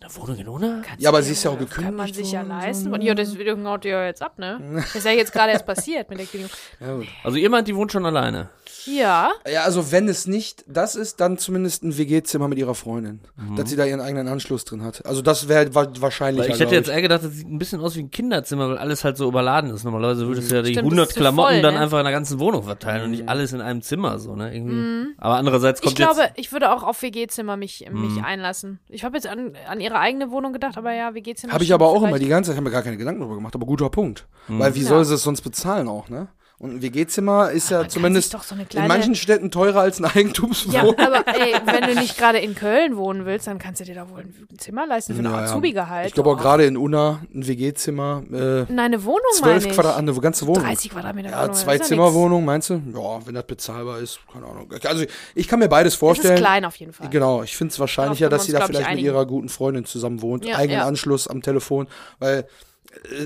Eine 0.00 0.16
Wohnung 0.16 0.36
in 0.38 0.48
Unna? 0.48 0.82
Kannst 0.84 1.02
Ja, 1.02 1.10
aber 1.10 1.22
sie 1.22 1.32
ist 1.32 1.42
ja 1.44 1.50
auch 1.50 1.58
Kann 1.58 1.94
man 1.94 2.06
gekündigt 2.06 2.14
sich 2.16 2.32
ja 2.32 2.42
leisten. 2.42 2.84
so, 2.88 2.94
Und 2.94 3.02
ja, 3.02 3.14
deswegen 3.14 3.66
haut 3.66 3.84
ihr 3.84 4.04
jetzt 4.06 4.22
ab, 4.22 4.38
ne? 4.38 4.58
Das 4.76 4.94
ist 4.94 5.04
ja 5.04 5.12
jetzt 5.12 5.32
gerade 5.32 5.52
erst 5.52 5.66
passiert 5.66 6.08
mit 6.08 6.18
der 6.18 6.26
Kündigung. 6.26 6.56
Ja, 6.80 6.94
gut. 6.94 7.06
Also 7.22 7.36
ihr 7.36 7.50
meint, 7.50 7.68
die 7.68 7.76
wohnt 7.76 7.92
schon 7.92 8.06
alleine. 8.06 8.48
Ja, 8.86 9.30
ja, 9.50 9.62
also 9.64 9.92
wenn 9.92 10.08
es 10.08 10.26
nicht 10.26 10.64
das 10.66 10.94
ist, 10.94 11.20
dann 11.20 11.36
zumindest 11.36 11.82
ein 11.82 11.98
WG-Zimmer 11.98 12.48
mit 12.48 12.56
ihrer 12.56 12.74
Freundin. 12.74 13.20
Dass 13.56 13.68
sie 13.68 13.76
da 13.76 13.84
ihren 13.84 14.00
eigenen 14.00 14.26
Anschluss 14.26 14.64
drin 14.64 14.82
hat. 14.82 15.04
Also 15.04 15.20
das 15.20 15.48
wäre 15.48 15.74
wa 15.74 15.86
wahrscheinlich. 15.98 16.44
Weil 16.46 16.54
ich 16.54 16.60
hätte 16.60 16.76
jetzt 16.76 16.88
eher 16.88 17.02
gedacht, 17.02 17.22
das 17.24 17.32
sieht 17.32 17.46
ein 17.46 17.58
bisschen 17.58 17.80
aus 17.82 17.94
wie 17.96 18.00
ein 18.00 18.10
Kinderzimmer, 18.10 18.70
weil 18.70 18.78
alles 18.78 19.04
halt 19.04 19.18
so 19.18 19.28
überladen 19.28 19.68
ist. 19.70 19.84
Normalerweise 19.84 20.26
würdest 20.26 20.50
du 20.50 20.54
ja 20.56 20.62
die 20.62 20.72
Stimmt, 20.72 20.84
100 20.86 21.02
das 21.02 21.08
ist 21.10 21.14
zu 21.14 21.20
Klamotten 21.20 21.52
voll, 21.54 21.62
dann 21.62 21.74
ne? 21.74 21.80
einfach 21.80 21.98
in 21.98 22.04
der 22.04 22.12
ganzen 22.12 22.38
Wohnung 22.38 22.62
verteilen 22.62 23.04
und 23.04 23.10
nicht 23.10 23.28
alles 23.28 23.52
in 23.52 23.60
einem 23.60 23.82
Zimmer 23.82 24.18
so, 24.18 24.34
ne? 24.34 24.54
Irgendwie. 24.54 25.14
Aber 25.18 25.34
andererseits 25.34 25.80
Mhm. 25.82 25.88
ich 25.88 25.94
kommt 25.96 25.98
jetzt 25.98 26.16
glaube, 26.16 26.30
ich 26.36 26.52
würde 26.52 26.72
auch 26.72 26.82
auf 26.82 27.02
WG-Zimmer 27.02 27.56
mich, 27.58 27.84
Mhm. 27.90 28.00
mich 28.14 28.24
einlassen. 28.24 28.78
Ich 28.88 29.04
habe 29.04 29.16
jetzt 29.16 29.26
an, 29.26 29.52
an 29.68 29.80
ihre 29.90 29.98
eigene 29.98 30.30
Wohnung 30.30 30.52
gedacht, 30.52 30.78
aber 30.78 30.92
ja, 30.92 31.14
WG-Zimmer. 31.14 31.52
Habe 31.52 31.64
ich 31.64 31.72
aber 31.74 31.86
auch 31.88 31.94
vielleicht. 31.98 32.10
immer 32.10 32.18
die 32.18 32.28
ganze 32.28 32.50
Zeit, 32.50 32.56
habe 32.56 32.64
mir 32.64 32.70
gar 32.70 32.82
keine 32.82 32.96
Gedanken 32.96 33.20
darüber 33.20 33.36
gemacht, 33.36 33.54
aber 33.54 33.66
guter 33.66 33.90
Punkt. 33.90 34.26
Mhm. 34.48 34.58
Weil 34.58 34.74
wie 34.74 34.80
Ja. 34.82 34.88
soll 34.88 35.04
sie 35.04 35.14
es 35.14 35.22
sonst 35.22 35.42
bezahlen 35.42 35.88
auch, 35.88 36.08
ne? 36.08 36.28
Und 36.60 36.74
ein 36.74 36.82
WG-Zimmer 36.82 37.50
ist 37.52 37.70
ja 37.70 37.88
zumindest 37.88 38.32
so 38.32 38.38
eine 38.54 38.64
in 38.64 38.68
kleine- 38.68 38.86
manchen 38.88 39.14
Städten 39.14 39.50
teurer 39.50 39.80
als 39.80 39.98
ein 39.98 40.04
Ja, 40.04 40.10
Eigentumswohnung. 40.14 40.94
aber 40.98 41.26
ey, 41.26 41.54
wenn 41.64 41.88
du 41.88 41.98
nicht 41.98 42.18
gerade 42.18 42.38
in 42.38 42.54
Köln 42.54 42.98
wohnen 42.98 43.24
willst, 43.24 43.46
dann 43.46 43.58
kannst 43.58 43.80
du 43.80 43.86
dir 43.86 43.94
da 43.94 44.10
wohl 44.10 44.20
ein 44.20 44.58
Zimmer 44.58 44.86
leisten 44.86 45.14
für 45.14 45.22
ein 45.22 45.24
Ja, 45.24 45.30
ja. 45.30 45.44
Azubi-Gehalt. 45.44 46.08
Ich 46.08 46.12
glaube 46.12 46.28
auch 46.28 46.34
Oh. 46.38 46.42
gerade 46.42 46.66
in 46.66 46.76
Unna 46.76 47.20
ein 47.34 47.46
WG-Zimmer, 47.46 48.22
äh, 48.30 48.36
Nein, 48.70 48.78
eine 48.78 49.02
Wohnung 49.04 49.20
zwölf 49.32 49.62
meine 49.62 49.68
ich. 49.72 49.74
Quadrat, 49.74 49.96
eine 49.96 50.12
ganze 50.20 50.46
Wohnung. 50.46 50.62
30 50.64 50.90
Quadratmeter 50.90 51.30
Ja, 51.30 51.36
Wohnung. 51.38 51.48
das 51.48 51.60
zwei 51.62 51.74
ist 51.76 51.80
ja 51.80 51.86
Zimmerwohnung, 51.86 52.44
meinst 52.44 52.68
du? 52.68 52.74
Ja, 52.94 53.26
wenn 53.26 53.34
das 53.34 53.46
bezahlbar 53.46 53.98
ist, 54.00 54.20
keine 54.30 54.44
Ahnung. 54.44 54.70
Also 54.84 55.04
ich 55.34 55.48
kann 55.48 55.60
mir 55.60 55.68
beides 55.68 55.94
vorstellen. 55.94 56.34
ist 56.34 56.40
klein 56.40 56.66
auf 56.66 56.76
jeden 56.76 56.92
Fall. 56.92 57.08
Genau, 57.08 57.42
ich 57.42 57.56
finde 57.56 57.72
es 57.72 57.80
wahrscheinlicher, 57.80 58.28
dass 58.28 58.44
sie 58.44 58.52
da 58.52 58.66
vielleicht 58.66 58.90
mit 58.90 59.00
ihrer 59.00 59.24
guten 59.24 59.48
Freundin 59.48 59.86
zusammen 59.86 60.20
wohnt. 60.20 60.44
Ja, 60.44 60.56
eigenen 60.56 60.80
ja. 60.80 60.86
Anschluss 60.86 61.26
am 61.26 61.40
Telefon, 61.40 61.88
weil 62.18 62.46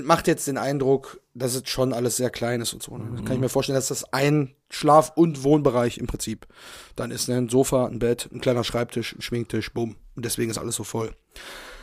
macht 0.03 0.27
jetzt 0.27 0.47
den 0.47 0.57
Eindruck, 0.57 1.19
dass 1.33 1.55
es 1.55 1.67
schon 1.67 1.93
alles 1.93 2.17
sehr 2.17 2.29
klein 2.29 2.61
ist 2.61 2.73
und 2.73 2.83
so. 2.83 2.97
Ne? 2.97 3.23
Kann 3.23 3.33
ich 3.33 3.39
mir 3.39 3.49
vorstellen, 3.49 3.75
dass 3.75 3.87
das 3.87 4.13
ein 4.13 4.55
Schlaf- 4.69 5.13
und 5.15 5.43
Wohnbereich 5.43 5.97
im 5.97 6.07
Prinzip 6.07 6.47
dann 6.95 7.11
ist. 7.11 7.27
Ne? 7.27 7.37
Ein 7.37 7.49
Sofa, 7.49 7.85
ein 7.87 7.99
Bett, 7.99 8.29
ein 8.31 8.41
kleiner 8.41 8.63
Schreibtisch, 8.63 9.15
ein 9.15 9.21
Schminktisch, 9.21 9.73
bumm. 9.73 9.95
Und 10.15 10.25
deswegen 10.25 10.51
ist 10.51 10.57
alles 10.57 10.75
so 10.75 10.83
voll. 10.83 11.13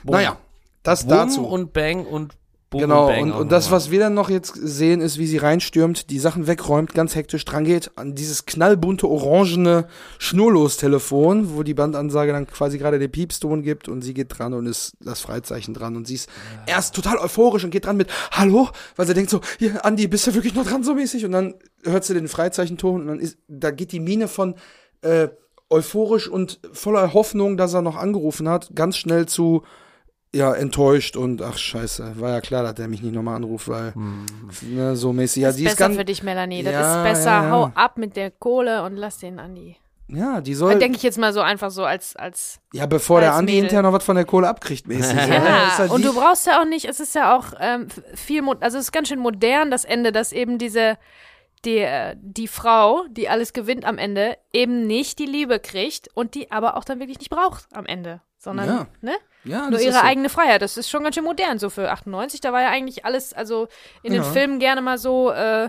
Naja, 0.04 0.38
das 0.82 1.02
Boom 1.02 1.10
dazu. 1.10 1.46
und 1.46 1.72
Bang 1.72 2.06
und 2.06 2.34
Boom 2.72 2.80
Genau, 2.80 3.08
und 3.08 3.32
und, 3.32 3.32
und 3.32 3.52
das, 3.52 3.70
was 3.70 3.90
wir 3.90 4.00
dann 4.00 4.14
noch 4.14 4.30
jetzt 4.30 4.54
sehen, 4.54 5.00
ist, 5.00 5.18
wie 5.18 5.26
sie 5.26 5.36
reinstürmt, 5.36 6.10
die 6.10 6.18
Sachen 6.18 6.46
wegräumt, 6.46 6.94
ganz 6.94 7.14
hektisch 7.14 7.44
drangeht, 7.44 7.90
an 7.96 8.14
dieses 8.14 8.46
knallbunte, 8.46 9.06
orangene 9.06 9.86
Schnurlos-Telefon, 10.18 11.54
wo 11.54 11.62
die 11.62 11.74
Bandansage 11.74 12.32
dann 12.32 12.46
quasi 12.46 12.78
gerade 12.78 12.98
den 12.98 13.12
Piepston 13.12 13.62
gibt 13.62 13.88
und 13.88 14.02
sie 14.02 14.14
geht 14.14 14.36
dran 14.36 14.54
und 14.54 14.66
ist 14.66 14.94
das 15.00 15.20
Freizeichen 15.20 15.74
dran 15.74 15.96
und 15.96 16.06
sie 16.06 16.14
ist 16.14 16.30
erst 16.66 16.94
total 16.94 17.18
euphorisch 17.18 17.62
und 17.62 17.70
geht 17.70 17.84
dran 17.84 17.98
mit 17.98 18.08
Hallo, 18.32 18.70
weil 18.96 19.06
sie 19.06 19.14
denkt 19.14 19.30
so, 19.30 19.40
hier, 19.58 19.84
Andi, 19.84 20.08
bist 20.08 20.26
du 20.26 20.34
wirklich 20.34 20.54
noch 20.54 20.66
dran 20.66 20.82
so 20.82 20.94
mäßig? 20.94 21.24
Und 21.26 21.32
dann 21.32 21.54
hört 21.84 22.04
sie 22.04 22.14
den 22.14 22.28
Freizeichenton 22.28 23.02
und 23.02 23.06
dann 23.06 23.20
ist, 23.20 23.36
da 23.48 23.70
geht 23.70 23.92
die 23.92 24.00
Mine 24.00 24.28
von, 24.28 24.54
äh, 25.02 25.28
euphorisch 25.72 26.28
und 26.28 26.60
voller 26.72 27.14
Hoffnung, 27.14 27.56
dass 27.56 27.74
er 27.74 27.82
noch 27.82 27.96
angerufen 27.96 28.48
hat, 28.48 28.70
ganz 28.74 28.96
schnell 28.96 29.26
zu, 29.26 29.62
ja, 30.34 30.52
enttäuscht 30.54 31.16
und 31.16 31.42
ach 31.42 31.58
scheiße, 31.58 32.18
war 32.20 32.30
ja 32.30 32.40
klar, 32.40 32.62
dass 32.62 32.74
der 32.74 32.88
mich 32.88 33.02
nicht 33.02 33.14
nochmal 33.14 33.36
anruft, 33.36 33.68
weil 33.68 33.92
ne, 34.62 34.96
so 34.96 35.12
mäßig. 35.12 35.42
Ja, 35.42 35.48
das 35.50 35.56
die 35.56 35.64
ist 35.64 35.72
ist 35.72 35.76
besser 35.78 35.88
ganz, 35.88 35.98
für 35.98 36.04
dich, 36.04 36.22
Melanie. 36.22 36.62
Das 36.62 36.72
Ja, 36.72 36.96
ist 37.04 37.10
besser. 37.10 37.30
ja, 37.30 37.44
ja. 37.44 37.50
Hau 37.50 37.70
ab 37.74 37.98
mit 37.98 38.16
der 38.16 38.30
Kohle 38.30 38.82
und 38.84 38.96
lass 38.96 39.18
den 39.18 39.38
Andi. 39.38 39.76
ja, 40.08 40.40
die 40.40 40.54
soll, 40.54 40.78
Denke 40.78 40.96
ich 40.96 41.02
jetzt 41.02 41.18
mal 41.18 41.32
so 41.32 41.40
einfach 41.40 41.70
so 41.70 41.84
als 41.84 42.16
als 42.16 42.60
ja, 42.72 42.86
bevor 42.86 43.20
der 43.20 43.30
als 43.32 43.40
Andi 43.40 43.52
Mädel. 43.52 43.62
hinterher 43.64 43.82
noch 43.82 43.92
was 43.92 44.04
von 44.04 44.16
der 44.16 44.24
Kohle 44.24 44.48
abkriegt, 44.48 44.86
mäßig. 44.88 45.16
Ja? 45.16 45.66
Ist 45.68 45.78
halt 45.78 45.90
und 45.90 46.04
du 46.04 46.14
brauchst 46.14 46.46
ja 46.46 46.60
auch 46.60 46.66
nicht, 46.66 46.86
es 46.86 46.98
ist 47.00 47.14
ja 47.14 47.36
auch 47.36 47.52
ähm, 47.60 47.88
viel, 48.14 48.42
also 48.60 48.78
es 48.78 48.84
ist 48.84 48.92
ganz 48.92 49.08
schön 49.08 49.18
modern, 49.20 49.70
das 49.70 49.84
Ende, 49.84 50.12
dass 50.12 50.32
eben 50.32 50.56
diese, 50.58 50.96
die, 51.66 51.78
äh, 51.78 52.16
die 52.20 52.48
Frau, 52.48 53.04
die 53.10 53.28
alles 53.28 53.52
gewinnt 53.52 53.84
am 53.84 53.98
Ende, 53.98 54.36
eben 54.52 54.86
nicht 54.86 55.18
die 55.18 55.26
Liebe 55.26 55.58
kriegt 55.60 56.08
und 56.14 56.34
die 56.34 56.50
aber 56.50 56.76
auch 56.76 56.84
dann 56.84 56.98
wirklich 57.00 57.18
nicht 57.18 57.30
braucht 57.30 57.66
am 57.72 57.86
Ende, 57.86 58.20
sondern, 58.43 58.66
Ja. 58.68 58.86
ne? 59.01 59.12
ja, 59.45 59.62
Nur 59.62 59.70
das 59.72 59.80
ist 59.80 59.86
ihre 59.86 59.95
so. 59.95 60.01
eigene 60.03 60.28
Freiheit. 60.28 60.62
Das 60.62 60.76
ist 60.76 60.90
schon 60.90 61.03
ganz 61.03 61.14
schön 61.14 61.24
modern, 61.24 61.59
so 61.59 61.70
für 61.70 61.90
98, 61.90 62.40
da 62.40 62.53
war 62.53 62.62
ja 62.62 62.68
eigentlich 62.70 63.05
alles, 63.05 63.32
also 63.32 63.68
in 64.03 64.12
den 64.12 64.22
Ja. 64.22 64.28
Filmen 64.30 64.59
gerne 64.59 64.80
mal 64.82 64.99
so, 64.99 65.30
äh, 65.30 65.68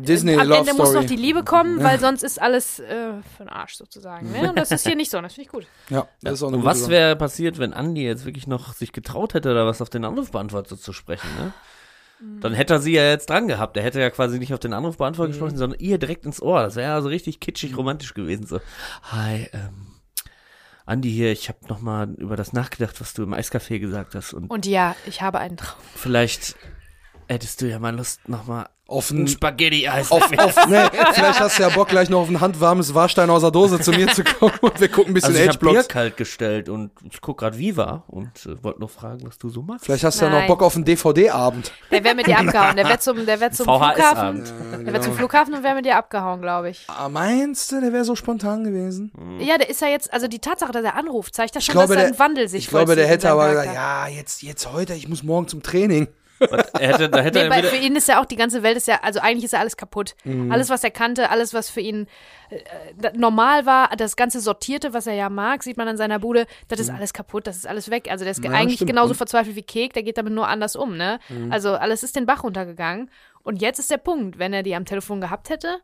Disney 0.00 0.34
am 0.38 0.46
Love 0.46 0.58
Ende 0.60 0.72
Story. 0.74 0.86
muss 0.88 0.94
noch 0.94 1.04
die 1.04 1.16
Liebe 1.16 1.42
kommen, 1.42 1.82
weil 1.82 1.98
sonst 1.98 2.22
ist 2.22 2.40
alles 2.40 2.78
äh, 2.78 3.14
für 3.36 3.42
den 3.42 3.48
Arsch 3.48 3.74
sozusagen. 3.74 4.30
Ne? 4.30 4.50
Und 4.50 4.56
das 4.56 4.70
ist 4.70 4.86
hier 4.86 4.94
nicht 4.94 5.10
so, 5.10 5.20
das 5.20 5.34
finde 5.34 5.46
ich 5.46 5.52
gut. 5.52 5.66
ja, 5.90 6.06
das 6.22 6.34
ist 6.34 6.42
auch 6.44 6.48
eine 6.48 6.58
Und 6.58 6.64
was 6.64 6.88
wäre 6.88 7.16
passiert, 7.16 7.58
wenn 7.58 7.72
Andi 7.74 8.04
jetzt 8.04 8.24
wirklich 8.24 8.46
noch 8.46 8.74
sich 8.74 8.92
getraut 8.92 9.34
hätte, 9.34 9.50
oder 9.50 9.66
was 9.66 9.82
auf 9.82 9.90
den 9.90 10.04
Anrufbeantworter 10.04 10.78
zu 10.78 10.92
sprechen, 10.92 11.28
ne? 11.36 11.52
Mhm. 12.20 12.40
Dann 12.40 12.52
hätte 12.54 12.74
er 12.74 12.80
sie 12.80 12.92
ja 12.92 13.08
jetzt 13.10 13.28
dran 13.30 13.48
gehabt. 13.48 13.76
Er 13.76 13.82
hätte 13.82 14.00
ja 14.00 14.10
quasi 14.10 14.38
nicht 14.38 14.54
auf 14.54 14.60
den 14.60 14.72
Anrufbeantworter 14.72 15.28
Mhm. 15.30 15.32
gesprochen, 15.32 15.56
sondern 15.56 15.80
ihr 15.80 15.98
direkt 15.98 16.24
ins 16.26 16.40
Ohr. 16.40 16.62
Das 16.62 16.76
wäre 16.76 16.90
ja 16.92 17.00
so 17.00 17.08
richtig 17.08 17.40
kitschig 17.40 17.76
romantisch 17.76 18.14
gewesen. 18.14 18.46
So, 18.46 18.60
hi, 19.02 19.48
ähm, 19.52 19.86
Andi 20.88 21.10
hier, 21.10 21.32
ich 21.32 21.50
habe 21.50 21.58
noch 21.68 21.80
mal 21.80 22.14
über 22.14 22.34
das 22.34 22.54
nachgedacht, 22.54 22.98
was 23.00 23.12
du 23.12 23.22
im 23.22 23.34
Eiscafé 23.34 23.78
gesagt 23.78 24.14
hast. 24.14 24.32
Und 24.32 24.48
Und 24.48 24.64
ja, 24.64 24.96
ich 25.06 25.20
habe 25.20 25.38
einen 25.38 25.58
Traum. 25.58 25.78
vielleicht 25.94 26.56
hättest 27.28 27.60
du 27.60 27.68
ja 27.68 27.78
mal 27.78 27.94
Lust, 27.94 28.26
noch 28.26 28.46
mal 28.46 28.70
auf 28.88 29.10
Ein 29.10 29.24
ein 29.24 29.28
Spaghetti-Eis. 29.28 30.10
auf, 30.10 30.22
auf, 30.38 30.66
nee, 30.66 30.80
vielleicht 31.12 31.40
hast 31.40 31.58
du 31.58 31.62
ja 31.62 31.68
Bock, 31.68 31.88
gleich 31.88 32.08
noch 32.08 32.20
auf 32.20 32.28
ein 32.30 32.40
handwarmes 32.40 32.94
Warstein 32.94 33.28
aus 33.28 33.42
der 33.42 33.50
Dose 33.50 33.78
zu 33.80 33.92
mir 33.92 34.08
zu 34.08 34.24
kommen 34.24 34.54
und 34.62 34.80
wir 34.80 34.88
gucken 34.88 35.10
ein 35.10 35.14
bisschen 35.14 35.28
Also 35.36 35.42
ich 35.42 35.48
habe 35.48 35.58
Bier 35.58 35.68
H-Blocks. 35.68 35.88
kalt 35.88 36.16
gestellt 36.16 36.68
und 36.70 36.90
ich 37.04 37.20
guck 37.20 37.38
gerade 37.38 37.58
Viva 37.58 38.04
und 38.06 38.30
äh, 38.46 38.64
wollte 38.64 38.80
nur 38.80 38.88
fragen, 38.88 39.26
was 39.26 39.36
du 39.36 39.50
so 39.50 39.60
machst. 39.60 39.84
Vielleicht 39.84 40.04
hast 40.04 40.20
du 40.20 40.24
ja 40.24 40.30
noch 40.30 40.38
Nein. 40.38 40.48
Bock 40.48 40.62
auf 40.62 40.74
einen 40.74 40.86
DVD-Abend. 40.86 41.70
Der 41.90 42.02
wäre 42.02 42.14
mit 42.14 42.26
dir 42.26 42.38
abgehauen. 42.38 42.76
Der 42.76 42.86
wäre 42.88 42.98
zum, 42.98 43.26
der 43.26 43.40
wär 43.40 43.52
zum 43.52 43.64
Flughafen. 43.64 43.96
VHS-Abend. 44.46 44.54
Der 44.86 44.92
wäre 44.94 45.00
zum 45.02 45.12
Flughafen 45.14 45.54
und 45.54 45.62
wäre 45.62 45.74
mit 45.74 45.84
dir 45.84 45.96
abgehauen, 45.96 46.40
glaube 46.40 46.70
ich. 46.70 46.86
Ah, 46.88 47.10
meinst 47.10 47.70
du, 47.70 47.82
der 47.82 47.92
wäre 47.92 48.04
so 48.04 48.16
spontan 48.16 48.64
gewesen? 48.64 49.12
Ja, 49.38 49.58
der 49.58 49.68
ist 49.68 49.82
ja 49.82 49.88
jetzt, 49.88 50.10
also 50.14 50.28
die 50.28 50.38
Tatsache, 50.38 50.72
dass 50.72 50.82
er 50.82 50.96
anruft, 50.96 51.34
zeigt 51.34 51.54
das 51.54 51.60
Ich 51.62 51.66
schon, 51.66 51.74
glaube, 51.74 51.94
dass 51.94 52.04
da 52.04 52.10
der, 52.10 52.14
ein 52.14 52.18
Wandel 52.18 52.48
sich 52.48 52.64
ich 52.64 52.70
glaube, 52.70 52.96
der 52.96 53.06
hätte 53.06 53.30
aber 53.30 53.50
gesagt, 53.50 53.74
ja, 53.74 54.08
jetzt, 54.08 54.42
jetzt 54.42 54.72
heute, 54.72 54.94
ich 54.94 55.08
muss 55.08 55.22
morgen 55.22 55.46
zum 55.46 55.62
Training. 55.62 56.08
Er 56.40 56.88
hätte, 56.92 57.08
da 57.08 57.20
hätte 57.20 57.38
Nee, 57.48 57.54
er 57.56 57.64
für 57.64 57.76
ihn 57.76 57.96
ist 57.96 58.08
ja 58.08 58.20
auch 58.20 58.24
die 58.24 58.36
ganze 58.36 58.62
Welt 58.62 58.76
ist 58.76 58.86
ja, 58.88 59.00
also 59.02 59.20
eigentlich 59.20 59.44
ist 59.44 59.52
ja 59.52 59.58
alles 59.60 59.76
kaputt. 59.76 60.14
Mhm. 60.24 60.50
Alles, 60.52 60.70
was 60.70 60.84
er 60.84 60.90
kannte, 60.90 61.30
alles, 61.30 61.54
was 61.54 61.70
für 61.70 61.80
ihn 61.80 62.06
äh, 62.50 63.10
normal 63.16 63.66
war, 63.66 63.90
das 63.96 64.16
ganze 64.16 64.40
Sortierte, 64.40 64.92
was 64.94 65.06
er 65.06 65.14
ja 65.14 65.28
mag, 65.28 65.62
sieht 65.62 65.76
man 65.76 65.88
an 65.88 65.96
seiner 65.96 66.18
Bude, 66.18 66.46
das 66.68 66.80
ist 66.80 66.90
alles 66.90 67.12
kaputt, 67.12 67.46
das 67.46 67.56
ist 67.56 67.66
alles 67.66 67.90
weg. 67.90 68.08
Also 68.10 68.24
der 68.24 68.32
ist 68.32 68.38
Mhm. 68.38 68.44
Ja, 68.44 68.50
eigentlich 68.52 68.76
stimmt. 68.76 68.90
genauso 68.90 69.14
Mhm. 69.14 69.18
verzweifelt 69.18 69.56
wie 69.56 69.62
Kek, 69.62 69.92
der 69.92 70.02
geht 70.02 70.18
damit 70.18 70.32
nur 70.32 70.48
anders 70.48 70.76
um, 70.76 70.96
ne? 70.96 71.18
Also 71.50 71.74
alles 71.74 72.02
ist 72.02 72.16
den 72.16 72.26
Bach 72.26 72.44
runtergegangen. 72.44 73.10
Und 73.42 73.60
jetzt 73.62 73.78
ist 73.78 73.90
der 73.90 73.98
Punkt, 73.98 74.38
wenn 74.38 74.52
er 74.52 74.62
die 74.62 74.74
am 74.74 74.84
Telefon 74.84 75.20
gehabt 75.20 75.48
hätte, 75.50 75.78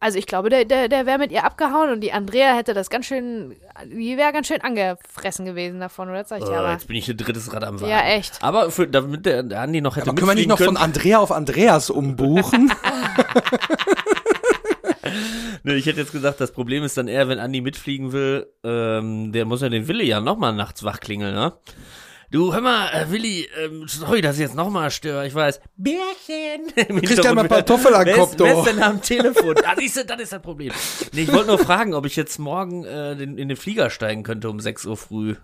also 0.00 0.18
ich 0.18 0.26
glaube, 0.26 0.48
der, 0.48 0.64
der, 0.64 0.88
der 0.88 1.06
wäre 1.06 1.18
mit 1.18 1.32
ihr 1.32 1.44
abgehauen 1.44 1.90
und 1.90 2.00
die 2.00 2.12
Andrea 2.12 2.54
hätte 2.54 2.72
das 2.72 2.88
ganz 2.88 3.06
schön, 3.06 3.56
die 3.84 4.16
wäre 4.16 4.32
ganz 4.32 4.46
schön 4.46 4.60
angefressen 4.60 5.44
gewesen 5.44 5.80
davon, 5.80 6.08
oder? 6.08 6.24
Sag 6.24 6.38
ich 6.38 6.44
dir 6.44 6.52
äh, 6.52 6.56
aber. 6.56 6.72
jetzt 6.72 6.86
bin 6.86 6.96
ich 6.96 7.08
ein 7.08 7.16
drittes 7.16 7.52
Rad 7.52 7.64
am 7.64 7.80
Wagen. 7.80 7.90
Ja, 7.90 8.02
echt. 8.02 8.38
Aber 8.40 8.70
für, 8.70 8.86
damit 8.86 9.26
der, 9.26 9.42
der 9.42 9.60
Andi 9.60 9.80
noch 9.80 9.96
hätte 9.96 10.08
Aber 10.08 10.14
können 10.14 10.28
wir 10.28 10.34
nicht 10.34 10.48
noch 10.48 10.58
von 10.58 10.66
können, 10.66 10.76
Andrea 10.76 11.18
auf 11.18 11.32
Andreas 11.32 11.90
umbuchen? 11.90 12.72
Ne, 15.62 15.74
ich 15.74 15.86
hätte 15.86 16.00
jetzt 16.00 16.12
gesagt, 16.12 16.40
das 16.40 16.52
Problem 16.52 16.84
ist 16.84 16.96
dann 16.96 17.08
eher, 17.08 17.28
wenn 17.28 17.38
Andi 17.38 17.60
mitfliegen 17.60 18.12
will, 18.12 18.46
ähm, 18.64 19.32
der 19.32 19.44
muss 19.44 19.62
ja 19.62 19.68
den 19.68 19.88
Willi 19.88 20.06
ja 20.06 20.20
nochmal 20.20 20.54
nachts 20.54 20.84
wach 20.84 21.00
klingeln, 21.00 21.34
ne? 21.34 21.52
Du, 22.30 22.52
hör 22.52 22.60
mal, 22.60 22.90
äh, 22.90 23.10
Willi, 23.10 23.48
ähm, 23.58 23.88
sorry, 23.88 24.20
dass 24.20 24.34
ich 24.34 24.42
jetzt 24.42 24.54
nochmal 24.54 24.90
störe, 24.90 25.26
ich 25.26 25.34
weiß. 25.34 25.60
Bärchen! 25.78 26.74
Kriegt 27.02 27.24
ja 27.24 27.32
mal 27.32 27.42
ein 27.42 27.48
paar 27.48 27.58
Kartoffeln 27.58 27.94
an 27.94 28.04
den 28.04 28.16
Kopf, 28.16 28.32
ist, 28.32 28.40
wer 28.40 28.52
du. 28.52 28.60
ist 28.60 28.66
denn 28.66 28.82
am 28.82 29.00
Telefon? 29.00 29.54
Ah, 29.64 29.74
siehst 29.78 29.96
du, 29.96 30.04
das 30.04 30.20
ist 30.20 30.32
das 30.34 30.42
Problem. 30.42 30.70
Nee, 31.12 31.22
ich 31.22 31.32
wollte 31.32 31.46
nur 31.46 31.58
fragen, 31.58 31.94
ob 31.94 32.04
ich 32.04 32.16
jetzt 32.16 32.38
morgen 32.38 32.84
äh, 32.84 33.16
den, 33.16 33.38
in 33.38 33.48
den 33.48 33.56
Flieger 33.56 33.88
steigen 33.88 34.24
könnte 34.24 34.50
um 34.50 34.60
6 34.60 34.84
Uhr 34.84 34.98
früh. 34.98 35.36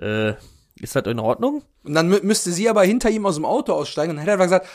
Äh, 0.00 0.34
ist 0.76 0.94
das 0.94 1.04
in 1.06 1.18
Ordnung? 1.18 1.64
Und 1.82 1.94
dann 1.94 2.08
mü 2.08 2.20
müsste 2.22 2.52
sie 2.52 2.68
aber 2.68 2.84
hinter 2.84 3.10
ihm 3.10 3.26
aus 3.26 3.34
dem 3.34 3.44
Auto 3.44 3.72
aussteigen 3.72 4.10
und 4.10 4.16
dann 4.16 4.24
hätte 4.24 4.30
er 4.30 4.34
einfach 4.34 4.46
gesagt, 4.46 4.68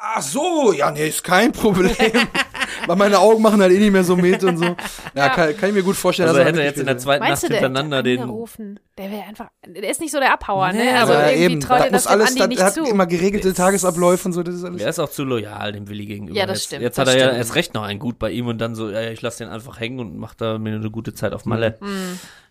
ach 0.00 0.22
so, 0.22 0.72
ja, 0.72 0.90
nee, 0.90 1.08
ist 1.08 1.22
kein 1.22 1.52
Problem. 1.52 1.94
Weil 2.86 2.96
meine 2.96 3.18
Augen 3.18 3.42
machen 3.42 3.60
halt 3.60 3.72
eh 3.72 3.78
nicht 3.78 3.92
mehr 3.92 4.04
so 4.04 4.16
mit 4.16 4.42
und 4.44 4.56
so. 4.58 4.64
Ja, 5.14 5.26
Ja. 5.26 5.28
Kann, 5.30 5.56
kann 5.56 5.68
ich 5.70 5.74
mir 5.74 5.82
gut 5.82 5.96
vorstellen. 5.96 6.28
Also 6.28 6.38
dass 6.38 6.46
er 6.46 6.48
hätte 6.48 6.58
wirklich 6.58 6.70
jetzt 6.70 6.80
in 6.80 6.86
der 6.86 6.98
zweiten 6.98 7.24
Meinst 7.24 7.42
Nacht 7.42 7.50
du, 7.50 7.54
der 7.54 7.60
hintereinander 7.60 7.96
hätte 7.98 8.08
den. 8.10 8.20
angerufen? 8.22 8.80
Der 8.96 9.10
wäre 9.10 9.22
einfach, 9.24 9.48
der 9.66 9.90
ist 9.90 10.00
nicht 10.00 10.10
so 10.12 10.18
der 10.20 10.32
Abhauer, 10.32 10.72
Nee, 10.72 10.84
ne? 10.92 10.98
Also 11.00 11.12
ja, 11.12 11.28
irgendwie 11.28 11.42
eben, 11.52 11.60
traut 11.60 11.80
da 11.80 11.84
er 11.86 11.92
muss 11.92 12.02
das 12.04 12.12
dem 12.12 12.12
alles, 12.12 12.28
Andi 12.30 12.40
da, 12.40 12.46
nicht 12.48 12.58
er 12.60 12.66
hat 12.66 12.74
zu. 12.74 12.84
immer 12.84 13.06
geregelte 13.06 13.54
Tagesabläufe 13.54 14.26
und 14.28 14.32
so, 14.32 14.42
das 14.42 14.54
ist 14.56 14.64
alles. 14.64 14.82
Er 14.82 14.88
ist 14.90 14.98
auch 14.98 15.10
zu 15.10 15.24
loyal 15.24 15.72
dem 15.72 15.88
Willi 15.88 16.06
gegenüber. 16.06 16.36
Ja, 16.38 16.46
das 16.46 16.58
jetzt, 16.58 16.66
stimmt, 16.66 16.82
Jetzt 16.82 16.98
das 16.98 17.06
hat 17.08 17.14
er 17.14 17.18
ja 17.20 17.26
stimmt. 17.26 17.38
erst 17.38 17.54
recht 17.54 17.74
noch 17.74 17.82
einen 17.82 17.98
gut 18.00 18.18
bei 18.18 18.30
ihm 18.30 18.46
und 18.48 18.58
dann 18.58 18.74
so, 18.74 18.90
ja, 18.90 19.02
ich 19.10 19.22
lasse 19.22 19.44
den 19.44 19.52
einfach 19.52 19.78
hängen 19.80 20.00
und 20.00 20.16
macht 20.18 20.40
da 20.40 20.58
mir 20.58 20.74
eine 20.74 20.90
gute 20.90 21.14
Zeit 21.14 21.32
auf 21.32 21.44
Malle. 21.46 21.78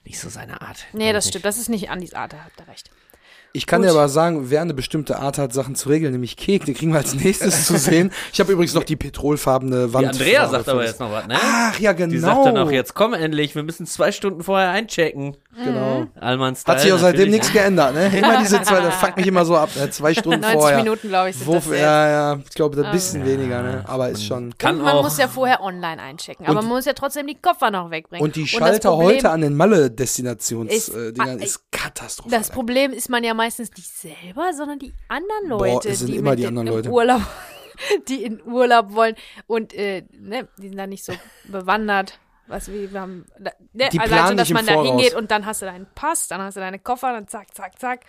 Nicht 0.05 0.19
so 0.19 0.29
seine 0.29 0.61
Art. 0.61 0.85
Nee, 0.93 1.11
das 1.13 1.27
stimmt. 1.27 1.43
Das 1.45 1.57
ist 1.57 1.67
nicht 1.69 1.89
Andis 1.89 2.13
Art, 2.13 2.31
da 2.33 2.37
habt 2.45 2.59
ihr 2.59 2.67
recht. 2.71 2.89
Ich 3.53 3.65
kann 3.65 3.81
Gut. 3.81 3.89
dir 3.89 3.93
aber 3.93 4.09
sagen, 4.09 4.49
wer 4.51 4.61
eine 4.61 4.73
bestimmte 4.73 5.17
Art 5.19 5.37
hat, 5.37 5.53
Sachen 5.53 5.75
zu 5.75 5.89
regeln, 5.89 6.11
nämlich 6.11 6.37
Kek, 6.37 6.65
den 6.65 6.75
kriegen 6.75 6.91
wir 6.91 6.99
als 6.99 7.15
nächstes 7.15 7.65
zu 7.65 7.77
sehen. 7.77 8.11
Ich 8.31 8.39
habe 8.39 8.51
übrigens 8.51 8.73
noch 8.73 8.83
die 8.83 8.95
petrolfarbene 8.95 9.87
Die 9.87 9.93
Wand. 9.93 10.07
Andrea 10.09 10.47
sagt 10.47 10.69
aber 10.69 10.85
jetzt 10.85 10.99
noch 10.99 11.11
was, 11.11 11.25
ne? 11.27 11.35
Ach 11.41 11.79
ja, 11.79 11.93
genau. 11.93 12.11
Die 12.11 12.19
sagt 12.19 12.45
dann 12.45 12.57
auch 12.57 12.69
jetzt, 12.71 12.93
komm 12.93 13.13
endlich, 13.13 13.55
wir 13.55 13.63
müssen 13.63 13.85
zwei 13.85 14.11
Stunden 14.11 14.43
vorher 14.43 14.69
einchecken. 14.69 15.35
Genau. 15.63 16.05
Allmann 16.19 16.55
Style. 16.55 16.75
Hat 16.75 16.81
sich 16.83 16.93
auch 16.93 16.99
seitdem 16.99 17.31
nichts 17.31 17.51
geändert, 17.51 17.95
ne? 17.95 18.15
Immer 18.15 18.37
diese 18.37 18.61
zwei, 18.61 18.79
das 18.79 18.93
fuckt 18.95 19.17
mich 19.17 19.25
immer 19.25 19.43
so 19.43 19.57
ab, 19.57 19.69
ne? 19.75 19.89
Zwei 19.89 20.13
Stunden 20.13 20.41
90 20.41 20.59
vorher. 20.59 20.77
Minuten, 20.77 21.07
glaube 21.07 21.29
ich, 21.31 21.35
sind 21.37 21.47
Wo, 21.47 21.55
das 21.55 21.67
ja, 21.69 22.09
ja, 22.09 22.39
ich 22.47 22.53
glaube, 22.53 22.85
ein 22.85 22.91
bisschen 22.91 23.25
weniger, 23.25 23.63
ne? 23.63 23.83
Aber 23.87 24.09
ist 24.09 24.23
schon. 24.23 24.55
Kann 24.59 24.77
und 24.77 24.83
man 24.83 24.93
auch. 24.97 25.03
muss 25.03 25.17
ja 25.17 25.27
vorher 25.27 25.61
online 25.63 25.99
einchecken. 25.99 26.45
Aber 26.45 26.61
man 26.61 26.65
muss 26.67 26.85
ja 26.85 26.93
trotzdem 26.93 27.25
die 27.25 27.37
Koffer 27.41 27.71
noch 27.71 27.89
wegbringen. 27.89 28.23
Und 28.23 28.35
die 28.35 28.41
das 28.41 28.49
Schalter 28.51 28.89
Problem- 28.91 29.07
heute 29.17 29.31
an 29.31 29.41
den 29.41 29.55
Malle-Destinations-Dingern 29.55 30.67
Ist- 30.69 30.89
äh, 30.89 31.13
ah, 31.19 31.33
ist 31.43 31.71
katastrophal. 31.71 32.37
Das 32.37 32.49
Problem 32.51 32.91
ist 32.93 33.09
man 33.09 33.23
ja 33.23 33.33
meistens 33.37 33.71
nicht 33.75 33.89
selber, 33.89 34.53
sondern 34.53 34.79
die 34.79 34.93
anderen 35.07 35.47
Leute, 35.47 35.89
es 35.89 35.99
sind 35.99 36.09
die 36.09 36.17
immer 36.17 36.35
die 36.35 36.45
anderen 36.47 36.67
Leute. 36.67 36.89
Urlaub, 36.89 37.21
die 38.09 38.23
in 38.23 38.43
Urlaub 38.45 38.93
wollen 38.93 39.15
und 39.47 39.73
äh, 39.73 40.03
ne, 40.11 40.47
die 40.57 40.67
sind 40.69 40.77
da 40.77 40.87
nicht 40.87 41.05
so 41.05 41.13
bewandert. 41.45 42.19
Was 42.49 42.71
wie 42.71 42.93
wir 42.93 43.01
haben, 43.01 43.25
ne, 43.73 43.89
Die 43.91 43.99
also, 43.99 44.15
also 44.15 44.33
dass 44.35 44.49
man 44.51 44.65
da 44.65 44.81
hingeht 44.81 45.13
und 45.15 45.31
dann 45.31 45.45
hast 45.45 45.61
du 45.61 45.65
deinen 45.65 45.85
Pass, 45.95 46.29
dann 46.29 46.41
hast 46.41 46.55
du 46.55 46.61
deine 46.61 46.79
Koffer, 46.79 47.11
dann 47.11 47.27
zack, 47.27 47.53
zack, 47.53 47.77
zack. 47.77 48.05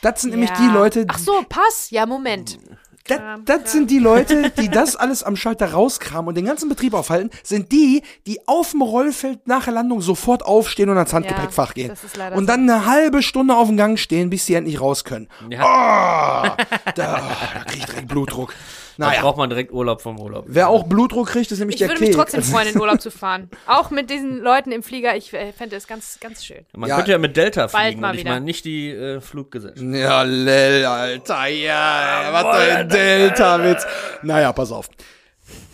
Das 0.00 0.22
sind 0.22 0.30
nämlich 0.30 0.48
Ja. 0.48 0.56
die 0.56 0.68
Leute, 0.68 1.04
Ach 1.06 1.18
so, 1.18 1.44
Pass, 1.46 1.90
ja 1.90 2.06
Moment. 2.06 2.58
Das, 3.06 3.20
das 3.44 3.72
sind 3.72 3.90
die 3.90 3.98
Leute, 3.98 4.50
die 4.58 4.70
das 4.70 4.96
alles 4.96 5.22
am 5.22 5.36
Schalter 5.36 5.72
rauskramen 5.72 6.28
und 6.28 6.36
den 6.36 6.46
ganzen 6.46 6.70
Betrieb 6.70 6.94
aufhalten, 6.94 7.28
sind 7.42 7.70
die, 7.70 8.02
die 8.26 8.38
auf 8.48 8.70
dem 8.70 8.80
Rollfeld 8.80 9.46
nach 9.46 9.64
der 9.64 9.74
Landung 9.74 10.00
sofort 10.00 10.42
aufstehen 10.42 10.88
und 10.88 10.96
ans 10.96 11.12
Handgepäckfach 11.12 11.74
gehen. 11.74 11.88
das 11.88 12.02
ist 12.02 12.16
leider 12.16 12.34
und 12.36 12.46
dann 12.46 12.62
eine 12.62 12.86
halbe 12.86 13.22
Stunde 13.22 13.54
auf 13.56 13.68
dem 13.68 13.76
Gang 13.76 13.98
stehen, 13.98 14.30
bis 14.30 14.46
sie 14.46 14.54
endlich 14.54 14.80
raus 14.80 15.04
können. 15.04 15.28
Ja, 15.50 16.56
Da, 16.84 16.92
da 16.94 17.20
krieg 17.66 17.80
ich 17.80 17.84
direkt 17.86 18.08
Blutdruck. 18.08 18.54
Da 18.98 19.06
Naja, 19.08 19.20
braucht 19.22 19.36
man 19.38 19.48
direkt 19.50 19.72
Urlaub 19.72 20.00
vom 20.00 20.18
Urlaub. 20.20 20.44
wer 20.48 20.68
auch 20.68 20.84
Blutdruck 20.84 21.28
kriegt, 21.28 21.50
ist 21.50 21.58
nämlich 21.58 21.74
Ich 21.76 21.78
der 21.80 21.88
würde 21.88 21.98
Kek. 22.00 22.08
mich 22.08 22.16
trotzdem 22.16 22.42
freuen, 22.42 22.68
in 22.68 22.80
Urlaub 22.80 23.00
zu 23.00 23.10
fahren. 23.10 23.50
Auch 23.66 23.90
mit 23.90 24.10
diesen 24.10 24.38
Leuten 24.40 24.72
im 24.72 24.82
Flieger. 24.82 25.16
Ich 25.16 25.32
äh, 25.32 25.52
fände 25.52 25.76
es 25.76 25.86
ganz, 25.86 26.18
ganz 26.20 26.44
schön. 26.44 26.64
Man 26.76 26.88
Ja. 26.88 26.96
könnte 26.96 27.12
ja 27.12 27.18
mit 27.18 27.36
Delta 27.36 27.66
Bald 27.66 27.86
fliegen 27.86 28.00
mal 28.00 28.10
und 28.10 28.14
ich 28.14 28.20
wieder. 28.20 28.30
meine 28.32 28.44
nicht 28.44 28.64
die 28.64 28.90
äh, 28.90 29.20
Fluggesellschaft. 29.20 29.82
Ja, 29.94 30.22
lel, 30.22 30.84
Alter, 30.86 31.46
ja, 31.48 32.28
was 32.32 32.42
für 32.56 32.72
ein 32.76 32.88
Delta-Witz. 32.88 33.86
Naja, 34.22 34.52
pass 34.52 34.70
auf. 34.72 34.88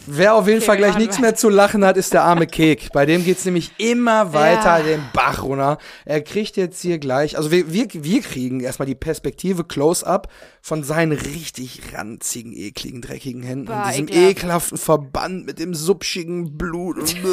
Wer 0.06 0.34
auf 0.34 0.46
jeden 0.46 0.58
Okay, 0.58 0.66
Fall 0.66 0.76
gleich 0.78 0.96
nichts 0.98 1.18
mehr 1.20 1.34
zu 1.34 1.48
lachen 1.48 1.84
hat, 1.84 1.96
ist 1.96 2.12
der 2.12 2.24
arme 2.24 2.46
Kek. 2.48 2.88
Bei 2.92 3.06
dem 3.06 3.24
geht's 3.24 3.44
nämlich 3.44 3.70
immer 3.78 4.32
weiter 4.32 4.78
Ja. 4.78 4.82
den 4.82 5.02
Bach 5.12 5.42
runter. 5.42 5.78
Er 6.04 6.20
kriegt 6.22 6.56
jetzt 6.56 6.80
hier 6.82 6.98
gleich, 6.98 7.36
also 7.36 7.50
wir, 7.50 7.72
wir, 7.72 7.86
wir 7.92 8.20
kriegen 8.22 8.60
erstmal 8.60 8.86
die 8.86 8.94
Perspektive 8.94 9.64
Close-Up 9.64 10.28
von 10.62 10.82
seinen 10.84 11.12
richtig 11.12 11.80
ranzigen, 11.94 12.52
ekligen, 12.52 13.00
dreckigen 13.02 13.42
Händen 13.42 13.66
Bah, 13.66 13.84
und 13.84 13.90
diesem 13.92 14.08
ekelhaft. 14.08 14.30
ekelhaften 14.30 14.78
Verband 14.78 15.46
mit 15.46 15.58
dem 15.58 15.74
supschigen 15.74 16.56
Blut. 16.56 17.14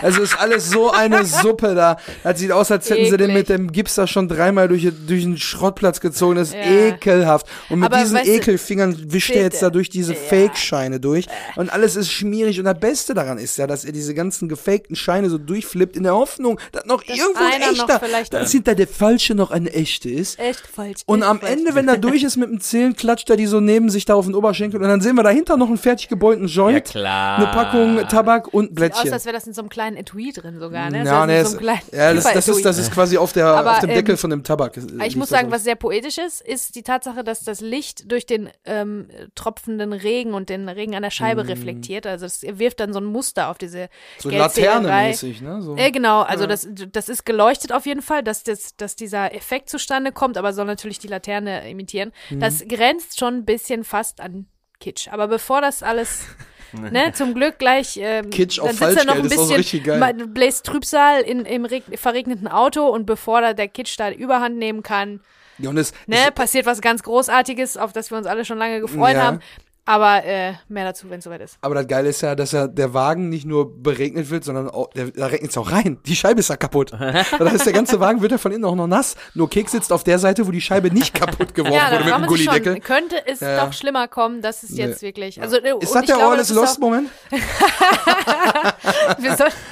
Also 0.00 0.20
ist 0.22 0.36
alles 0.38 0.68
so 0.68 0.90
eine 0.90 1.24
Suppe 1.24 1.74
da. 1.76 1.96
Das 2.24 2.38
sieht 2.40 2.50
aus, 2.50 2.72
als 2.72 2.90
hätten 2.90 3.04
sie 3.04 3.16
den 3.16 3.30
Eklig. 3.30 3.34
mit 3.36 3.48
dem 3.50 3.70
Gips 3.72 3.94
da 3.94 4.06
schon 4.08 4.26
dreimal 4.26 4.66
durch, 4.66 4.82
durch 5.06 5.22
den 5.22 5.38
Schrottplatz 5.38 6.00
gezogen. 6.00 6.34
Das 6.36 6.48
ist 6.48 6.54
Ja. 6.54 6.88
ekelhaft. 6.88 7.46
Und 7.68 7.80
mit 7.80 7.86
Aber 7.92 8.02
diesen 8.02 8.16
weißt 8.16 8.26
du, 8.26 8.32
Ekelfingern 8.32 9.12
wischt 9.12 9.30
er 9.30 9.42
jetzt 9.42 9.62
da 9.62 9.70
durch 9.70 9.90
diese 9.90 10.14
Ja. 10.14 10.18
Fake-Scheine 10.18 10.98
durch. 10.98 11.26
Und 11.54 11.70
alles 11.72 11.94
ist 11.94 12.01
schmierig. 12.10 12.58
Und 12.58 12.64
das 12.64 12.78
Beste 12.78 13.14
daran 13.14 13.38
ist 13.38 13.58
ja, 13.58 13.66
dass 13.66 13.84
er 13.84 13.92
diese 13.92 14.14
ganzen 14.14 14.48
gefakten 14.48 14.96
Scheine 14.96 15.30
so 15.30 15.38
durchflippt 15.38 15.96
in 15.96 16.02
der 16.04 16.14
Hoffnung, 16.14 16.58
dass 16.72 16.84
noch 16.86 17.02
irgendwo 17.06 17.38
ein 17.38 17.62
echter, 17.62 18.00
vielleicht- 18.00 18.32
dass 18.34 18.50
hinter 18.52 18.74
der 18.74 18.88
falsche 18.88 19.34
noch 19.34 19.50
ein 19.50 19.66
echte 19.66 20.10
ist. 20.10 20.38
Echt 20.38 20.66
falsch. 20.66 21.02
Und 21.06 21.20
echt 21.22 21.28
am 21.30 21.40
falsch. 21.40 21.52
Ende, 21.52 21.74
wenn 21.74 21.88
er 21.88 21.96
durch 21.98 22.22
ist 22.22 22.36
mit 22.36 22.48
dem 22.50 22.60
Zählen, 22.60 22.94
klatscht 22.96 23.28
er 23.30 23.36
die 23.36 23.46
so 23.46 23.60
neben 23.60 23.90
sich 23.90 24.04
da 24.04 24.14
auf 24.14 24.26
den 24.26 24.34
Oberschenkel. 24.34 24.80
Und 24.80 24.88
dann 24.88 25.00
sehen 25.00 25.16
wir 25.16 25.22
dahinter 25.22 25.56
noch 25.56 25.68
einen 25.68 25.78
fertig 25.78 26.08
gebeulten 26.08 26.46
Ja 26.48 26.54
Joint, 26.54 26.84
klar. 26.84 27.36
eine 27.38 27.46
Packung 27.46 28.08
Tabak 28.08 28.52
und 28.52 28.66
Sieht 28.66 28.74
Blättchen. 28.74 29.08
aus, 29.08 29.12
als 29.12 29.24
wäre 29.24 29.34
das 29.34 29.46
in 29.46 29.52
so 29.52 29.62
einem 29.62 29.68
kleinen 29.68 29.96
Etui 29.96 30.32
drin 30.32 30.58
sogar, 30.58 30.90
ne? 30.90 31.04
ja, 31.04 31.26
es, 31.28 31.52
so 31.52 31.58
ja 31.60 32.14
das, 32.14 32.24
das, 32.32 32.48
ist, 32.48 32.64
das 32.64 32.78
ist 32.78 32.92
quasi 32.92 33.16
auf, 33.18 33.32
der, 33.32 33.46
Aber, 33.46 33.72
auf 33.72 33.78
dem 33.80 33.90
Deckel 33.90 34.12
ähm, 34.12 34.18
von 34.18 34.30
dem 34.30 34.42
Tabak. 34.44 34.76
äh, 34.76 35.06
Ich 35.06 35.16
muss 35.16 35.28
sagen, 35.28 35.50
was 35.50 35.64
sehr 35.64 35.76
poetisch 35.76 36.18
ist, 36.18 36.40
ist 36.40 36.74
die 36.74 36.82
Tatsache, 36.82 37.24
dass 37.24 37.42
das 37.44 37.60
Licht 37.60 38.10
durch 38.10 38.26
den 38.26 38.48
ähm, 38.64 39.06
tropfenden 39.34 39.92
Regen 39.92 40.34
und 40.34 40.48
den 40.48 40.68
Regen 40.68 40.94
an 40.94 41.02
der 41.02 41.10
Scheibe 41.10 41.46
reflektiert. 41.48 41.72
Also 42.06 42.26
es 42.26 42.42
wirft 42.42 42.80
dann 42.80 42.92
so 42.92 43.00
ein 43.00 43.04
Muster 43.04 43.48
auf 43.50 43.58
diese 43.58 43.88
so. 44.18 44.30
Laterne-mäßig, 44.30 45.40
ne? 45.42 45.62
So. 45.62 45.76
Äh, 45.76 45.90
genau, 45.90 46.22
also 46.22 46.46
das, 46.46 46.68
das 46.70 47.08
ist 47.08 47.24
geleuchtet 47.24 47.72
auf 47.72 47.86
jeden 47.86 48.02
Fall, 48.02 48.22
dass, 48.22 48.42
das, 48.44 48.76
dass 48.76 48.96
dieser 48.96 49.34
Effekt 49.34 49.68
zustande 49.68 50.12
kommt, 50.12 50.36
aber 50.38 50.52
soll 50.52 50.66
natürlich 50.66 50.98
die 50.98 51.08
Laterne 51.08 51.68
imitieren. 51.70 52.12
Mhm. 52.30 52.40
Das 52.40 52.64
grenzt 52.68 53.18
schon 53.18 53.34
ein 53.38 53.44
bisschen 53.44 53.84
fast 53.84 54.20
an 54.20 54.46
Kitsch. 54.80 55.08
Aber 55.08 55.28
bevor 55.28 55.60
das 55.60 55.82
alles, 55.82 56.26
ne, 56.72 57.12
zum 57.12 57.34
Glück 57.34 57.58
gleich, 57.58 57.98
ähm, 58.00 58.30
Kitsch 58.30 58.58
auf 58.58 58.68
dann 58.68 58.76
sitzt 58.76 58.98
er 58.98 59.04
noch 59.04 59.14
ein 59.14 59.28
Falschgeld 59.28 59.32
ist 59.32 59.38
auch 59.38 59.42
so 59.42 59.48
bisschen, 59.48 59.56
richtig 59.56 59.84
geil. 59.84 60.14
bläst 60.28 60.66
Trübsal 60.66 61.20
in, 61.22 61.44
im 61.44 61.64
reg 61.64 61.84
verregneten 61.94 62.48
Auto 62.48 62.86
und 62.88 63.06
bevor 63.06 63.40
da 63.40 63.52
der 63.54 63.68
Kitsch 63.68 63.98
da 63.98 64.10
überhand 64.10 64.56
nehmen 64.58 64.82
kann, 64.82 65.20
Ja, 65.58 65.70
und 65.70 65.76
es, 65.78 65.92
ne, 66.06 66.16
passiert 66.34 66.66
was 66.66 66.80
ganz 66.80 67.02
Großartiges, 67.02 67.76
auf 67.76 67.92
das 67.92 68.10
wir 68.10 68.18
uns 68.18 68.26
alle 68.26 68.44
schon 68.44 68.58
lange 68.58 68.80
gefreut 68.80 69.14
Ja. 69.14 69.22
haben. 69.22 69.40
Aber 69.84 70.24
äh, 70.24 70.52
mehr 70.68 70.84
dazu, 70.84 71.10
wenn 71.10 71.18
es 71.18 71.24
soweit 71.24 71.40
ist. 71.40 71.58
Aber 71.60 71.74
das 71.74 71.88
Geile 71.88 72.08
ist 72.08 72.20
ja, 72.20 72.36
dass 72.36 72.52
ja 72.52 72.68
der 72.68 72.94
Wagen 72.94 73.28
nicht 73.28 73.44
nur 73.44 73.82
beregnet 73.82 74.30
wird, 74.30 74.44
sondern 74.44 74.70
auch, 74.70 74.90
der, 74.90 75.10
da 75.10 75.26
regnet 75.26 75.50
es 75.50 75.58
auch 75.58 75.72
rein. 75.72 75.98
Die 76.06 76.14
Scheibe 76.14 76.38
ist 76.38 76.50
ja 76.50 76.56
kaputt. 76.56 76.92
das 77.00 77.40
heißt, 77.40 77.66
der 77.66 77.72
ganze 77.72 77.98
Wagen 77.98 78.22
wird 78.22 78.30
ja 78.30 78.38
von 78.38 78.52
innen 78.52 78.64
auch 78.64 78.76
noch 78.76 78.86
nass. 78.86 79.16
Nur 79.34 79.50
Keks 79.50 79.72
sitzt 79.72 79.92
auf 79.92 80.04
der 80.04 80.20
Seite, 80.20 80.46
wo 80.46 80.52
die 80.52 80.60
Scheibe 80.60 80.92
nicht 80.92 81.14
kaputt 81.20 81.52
geworfen 81.52 81.74
Ja, 81.74 81.90
wurde 81.90 82.04
mit 82.04 82.14
dem 82.14 82.26
Gullideckel. 82.26 82.72
schon, 82.74 82.82
könnte 82.82 83.26
es 83.26 83.40
Ja, 83.40 83.50
ja. 83.50 83.66
doch 83.66 83.72
schlimmer 83.72 84.06
kommen, 84.06 84.40
das 84.40 84.62
ist 84.62 84.78
jetzt 84.78 85.02
wirklich. 85.02 85.42
Also, 85.42 85.56
äh, 85.56 85.74
Ist 85.80 85.92
das 85.92 86.04
der 86.06 86.16
glaube, 86.16 86.34
All 86.34 86.38
is 86.38 86.50
Lost 86.50 86.78
Moment? 86.78 87.08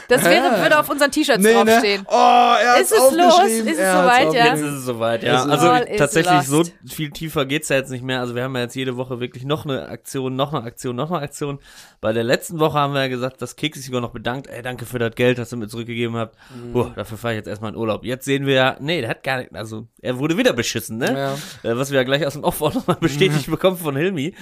Das 0.09 0.25
wäre, 0.25 0.61
würde 0.61 0.79
auf 0.79 0.89
unseren 0.89 1.11
T-Shirts 1.13 1.43
draufstehen. 1.43 2.05
Oh, 2.09 2.55
er 2.61 2.81
Ist 2.81 2.93
es 2.93 2.99
los? 2.99 3.45
Ist 3.49 3.79
es 3.79 3.93
soweit, 3.93 4.33
ja? 4.33 4.47
Jetzt 4.47 4.61
ist 4.61 4.73
es 4.73 4.85
soweit, 4.85 5.23
ja. 5.23 5.45
Also 5.45 5.69
tatsächlich 5.97 6.43
so 6.43 6.59
lost. 6.59 6.73
viel 6.89 7.11
tiefer 7.11 7.47
geht's 7.47 7.69
ja 7.69 7.77
jetzt 7.77 7.91
nicht 7.91 8.03
mehr. 8.03 8.21
Also 8.21 8.35
wir 8.35 8.43
haben 8.43 8.55
ja 8.57 8.63
jetzt 8.63 8.75
jede 8.75 8.97
Woche 8.97 9.21
wirklich 9.21 9.45
noch 9.45 9.65
eine 9.65 10.00
Aktion, 10.01 10.35
noch 10.37 10.53
eine 10.53 10.65
Aktion, 10.65 10.97
noch 10.97 11.11
eine 11.11 11.21
Aktion. 11.21 11.59
Bei 12.01 12.13
der 12.13 12.25
letzten 12.25 12.59
Woche 12.59 12.79
haben 12.79 12.95
wir 12.95 13.01
ja 13.03 13.09
gesagt, 13.09 13.41
dass 13.43 13.57
Keks 13.57 13.79
sich 13.79 13.87
sogar 13.87 14.01
noch 14.01 14.11
bedankt. 14.13 14.47
Ey, 14.49 14.63
danke 14.63 14.87
für 14.87 14.99
das 14.99 15.15
Geld, 15.15 15.39
das 15.39 15.53
ihr 15.53 15.59
mir 15.59 15.69
zurückgegeben 15.69 16.17
habt. 16.17 16.37
Mhm. 16.55 16.73
Boah, 16.73 16.91
dafür 16.97 17.19
fahre 17.19 17.35
ich 17.35 17.39
jetzt 17.39 17.47
erstmal 17.49 17.73
in 17.73 17.77
Urlaub. 17.77 18.05
Jetzt 18.05 18.25
sehen 18.25 18.47
wir 18.47 18.55
ja, 18.55 18.77
nee, 18.81 19.01
der 19.01 19.11
hat 19.11 19.23
gar 19.23 19.39
nicht, 19.39 19.55
also 19.55 19.87
er 20.01 20.19
wurde 20.19 20.37
wieder 20.37 20.53
beschissen, 20.53 20.99
ne? 20.99 21.37
Äh, 21.63 21.77
was 21.77 21.91
wir 21.91 21.99
ja 21.99 22.05
gleich 22.05 22.27
aus 22.27 22.33
dem 22.33 22.45
Off 22.45 22.61
auch 22.63 22.75
nochmal 22.75 22.97
bestätigt 23.01 23.47
Mhm. 23.49 23.53
bekommen 23.53 23.77
von 23.77 23.95
Hilmi. 23.97 24.35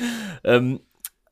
Ähm, 0.44 0.80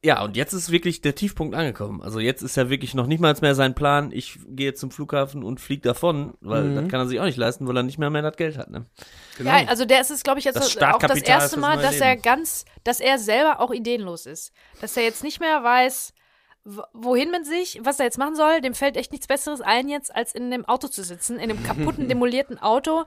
ja, 0.03 0.23
und 0.23 0.37
jetzt 0.37 0.53
ist 0.53 0.71
wirklich 0.71 1.01
der 1.01 1.15
Tiefpunkt 1.15 1.55
angekommen. 1.55 2.03
Also 2.03 2.21
jetzt 2.21 2.43
ist 2.43 2.57
ja 2.57 2.71
wirklich 2.71 2.95
noch 2.95 3.07
nicht 3.07 3.21
mal 3.21 3.35
mehr 3.41 3.55
sein 3.55 3.75
Plan, 3.75 4.11
ich 4.13 4.39
gehe 4.49 4.75
zum 4.75 4.91
Flughafen 4.91 5.43
und 5.43 5.61
fliege 5.61 5.83
davon, 5.83 6.35
weil 6.41 6.65
Mhm. 6.65 6.77
das 6.77 6.89
kann 6.89 7.01
er 7.01 7.07
sich 7.07 7.21
auch 7.21 7.25
nicht 7.25 7.39
leisten, 7.39 7.67
weil 7.67 7.77
er 7.77 7.83
nicht 7.83 7.99
mehr 7.99 8.11
mehr 8.11 8.23
das 8.23 8.37
Geld 8.37 8.57
hat, 8.59 8.71
ne? 8.71 8.87
Genau. 9.39 9.51
Ja, 9.51 9.67
also 9.67 9.85
der 9.85 10.01
ist 10.01 10.11
es, 10.11 10.23
glaube 10.23 10.39
ich, 10.39 10.45
jetzt 10.45 10.57
Das 10.57 10.75
das 10.75 10.95
auch 10.95 10.99
das 10.99 11.23
erste 11.23 11.59
Mal, 11.59 11.77
neue 11.77 11.85
dass 11.85 12.01
er 12.01 12.17
ganz, 12.17 12.65
dass 12.85 13.01
er 13.01 13.19
selber 13.19 13.61
auch 13.61 13.73
ideenlos 13.73 14.27
ist. 14.27 14.53
Dass 14.81 14.97
er 14.97 15.03
jetzt 15.03 15.25
nicht 15.25 15.41
mehr 15.41 15.63
weiß, 15.63 16.13
wohin 16.93 17.31
mit 17.31 17.47
sich, 17.47 17.81
was 17.83 17.99
er 18.01 18.07
jetzt 18.07 18.19
machen 18.19 18.35
soll. 18.35 18.61
Dem 18.61 18.75
fällt 18.75 18.97
echt 18.97 19.13
nichts 19.13 19.27
Besseres 19.27 19.61
ein 19.61 19.89
jetzt, 19.89 20.15
als 20.15 20.35
in 20.35 20.51
dem 20.51 20.65
Auto 20.65 20.89
zu 20.89 21.03
sitzen, 21.05 21.39
in 21.39 21.49
dem 21.49 21.63
kaputten, 21.63 22.09
demolierten 22.09 22.59
Auto. 22.59 23.05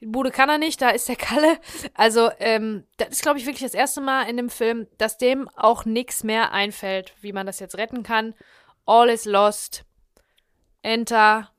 Die 0.00 0.06
Bude 0.06 0.30
kann 0.30 0.48
er 0.48 0.56
nicht, 0.58 0.80
da 0.80 0.88
ist 0.90 1.08
der 1.08 1.16
Kalle. 1.16 1.58
Also, 1.94 2.30
ähm, 2.38 2.84
das 2.96 3.08
ist, 3.10 3.22
glaube 3.22 3.38
ich, 3.38 3.44
wirklich 3.46 3.62
das 3.64 3.74
erste 3.74 4.00
Mal 4.00 4.22
in 4.30 4.36
dem 4.38 4.48
Film, 4.48 4.86
dass 4.96 5.18
dem 5.18 5.48
auch 5.56 5.84
nichts 5.84 6.24
mehr 6.24 6.52
einfällt, 6.52 7.12
wie 7.20 7.32
man 7.32 7.46
das 7.46 7.60
jetzt 7.60 7.76
retten 7.76 8.02
kann. 8.02 8.34
All 8.86 9.10
is 9.10 9.26
lost. 9.26 9.84
Enter. 10.82 11.50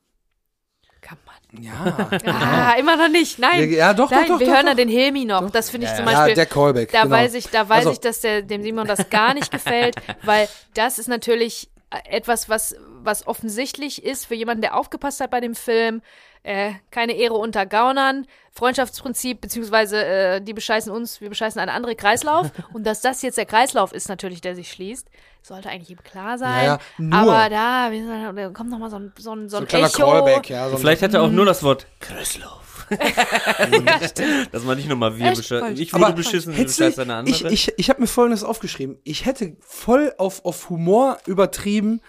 Kann 1.00 1.18
man. 1.24 1.62
Ja. 1.62 2.08
Ah, 2.26 2.74
immer 2.78 2.96
noch 2.96 3.08
nicht. 3.08 3.38
Nein. 3.38 3.70
Ja, 3.70 3.92
doch, 3.94 4.08
doch, 4.10 4.16
Nein, 4.16 4.28
doch, 4.28 4.40
wir 4.40 4.46
doch, 4.46 4.54
hören 4.54 4.66
doch. 4.66 4.72
da 4.72 4.76
den 4.76 4.88
Hilmi 4.88 5.24
noch. 5.24 5.50
Das 5.50 5.70
finde 5.70 5.86
ich 5.86 5.94
zum 5.94 6.06
Ja, 6.06 6.12
Beispiel. 6.12 6.34
der 6.34 6.46
Callback. 6.46 6.90
da 6.92 7.02
genau. 7.02 7.14
weiß 7.14 7.34
ich, 7.34 7.48
da 7.48 7.68
weiß 7.68 7.78
Also- 7.86 7.92
ich, 7.92 8.00
dass 8.00 8.20
der, 8.20 8.42
dem 8.42 8.62
Simon 8.62 8.86
das 8.86 9.10
gar 9.10 9.34
nicht 9.34 9.50
gefällt, 9.50 9.96
weil 10.22 10.48
das 10.74 10.98
ist 10.98 11.08
natürlich 11.08 11.70
etwas, 12.08 12.48
was, 12.48 12.74
was 13.02 13.26
offensichtlich 13.26 14.02
ist 14.04 14.26
für 14.26 14.34
jemanden, 14.34 14.62
der 14.62 14.76
aufgepasst 14.76 15.20
hat 15.20 15.30
bei 15.30 15.40
dem 15.40 15.54
Film. 15.54 16.00
Äh, 16.44 16.72
keine 16.90 17.12
Ehre 17.12 17.34
unter 17.34 17.66
Gaunern, 17.66 18.26
Freundschaftsprinzip, 18.50 19.40
beziehungsweise 19.40 20.04
äh, 20.04 20.40
die 20.40 20.52
bescheißen 20.54 20.90
uns, 20.90 21.20
wir 21.20 21.28
bescheißen 21.28 21.60
eine 21.60 21.72
andere 21.72 21.94
Kreislauf. 21.94 22.50
Und 22.72 22.84
dass 22.84 23.00
das 23.00 23.22
jetzt 23.22 23.38
der 23.38 23.46
Kreislauf 23.46 23.92
ist, 23.92 24.08
natürlich, 24.08 24.40
der 24.40 24.56
sich 24.56 24.70
schließt, 24.72 25.06
sollte 25.42 25.68
eigentlich 25.68 25.90
ihm 25.90 26.02
klar 26.02 26.38
sein. 26.38 26.64
Ja, 26.64 26.72
ja, 26.74 26.78
nur- 26.98 27.18
Aber 27.18 27.48
da, 27.48 27.90
gesagt, 27.90 28.36
da 28.38 28.48
kommt 28.50 28.70
noch 28.70 28.78
mal 28.78 28.90
so 28.90 28.96
ein, 28.96 29.12
so 29.18 29.32
ein, 29.34 29.48
so 29.48 29.50
so 29.50 29.56
ein 29.58 29.62
ein 29.64 29.68
kleiner 29.68 29.86
Echo. 29.86 30.02
Callback, 30.04 30.50
ja. 30.50 30.68
So 30.68 30.74
ein- 30.74 30.80
Vielleicht 30.80 31.02
hat 31.02 31.14
er 31.14 31.22
auch 31.22 31.28
Mhm. 31.28 31.36
nur 31.36 31.46
das 31.46 31.62
Wort 31.62 31.86
Kreislauf. 32.00 32.86
Dass 34.52 34.64
man 34.64 34.76
nicht 34.76 34.88
nochmal 34.88 35.16
wir 35.16 35.30
beschissen. 35.30 35.76
Ich 35.76 35.92
wurde 35.94 36.06
Aber 36.06 36.14
beschissen, 36.14 36.54
du- 36.54 36.64
bescheißt 36.64 36.98
eine 36.98 37.14
andere. 37.14 37.34
Ich, 37.52 37.68
ich, 37.68 37.78
ich 37.78 37.88
habe 37.90 38.00
mir 38.00 38.06
folgendes 38.06 38.44
aufgeschrieben. 38.44 38.98
Ich 39.04 39.24
hätte 39.26 39.56
voll 39.60 40.12
auf, 40.18 40.44
auf 40.44 40.68
Humor 40.70 41.18
übertrieben 41.26 42.00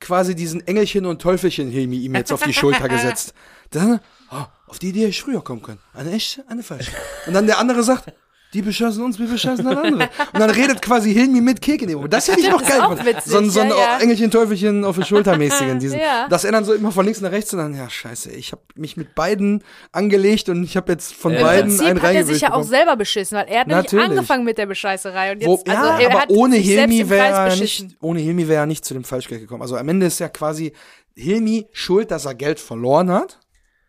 quasi 0.00 0.34
diesen 0.36 0.64
Engelchen 0.66 1.06
und 1.06 1.20
Teufelchen 1.20 1.70
Hilmi 1.70 1.96
ihm 1.98 2.14
jetzt 2.14 2.32
auf 2.32 2.42
die 2.42 2.54
Schulter 2.54 2.88
gesetzt. 2.88 3.34
Dann, 3.70 4.00
oh, 4.30 4.44
auf 4.66 4.78
die 4.78 4.88
Idee 4.88 5.00
hätte 5.00 5.10
ich 5.10 5.22
früher 5.22 5.42
kommen 5.42 5.62
können. 5.62 5.80
Eine 5.92 6.12
echte, 6.12 6.44
eine 6.48 6.62
falsche. 6.62 6.92
Und 7.26 7.34
dann 7.34 7.46
der 7.46 7.58
andere 7.58 7.82
sagt, 7.82 8.12
die 8.54 8.62
beschossen 8.62 9.04
uns, 9.04 9.18
wir 9.18 9.26
beschossen 9.26 9.66
eine 9.66 9.78
andere. 9.82 10.08
Und 10.32 10.40
dann 10.40 10.48
redet 10.48 10.80
quasi 10.80 11.12
Hilmi 11.12 11.42
mit 11.42 11.60
Kek 11.60 11.82
in 11.82 11.88
dem 11.88 11.96
Moment. 11.96 12.14
Das 12.14 12.28
hätte 12.28 12.40
ich 12.40 12.48
noch 12.48 12.62
Das 12.62 12.70
geil 12.70 12.80
gefunden. 12.80 13.20
So 13.22 13.38
ein, 13.38 13.50
so 13.50 13.60
ein 13.60 13.68
ja, 13.68 13.76
ja. 13.76 13.98
Engelchen, 13.98 14.30
Teufelchen 14.30 14.84
auf 14.84 14.96
der 14.96 15.04
Schulter 15.04 15.36
mäßigen. 15.36 15.78
Diesen, 15.78 15.98
Ja. 16.00 16.28
Dass 16.28 16.44
er 16.44 16.52
dann 16.52 16.64
so 16.64 16.72
immer 16.72 16.90
von 16.90 17.04
links 17.04 17.20
nach 17.20 17.30
rechts 17.30 17.52
und 17.52 17.58
dann, 17.58 17.74
ja, 17.74 17.90
scheiße, 17.90 18.30
ich 18.30 18.52
habe 18.52 18.62
mich 18.74 18.96
mit 18.96 19.14
beiden 19.14 19.62
angelegt 19.92 20.48
und 20.48 20.64
ich 20.64 20.78
habe 20.78 20.92
jetzt 20.92 21.12
von 21.12 21.34
Im 21.34 21.42
beiden 21.42 21.68
Prinzip 21.68 21.86
einen 21.88 22.02
hat 22.02 22.14
er 22.14 22.24
sich 22.24 22.40
ja 22.40 22.54
auch 22.54 22.62
selber 22.62 22.96
beschissen, 22.96 23.36
weil 23.36 23.48
er 23.48 23.60
hat 23.60 23.66
nämlich 23.66 23.84
Natürlich. 23.84 24.10
angefangen 24.10 24.44
mit 24.44 24.56
der 24.56 24.66
Bescheißerei 24.66 25.32
und 25.32 25.42
jetzt, 25.42 25.46
Wo, 25.46 25.62
also 25.70 25.84
ja, 25.84 25.98
er 25.98 26.22
aber 26.22 26.30
ohne 26.34 26.56
Hilmi 26.56 27.10
wäre 27.10 27.50
er 27.50 27.56
nicht, 27.56 27.86
ohne 28.00 28.20
Hilmi 28.20 28.48
wäre 28.48 28.60
er 28.60 28.66
nicht 28.66 28.82
zu 28.82 28.94
dem 28.94 29.04
Falschgeld 29.04 29.42
gekommen. 29.42 29.60
Also 29.60 29.76
am 29.76 29.86
Ende 29.86 30.06
ist 30.06 30.20
ja 30.20 30.30
quasi 30.30 30.72
Hilmi 31.14 31.66
schuld, 31.72 32.10
dass 32.10 32.24
er 32.24 32.34
Geld 32.34 32.60
verloren 32.60 33.10
hat, 33.10 33.40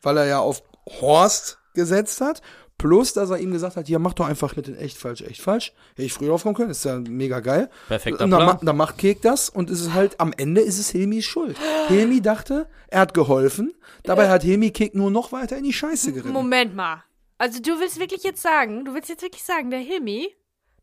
weil 0.01 0.17
er 0.17 0.25
ja 0.25 0.39
auf 0.39 0.63
Horst 1.01 1.59
gesetzt 1.73 2.21
hat. 2.21 2.41
Plus, 2.77 3.11
dass 3.11 3.29
er 3.29 3.39
ihm 3.39 3.51
gesagt 3.51 3.75
hat, 3.75 3.87
hier, 3.87 3.99
mach 3.99 4.13
doch 4.13 4.25
einfach 4.25 4.55
mit 4.55 4.67
den 4.67 4.77
echt 4.77 4.97
falsch, 4.97 5.21
echt 5.21 5.41
falsch. 5.41 5.73
Hätte 5.91 6.03
ich 6.03 6.13
früher 6.13 6.29
drauf 6.29 6.43
kommen 6.43 6.55
können, 6.55 6.69
ist 6.71 6.85
ja 6.85 6.97
mega 6.97 7.41
geil. 7.41 7.69
Perfekter 7.89 8.23
Und 8.23 8.31
dann, 8.31 8.45
ma- 8.45 8.59
dann 8.61 8.77
macht 8.77 8.97
Kek 8.97 9.21
das 9.21 9.49
und 9.49 9.69
es 9.69 9.81
ist 9.81 9.93
halt, 9.93 10.17
am 10.21 10.31
Ende 10.37 10.61
ist 10.61 10.79
es 10.79 10.89
Hilmis 10.89 11.25
Schuld. 11.25 11.57
Hilmi 11.89 12.21
dachte, 12.21 12.67
er 12.87 13.01
hat 13.01 13.13
geholfen, 13.13 13.73
dabei 14.03 14.29
hat 14.29 14.43
Hilmi 14.43 14.71
Kek 14.71 14.95
nur 14.95 15.11
noch 15.11 15.33
weiter 15.33 15.57
in 15.57 15.65
die 15.65 15.73
Scheiße 15.73 16.13
geritten. 16.13 16.31
Moment 16.31 16.73
mal. 16.73 17.03
Also 17.37 17.61
du 17.61 17.77
willst 17.81 17.99
wirklich 17.99 18.23
jetzt 18.23 18.41
sagen, 18.41 18.85
du 18.85 18.93
willst 18.93 19.09
jetzt 19.09 19.23
wirklich 19.23 19.43
sagen, 19.43 19.69
der 19.71 19.79
Hilmi, 19.79 20.29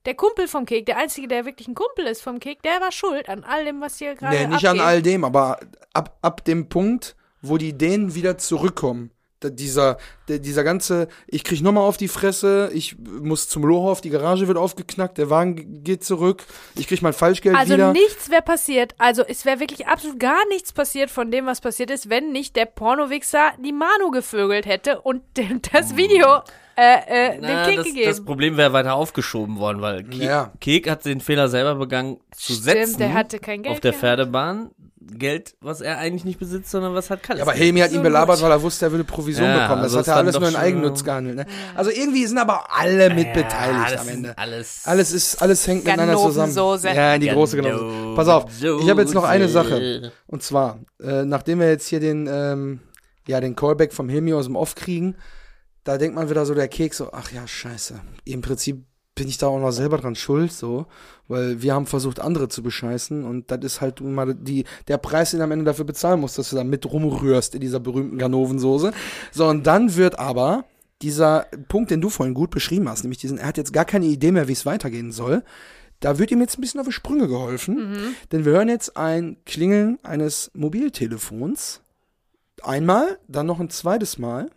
der 0.05 0.15
Kumpel 0.15 0.49
vom 0.49 0.67
Kek, 0.67 0.85
der 0.85 0.99
einzige, 0.99 1.29
der 1.29 1.47
wirklich 1.47 1.67
ein 1.67 1.75
Kumpel 1.75 2.07
ist 2.07 2.21
vom 2.21 2.41
Kek, 2.41 2.63
der 2.63 2.79
war 2.83 2.93
schuld 2.93 3.27
an 3.31 3.43
all 3.43 3.65
dem, 3.65 3.81
was 3.81 3.97
hier 3.97 4.15
gerade 4.17 4.37
Nee, 4.37 4.47
nicht 4.49 4.67
abgeht. 4.67 4.83
an 4.83 4.87
all 4.87 5.01
dem, 5.01 5.25
aber 5.25 5.61
ab, 5.95 6.19
ab 6.21 6.45
dem 6.45 6.69
Punkt, 6.69 7.17
wo 7.49 7.59
die 7.59 7.77
denen 7.77 8.15
wieder 8.15 8.39
zurückkommen. 8.39 9.11
Da, 9.41 9.51
dieser, 9.51 9.99
der, 10.29 10.39
dieser 10.39 10.65
ganze, 10.65 11.09
ich 11.27 11.45
krieg 11.45 11.61
nochmal 11.61 11.85
auf 11.85 11.99
die 11.99 12.09
Fresse, 12.09 12.71
ich 12.73 12.97
muss 12.99 13.51
zum 13.51 13.65
Lohof, 13.65 14.01
die 14.01 14.09
Garage 14.09 14.49
wird 14.49 14.57
aufgeknackt, 14.57 15.19
der 15.19 15.29
Wagen 15.29 15.85
geht 15.85 16.03
zurück, 16.05 16.43
ich 16.75 16.89
krieg 16.89 17.03
mein 17.03 17.13
Falschgeld 17.13 17.55
Also 17.55 17.75
wieder. 17.75 17.93
nichts 17.93 18.31
wäre 18.31 18.41
passiert, 18.41 18.95
also 18.97 19.23
es 19.29 19.45
wäre 19.45 19.61
wirklich 19.61 19.89
absolut 19.89 20.19
gar 20.19 20.47
nichts 20.49 20.73
passiert 20.73 21.11
von 21.11 21.31
dem, 21.31 21.45
was 21.45 21.61
passiert 21.61 21.91
ist, 21.91 22.09
wenn 22.09 22.33
nicht 22.33 22.57
der 22.57 22.65
Pornowichser 22.65 23.51
die 23.63 23.73
Manu 23.73 24.11
gevögelt 24.11 24.65
hätte 24.65 25.03
und 25.03 25.21
dem 25.37 25.61
das 25.71 25.97
Video 25.97 26.39
äh, 26.79 27.35
äh, 27.35 27.39
Na, 27.39 27.67
Kek 27.67 27.77
das, 27.77 27.85
gegeben. 27.87 28.07
das 28.09 28.25
Problem 28.25 28.57
wäre 28.57 28.73
weiter 28.73 28.95
aufgeschoben 28.95 29.59
worden, 29.59 29.83
weil 29.83 30.03
Ke 30.05 30.17
Ja. 30.25 30.53
Kek 30.63 30.89
hat 30.89 31.05
den 31.05 31.21
Fehler 31.21 31.49
selber 31.49 31.75
begangen 31.75 32.21
zu 32.35 32.55
Stimmt, 32.55 32.65
setzen 32.65 32.99
der 32.99 33.13
hatte 33.13 33.39
kein 33.39 33.63
Geld 33.63 33.75
auf 33.75 33.81
der 33.81 33.93
gehabt. 33.93 34.03
Geld, 35.09 35.55
was 35.61 35.81
er 35.81 35.99
eigentlich 35.99 36.25
nicht 36.25 36.39
besitzt, 36.39 36.71
sondern 36.71 36.95
was 36.95 37.11
hat 37.11 37.23
Kalle. 37.23 37.39
Ja, 37.39 37.45
aber 37.45 37.53
Helmi 37.53 37.81
hat 37.81 37.93
ihn 37.93 38.03
belabert, 38.03 38.43
weil 38.43 38.51
er 38.51 38.63
wusste, 38.63 38.87
er 38.87 38.93
würde 38.93 39.05
Provision 39.05 39.47
Ja, 39.47 39.63
bekommen. 39.63 39.83
Das 39.83 39.95
also 39.95 40.11
hat 40.11 40.17
er 40.17 40.17
alles 40.17 40.39
nur 40.39 40.49
in 40.49 40.57
Eigennutz 40.57 41.05
gehandelt. 41.05 41.37
Ne? 41.37 41.47
Also 41.75 41.91
irgendwie 41.91 42.27
sind 42.27 42.39
aber 42.39 42.67
alle 42.75 43.15
mit 43.15 43.33
beteiligt 43.33 43.99
am 43.99 44.09
Ende. 44.09 44.37
Alles. 44.37 44.83
Alles 44.85 45.13
ist, 45.13 45.41
alles 45.43 45.67
hängt 45.67 45.85
miteinander 45.85 46.17
zusammen. 46.17 46.55
Ja, 46.83 47.15
in 47.15 47.21
die 47.21 47.29
große 47.29 47.57
Ganove. 47.57 48.15
Pass 48.15 48.29
auf, 48.29 48.45
ich 48.61 48.91
habe 48.91 49.03
jetzt 49.03 49.15
noch 49.15 49.25
eine 49.25 49.49
Sache. 49.49 50.13
Und 50.27 50.43
zwar, 50.43 50.81
äh, 51.03 51.25
nachdem 51.25 51.61
wir 51.61 51.69
jetzt 51.69 51.87
hier 51.89 52.01
den, 52.01 52.29
ähm, 52.31 52.81
ja, 53.29 53.41
den 53.41 53.57
Callback 53.57 53.93
vom 53.93 54.09
Hilmi 54.09 54.35
aus 54.35 54.47
dem 54.47 54.57
Off 54.57 54.75
kriegen, 54.75 55.17
da 55.85 55.99
denkt 55.99 56.17
man 56.17 56.29
wieder 56.29 56.45
so, 56.47 56.55
der 56.55 56.69
Keks 56.69 56.99
so, 56.99 57.13
ach 57.13 57.31
ja, 57.33 57.47
scheiße. 57.47 58.01
Im 58.25 58.41
Prinzip 58.41 58.85
bin 59.17 59.27
ich 59.29 59.39
da 59.39 59.49
auch 59.49 59.59
noch 59.59 59.73
selber 59.73 59.99
dran 59.99 60.15
schuld, 60.15 60.53
so, 60.53 60.87
weil 61.27 61.61
wir 61.63 61.75
haben 61.75 61.87
versucht, 61.87 62.21
andere 62.21 62.49
zu 62.49 62.63
bescheißen 62.63 63.25
und 63.25 63.51
das 63.51 63.61
ist 63.63 63.81
halt 63.81 64.01
mal 64.01 64.35
die, 64.35 64.65
der 64.87 64.99
Preis, 64.99 65.31
den 65.31 65.39
du 65.39 65.45
am 65.45 65.51
Ende 65.51 65.65
dafür 65.65 65.87
bezahlen 65.87 66.21
musst, 66.21 66.39
dass 66.39 66.51
du 66.51 66.57
da 66.57 66.63
mit 66.63 66.87
rumrührst 66.87 67.55
in 67.55 67.61
dieser 67.61 67.81
berühmten 67.81 68.19
Ganovensoße. 68.19 68.93
So, 69.33 69.49
und 69.49 69.67
dann 69.67 69.97
wird 69.97 70.19
aber 70.21 70.67
dieser 71.03 71.47
Punkt, 71.69 71.91
den 71.91 72.01
du 72.01 72.11
vorhin 72.11 72.35
gut 72.35 72.51
beschrieben 72.51 72.89
hast, 72.89 73.03
nämlich 73.03 73.19
diesen, 73.19 73.39
er 73.39 73.49
hat 73.49 73.57
jetzt 73.57 73.73
gar 73.73 73.85
keine 73.87 74.07
Idee 74.07 74.33
mehr, 74.33 74.49
wie 74.49 74.53
es 74.53 74.67
weitergehen 74.67 75.11
soll, 75.11 75.43
da 76.01 76.19
wird 76.19 76.31
ihm 76.31 76.41
jetzt 76.41 76.59
ein 76.59 76.61
bisschen 76.61 76.81
auf 76.81 76.87
die 76.87 76.93
Sprünge 76.93 77.27
geholfen, 77.27 78.15
denn 78.31 78.45
wir 78.45 78.53
hören 78.53 78.69
jetzt 78.69 78.99
ein 78.99 79.39
Klingeln 79.47 79.99
eines 80.03 80.51
Mobiltelefons. 80.55 81.81
Einmal, 82.63 83.19
dann 83.29 83.47
noch 83.47 83.61
ein 83.61 83.71
zweites 83.71 84.19
Mal. 84.19 84.51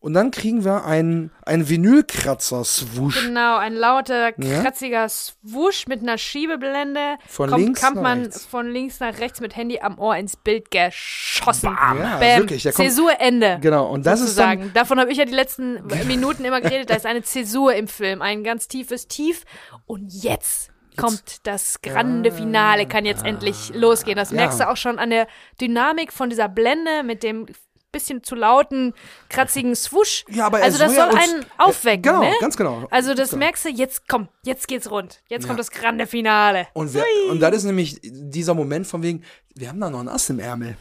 Und 0.00 0.14
dann 0.14 0.30
kriegen 0.30 0.64
wir 0.64 0.84
einen, 0.84 1.32
einen 1.44 1.68
Vinylkratzer-Swoosh. 1.68 3.26
Genau, 3.26 3.56
ein 3.56 3.74
lauter, 3.74 4.32
Ja. 4.40 4.62
kratziger 4.62 5.08
Swoosh 5.08 5.86
mit 5.86 6.02
einer 6.02 6.18
Schiebeblende. 6.18 7.16
Von 7.26 7.50
kommt, 7.50 7.62
links 7.64 7.80
kommt 7.82 7.96
nach 7.96 8.02
man 8.02 8.22
rechts. 8.22 8.46
von 8.46 8.68
links 8.70 9.00
nach 9.00 9.18
rechts 9.18 9.40
mit 9.40 9.56
Handy 9.56 9.80
am 9.80 9.98
Ohr 9.98 10.16
ins 10.16 10.36
Bild 10.36 10.70
geschossen. 10.70 11.70
Ja, 11.76 12.18
Bam. 12.18 12.40
wirklich, 12.42 12.62
der 12.62 12.72
kommt- 12.72 12.88
Zäsur 12.88 13.12
Ende. 13.18 13.58
Genau, 13.60 13.86
und 13.90 14.06
das 14.06 14.20
ist 14.20 14.38
dann, 14.38 14.72
Davon 14.72 15.00
habe 15.00 15.10
ich 15.10 15.18
ja 15.18 15.24
die 15.24 15.32
letzten 15.34 15.84
Minuten 16.06 16.44
immer 16.44 16.60
geredet. 16.60 16.90
Da 16.90 16.94
ist 16.94 17.06
eine 17.06 17.22
Zäsur 17.22 17.74
im 17.74 17.88
Film, 17.88 18.22
ein 18.22 18.44
ganz 18.44 18.68
tiefes 18.68 19.08
Tief. 19.08 19.44
Und 19.86 20.12
jetzt 20.22 20.70
kommt 20.96 21.46
das 21.46 21.80
grande 21.80 22.32
Finale, 22.32 22.86
kann 22.86 23.04
jetzt 23.04 23.24
endlich 23.24 23.72
losgehen. 23.74 24.16
Das 24.16 24.30
Ja. 24.30 24.36
merkst 24.36 24.58
du 24.60 24.68
auch 24.68 24.76
schon 24.76 24.98
an 24.98 25.10
der 25.10 25.28
Dynamik 25.60 26.12
von 26.12 26.28
dieser 26.28 26.48
Blende 26.48 27.02
mit 27.04 27.22
dem 27.22 27.46
bisschen 27.92 28.22
zu 28.22 28.34
lauten, 28.34 28.92
kratzigen 29.28 29.74
Swoosh. 29.74 30.24
Ja, 30.28 30.46
aber 30.46 30.58
er 30.58 30.66
also 30.66 30.78
das 30.78 30.94
soll 30.94 30.98
ja 30.98 31.10
soll 31.10 31.20
uns- 31.20 31.32
einen 31.32 31.44
aufwecken, 31.58 32.02
Genau, 32.02 32.20
ne? 32.22 32.32
ganz 32.40 32.56
genau. 32.56 32.86
Also 32.90 33.14
das 33.14 33.30
Genau. 33.30 33.38
merkst 33.44 33.64
du, 33.64 33.68
jetzt 33.70 34.08
komm, 34.08 34.28
jetzt 34.44 34.68
geht's 34.68 34.90
rund. 34.90 35.22
Jetzt 35.28 35.42
Ja. 35.44 35.48
kommt 35.48 35.58
das 35.60 35.70
grande 35.70 36.06
Finale. 36.06 36.68
Und, 36.74 36.92
wer, 36.94 37.04
und 37.30 37.40
das 37.40 37.56
ist 37.56 37.64
nämlich 37.64 37.98
dieser 38.02 38.54
Moment 38.54 38.86
von 38.86 39.02
wegen, 39.02 39.22
wir 39.54 39.68
haben 39.68 39.80
da 39.80 39.88
noch 39.90 40.00
einen 40.00 40.08
Ass 40.08 40.28
im 40.30 40.38
Ärmel. 40.38 40.76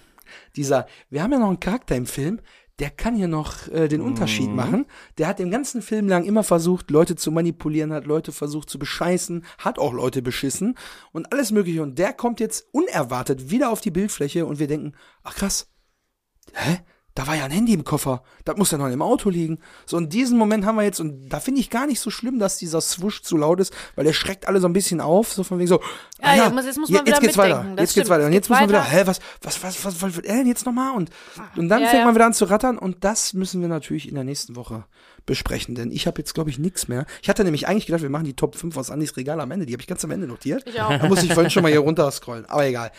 Dieser, 0.56 0.88
wir 1.10 1.24
haben 1.24 1.32
ja 1.32 1.40
noch 1.40 1.48
einen 1.48 1.60
Charakter 1.60 1.96
im 1.96 2.06
Film, 2.06 2.42
der 2.80 2.92
kann 2.92 3.16
hier 3.16 3.28
noch 3.30 3.68
äh, 3.70 3.88
den 3.88 4.02
Unterschied 4.02 4.52
machen. 4.52 4.86
Der 5.18 5.28
hat 5.28 5.40
den 5.40 5.50
ganzen 5.50 5.82
Film 5.82 6.08
lang 6.08 6.26
immer 6.26 6.44
versucht, 6.44 6.92
Leute 6.92 7.16
zu 7.16 7.32
manipulieren, 7.32 7.92
hat 7.92 8.06
Leute 8.06 8.32
versucht 8.32 8.70
zu 8.70 8.78
bescheißen, 8.78 9.46
hat 9.58 9.80
auch 9.80 9.94
Leute 9.94 10.22
beschissen 10.22 10.78
und 11.12 11.32
alles 11.34 11.52
mögliche. 11.52 11.82
Und 11.82 11.98
der 11.98 12.14
kommt 12.14 12.40
jetzt 12.40 12.68
unerwartet 12.74 13.50
wieder 13.50 13.72
auf 13.72 13.82
die 13.82 13.90
Bildfläche 13.90 14.46
und 14.46 14.60
wir 14.60 14.68
denken, 14.68 14.94
ach 15.24 15.34
krass, 15.36 15.72
hä? 16.54 16.80
Da 17.18 17.26
war 17.26 17.36
ja 17.36 17.46
ein 17.46 17.52
Handy 17.52 17.74
im 17.74 17.84
Koffer. 17.84 18.22
Das 18.46 18.58
muss 18.58 18.70
ja 18.70 18.78
noch 18.78 18.88
im 18.90 19.02
Auto 19.02 19.32
liegen. 19.32 19.58
So, 19.88 19.98
und 19.98 20.14
diesen 20.14 20.38
Moment 20.38 20.66
haben 20.68 20.76
wir 20.76 20.84
jetzt, 20.84 21.00
und 21.00 21.30
da 21.30 21.40
finde 21.40 21.62
ich 21.62 21.72
gar 21.72 21.88
nicht 21.88 22.00
so 22.00 22.12
schlimm, 22.12 22.38
dass 22.38 22.58
dieser 22.58 22.80
Swoosh 22.80 23.24
zu 23.24 23.38
laut 23.38 23.60
ist, 23.60 23.74
weil 23.96 24.06
der 24.06 24.14
schreckt 24.14 24.48
alle 24.48 24.60
so 24.60 24.68
ein 24.68 24.74
bisschen 24.74 25.02
auf, 25.02 25.34
so 25.34 25.42
von 25.44 25.58
wegen 25.58 25.68
so, 25.68 25.82
Ja, 26.22 26.30
ah 26.30 26.36
ja, 26.36 26.50
muss- 26.52 26.66
jetzt 26.66 26.78
muss 26.78 26.90
man 26.92 26.98
jetzt 27.00 27.08
wieder 27.08 27.20
geht's 27.20 27.38
weiter, 27.38 27.66
jetzt 27.80 27.96
geht's 27.96 28.10
weiter. 28.10 28.28
Und 28.28 28.34
jetzt 28.34 28.50
muss 28.50 28.60
man 28.60 28.70
wieder, 28.70 28.84
hä, 28.84 29.02
was, 29.06 29.20
was, 29.42 29.64
was, 29.64 29.84
was, 29.84 30.02
was 30.04 30.18
er 30.20 30.36
denn 30.38 30.46
jetzt 30.46 30.68
nochmal? 30.68 30.96
Und, 30.96 31.10
und 31.56 31.70
dann 31.70 31.82
Ja, 31.82 31.88
fängt 31.88 32.02
ja. 32.02 32.06
man 32.06 32.14
wieder 32.14 32.28
an 32.28 32.34
zu 32.36 32.46
rattern 32.46 32.78
und 32.78 33.04
das 33.04 33.34
müssen 33.34 33.62
wir 33.62 33.68
natürlich 33.68 34.08
in 34.08 34.14
der 34.14 34.24
nächsten 34.24 34.56
Woche 34.56 34.86
besprechen, 35.26 35.74
denn 35.74 35.92
ich 35.92 36.06
habe 36.06 36.20
jetzt, 36.20 36.36
glaube 36.36 36.52
ich, 36.52 36.60
nichts 36.60 36.88
mehr. 36.88 37.08
Ich 37.24 37.30
hatte 37.30 37.44
nämlich 37.44 37.68
eigentlich 37.68 37.88
gedacht, 37.88 38.04
wir 38.04 38.12
machen 38.12 38.26
die 38.26 38.36
Top 38.36 38.56
5 38.56 38.78
aus 38.78 38.92
Andys 38.92 39.18
Regal 39.18 39.42
am 39.42 39.50
Ende, 39.50 39.66
die 39.66 39.74
habe 39.74 39.82
ich 39.82 39.88
ganz 39.88 40.04
am 40.06 40.12
Ende 40.12 40.28
notiert. 40.28 40.64
Ich 40.68 40.80
auch. 40.80 40.90
Da 40.96 41.08
muss 41.08 41.24
ich 41.24 41.34
vorhin 41.34 41.50
schon 41.50 41.64
mal 41.64 41.72
hier 41.72 41.80
runter 41.82 42.10
scrollen, 42.12 42.46
aber 42.46 42.66
egal. 42.68 42.92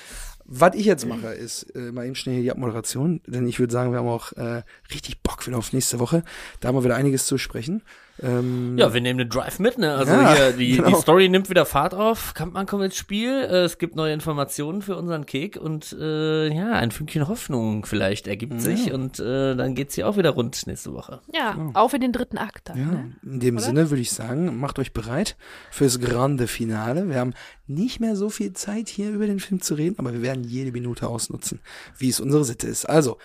Was 0.51 0.75
ich 0.75 0.87
jetzt 0.87 1.05
mache, 1.07 1.27
ist 1.35 1.65
äh, 1.77 1.93
mal 1.93 2.07
eben 2.07 2.15
schnell 2.15 2.37
hier 2.37 2.45
die 2.45 2.51
Abmoderation, 2.51 3.21
denn 3.27 3.47
ich 3.47 3.61
würde 3.61 3.71
sagen, 3.71 3.93
wir 3.93 3.99
haben 3.99 4.09
auch 4.09 4.33
äh, 4.33 4.63
richtig 4.91 5.21
Bock 5.21 5.47
wieder 5.47 5.59
auf 5.59 5.75
nächste 5.75 5.99
Woche. 5.99 6.23
Da 6.61 6.69
haben 6.69 6.75
wir 6.75 6.85
wieder 6.85 6.97
einiges 6.97 7.27
zu 7.27 7.37
sprechen. 7.37 7.83
Ähm, 8.23 8.77
Ja, 8.79 8.93
wir 8.95 9.01
nehmen 9.01 9.19
den 9.19 9.29
Drive 9.29 9.59
mit, 9.59 9.79
ne? 9.79 9.95
Also 9.95 10.13
Ja, 10.13 10.35
hier, 10.35 10.53
die, 10.53 10.77
genau. 10.77 10.89
die 10.89 10.95
Story 10.97 11.29
nimmt 11.29 11.49
wieder 11.51 11.67
Fahrt 11.67 11.95
auf. 11.95 12.35
Kampmann 12.35 12.67
kommt 12.67 12.85
ins 12.85 12.97
Spiel. 12.97 13.31
Äh, 13.31 13.65
es 13.65 13.79
gibt 13.79 13.97
neue 13.97 14.13
Informationen 14.13 14.83
für 14.83 14.97
unseren 14.97 15.27
Kek 15.27 15.57
und 15.57 15.93
äh, 15.99 16.49
ja, 16.49 16.73
ein 16.73 16.91
Fünkchen 16.91 17.29
Hoffnung 17.29 17.85
vielleicht 17.87 18.27
ergibt 18.27 18.61
sich 18.61 18.93
und 18.93 19.21
äh, 19.21 19.55
dann 19.57 19.75
geht's 19.75 19.95
hier 19.95 20.09
auch 20.09 20.17
wieder 20.17 20.31
rund 20.31 20.67
nächste 20.67 20.93
Woche. 20.93 21.21
Ja, 21.35 21.57
auf 21.75 21.95
in 21.95 22.01
den 22.01 22.13
dritten 22.13 22.39
Akt 22.39 22.69
dann. 22.69 22.79
Ja, 22.79 22.85
Ne? 22.85 23.13
in 23.23 23.41
dem 23.41 23.59
Sinne 23.59 23.91
würde 23.91 24.01
ich 24.01 24.11
sagen, 24.13 24.59
macht 24.59 24.79
euch 24.79 24.93
bereit 24.93 25.37
fürs 25.71 26.01
grande 26.01 26.47
Finale. 26.47 27.09
Wir 27.09 27.19
haben 27.21 27.35
nicht 27.67 28.01
mehr 28.01 28.17
so 28.17 28.31
viel 28.31 28.53
Zeit, 28.55 28.89
hier 28.89 29.11
über 29.11 29.27
den 29.27 29.41
Film 29.41 29.61
zu 29.61 29.75
reden, 29.75 29.97
aber 29.99 30.13
wir 30.13 30.23
werden 30.23 30.45
jede 30.45 30.73
Minute 30.73 31.07
ausnutzen, 31.09 31.61
wie 31.99 32.09
es 32.09 32.19
unsere 32.21 32.45
Sitte 32.45 32.67
ist. 32.67 32.87
Also, 32.87 33.19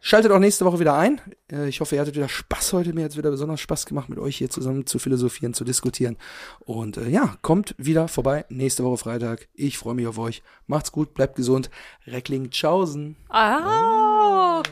schaltet 0.00 0.32
auch 0.32 0.38
nächste 0.38 0.64
Woche 0.64 0.80
wieder 0.80 0.96
ein. 0.96 1.20
Äh, 1.50 1.68
Ich 1.68 1.80
hoffe, 1.80 1.94
ihr 1.94 2.00
hattet 2.00 2.16
wieder 2.16 2.28
Spaß 2.28 2.72
heute. 2.72 2.92
Mir 2.92 3.04
hat 3.04 3.12
es 3.12 3.16
wieder 3.16 3.30
besonders 3.30 3.60
Spaß 3.60 3.86
gemacht, 3.86 4.08
mit 4.08 4.18
euch 4.18 4.36
hier 4.36 4.50
zusammen 4.50 4.86
zu 4.86 4.98
philosophieren, 4.98 5.54
zu 5.54 5.64
diskutieren. 5.64 6.16
Und 6.60 6.96
äh, 6.96 7.08
ja, 7.08 7.36
kommt 7.42 7.74
wieder 7.78 8.08
vorbei 8.08 8.44
nächste 8.48 8.84
Woche 8.84 8.98
Freitag. 8.98 9.48
Ich 9.54 9.78
freue 9.78 9.94
mich 9.94 10.06
auf 10.06 10.18
euch. 10.18 10.42
Macht's 10.66 10.92
gut, 10.92 11.14
bleibt 11.14 11.36
gesund. 11.36 11.70
Reckling, 12.06 12.50
tschaußen. 12.50 13.16
Ah, 13.28 14.62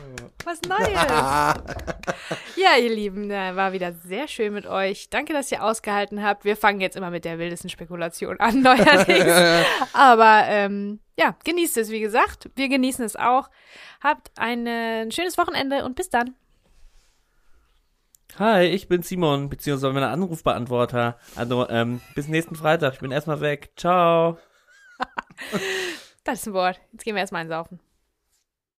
was 0.45 0.61
Neues. 0.61 0.89
ja, 2.55 2.77
ihr 2.81 2.93
Lieben, 2.93 3.29
äh, 3.31 3.55
war 3.55 3.73
wieder 3.73 3.93
sehr 3.93 4.27
schön 4.27 4.53
mit 4.53 4.65
euch. 4.65 5.09
Danke, 5.09 5.33
dass 5.33 5.51
ihr 5.51 5.63
ausgehalten 5.63 6.23
habt. 6.23 6.45
Wir 6.45 6.55
fangen 6.55 6.79
jetzt 6.81 6.95
immer 6.95 7.09
mit 7.09 7.25
der 7.25 7.37
wildesten 7.39 7.69
Spekulation 7.69 8.39
an, 8.39 8.61
neuerdings. 8.63 9.33
Aber 9.93 10.43
ähm, 10.47 10.99
ja, 11.19 11.35
genießt 11.43 11.77
es, 11.77 11.89
wie 11.89 11.99
gesagt. 11.99 12.49
Wir 12.55 12.69
genießen 12.69 13.03
es 13.03 13.15
auch. 13.15 13.49
Habt 14.01 14.31
ein, 14.37 15.11
schönes 15.11 15.37
Wochenende 15.37 15.85
und 15.85 15.95
bis 15.95 16.09
dann. 16.09 16.35
Hi, 18.37 18.65
ich 18.65 18.87
bin 18.87 19.01
Simon, 19.01 19.49
beziehungsweise 19.49 19.93
mein 19.93 20.03
Anrufbeantworter. 20.03 21.17
Also, 21.35 21.67
ähm, 21.69 22.01
bis 22.13 22.27
nächsten 22.27 22.55
Freitag. 22.55 22.93
Ich 22.93 22.99
bin 22.99 23.11
erstmal 23.11 23.41
weg. 23.41 23.71
Ciao. 23.75 24.37
Das 26.23 26.41
ist 26.41 26.47
ein 26.47 26.53
Wort. 26.53 26.77
Jetzt 26.91 27.05
gehen 27.05 27.15
wir 27.15 27.21
erstmal 27.21 27.43
einsaufen. 27.43 27.79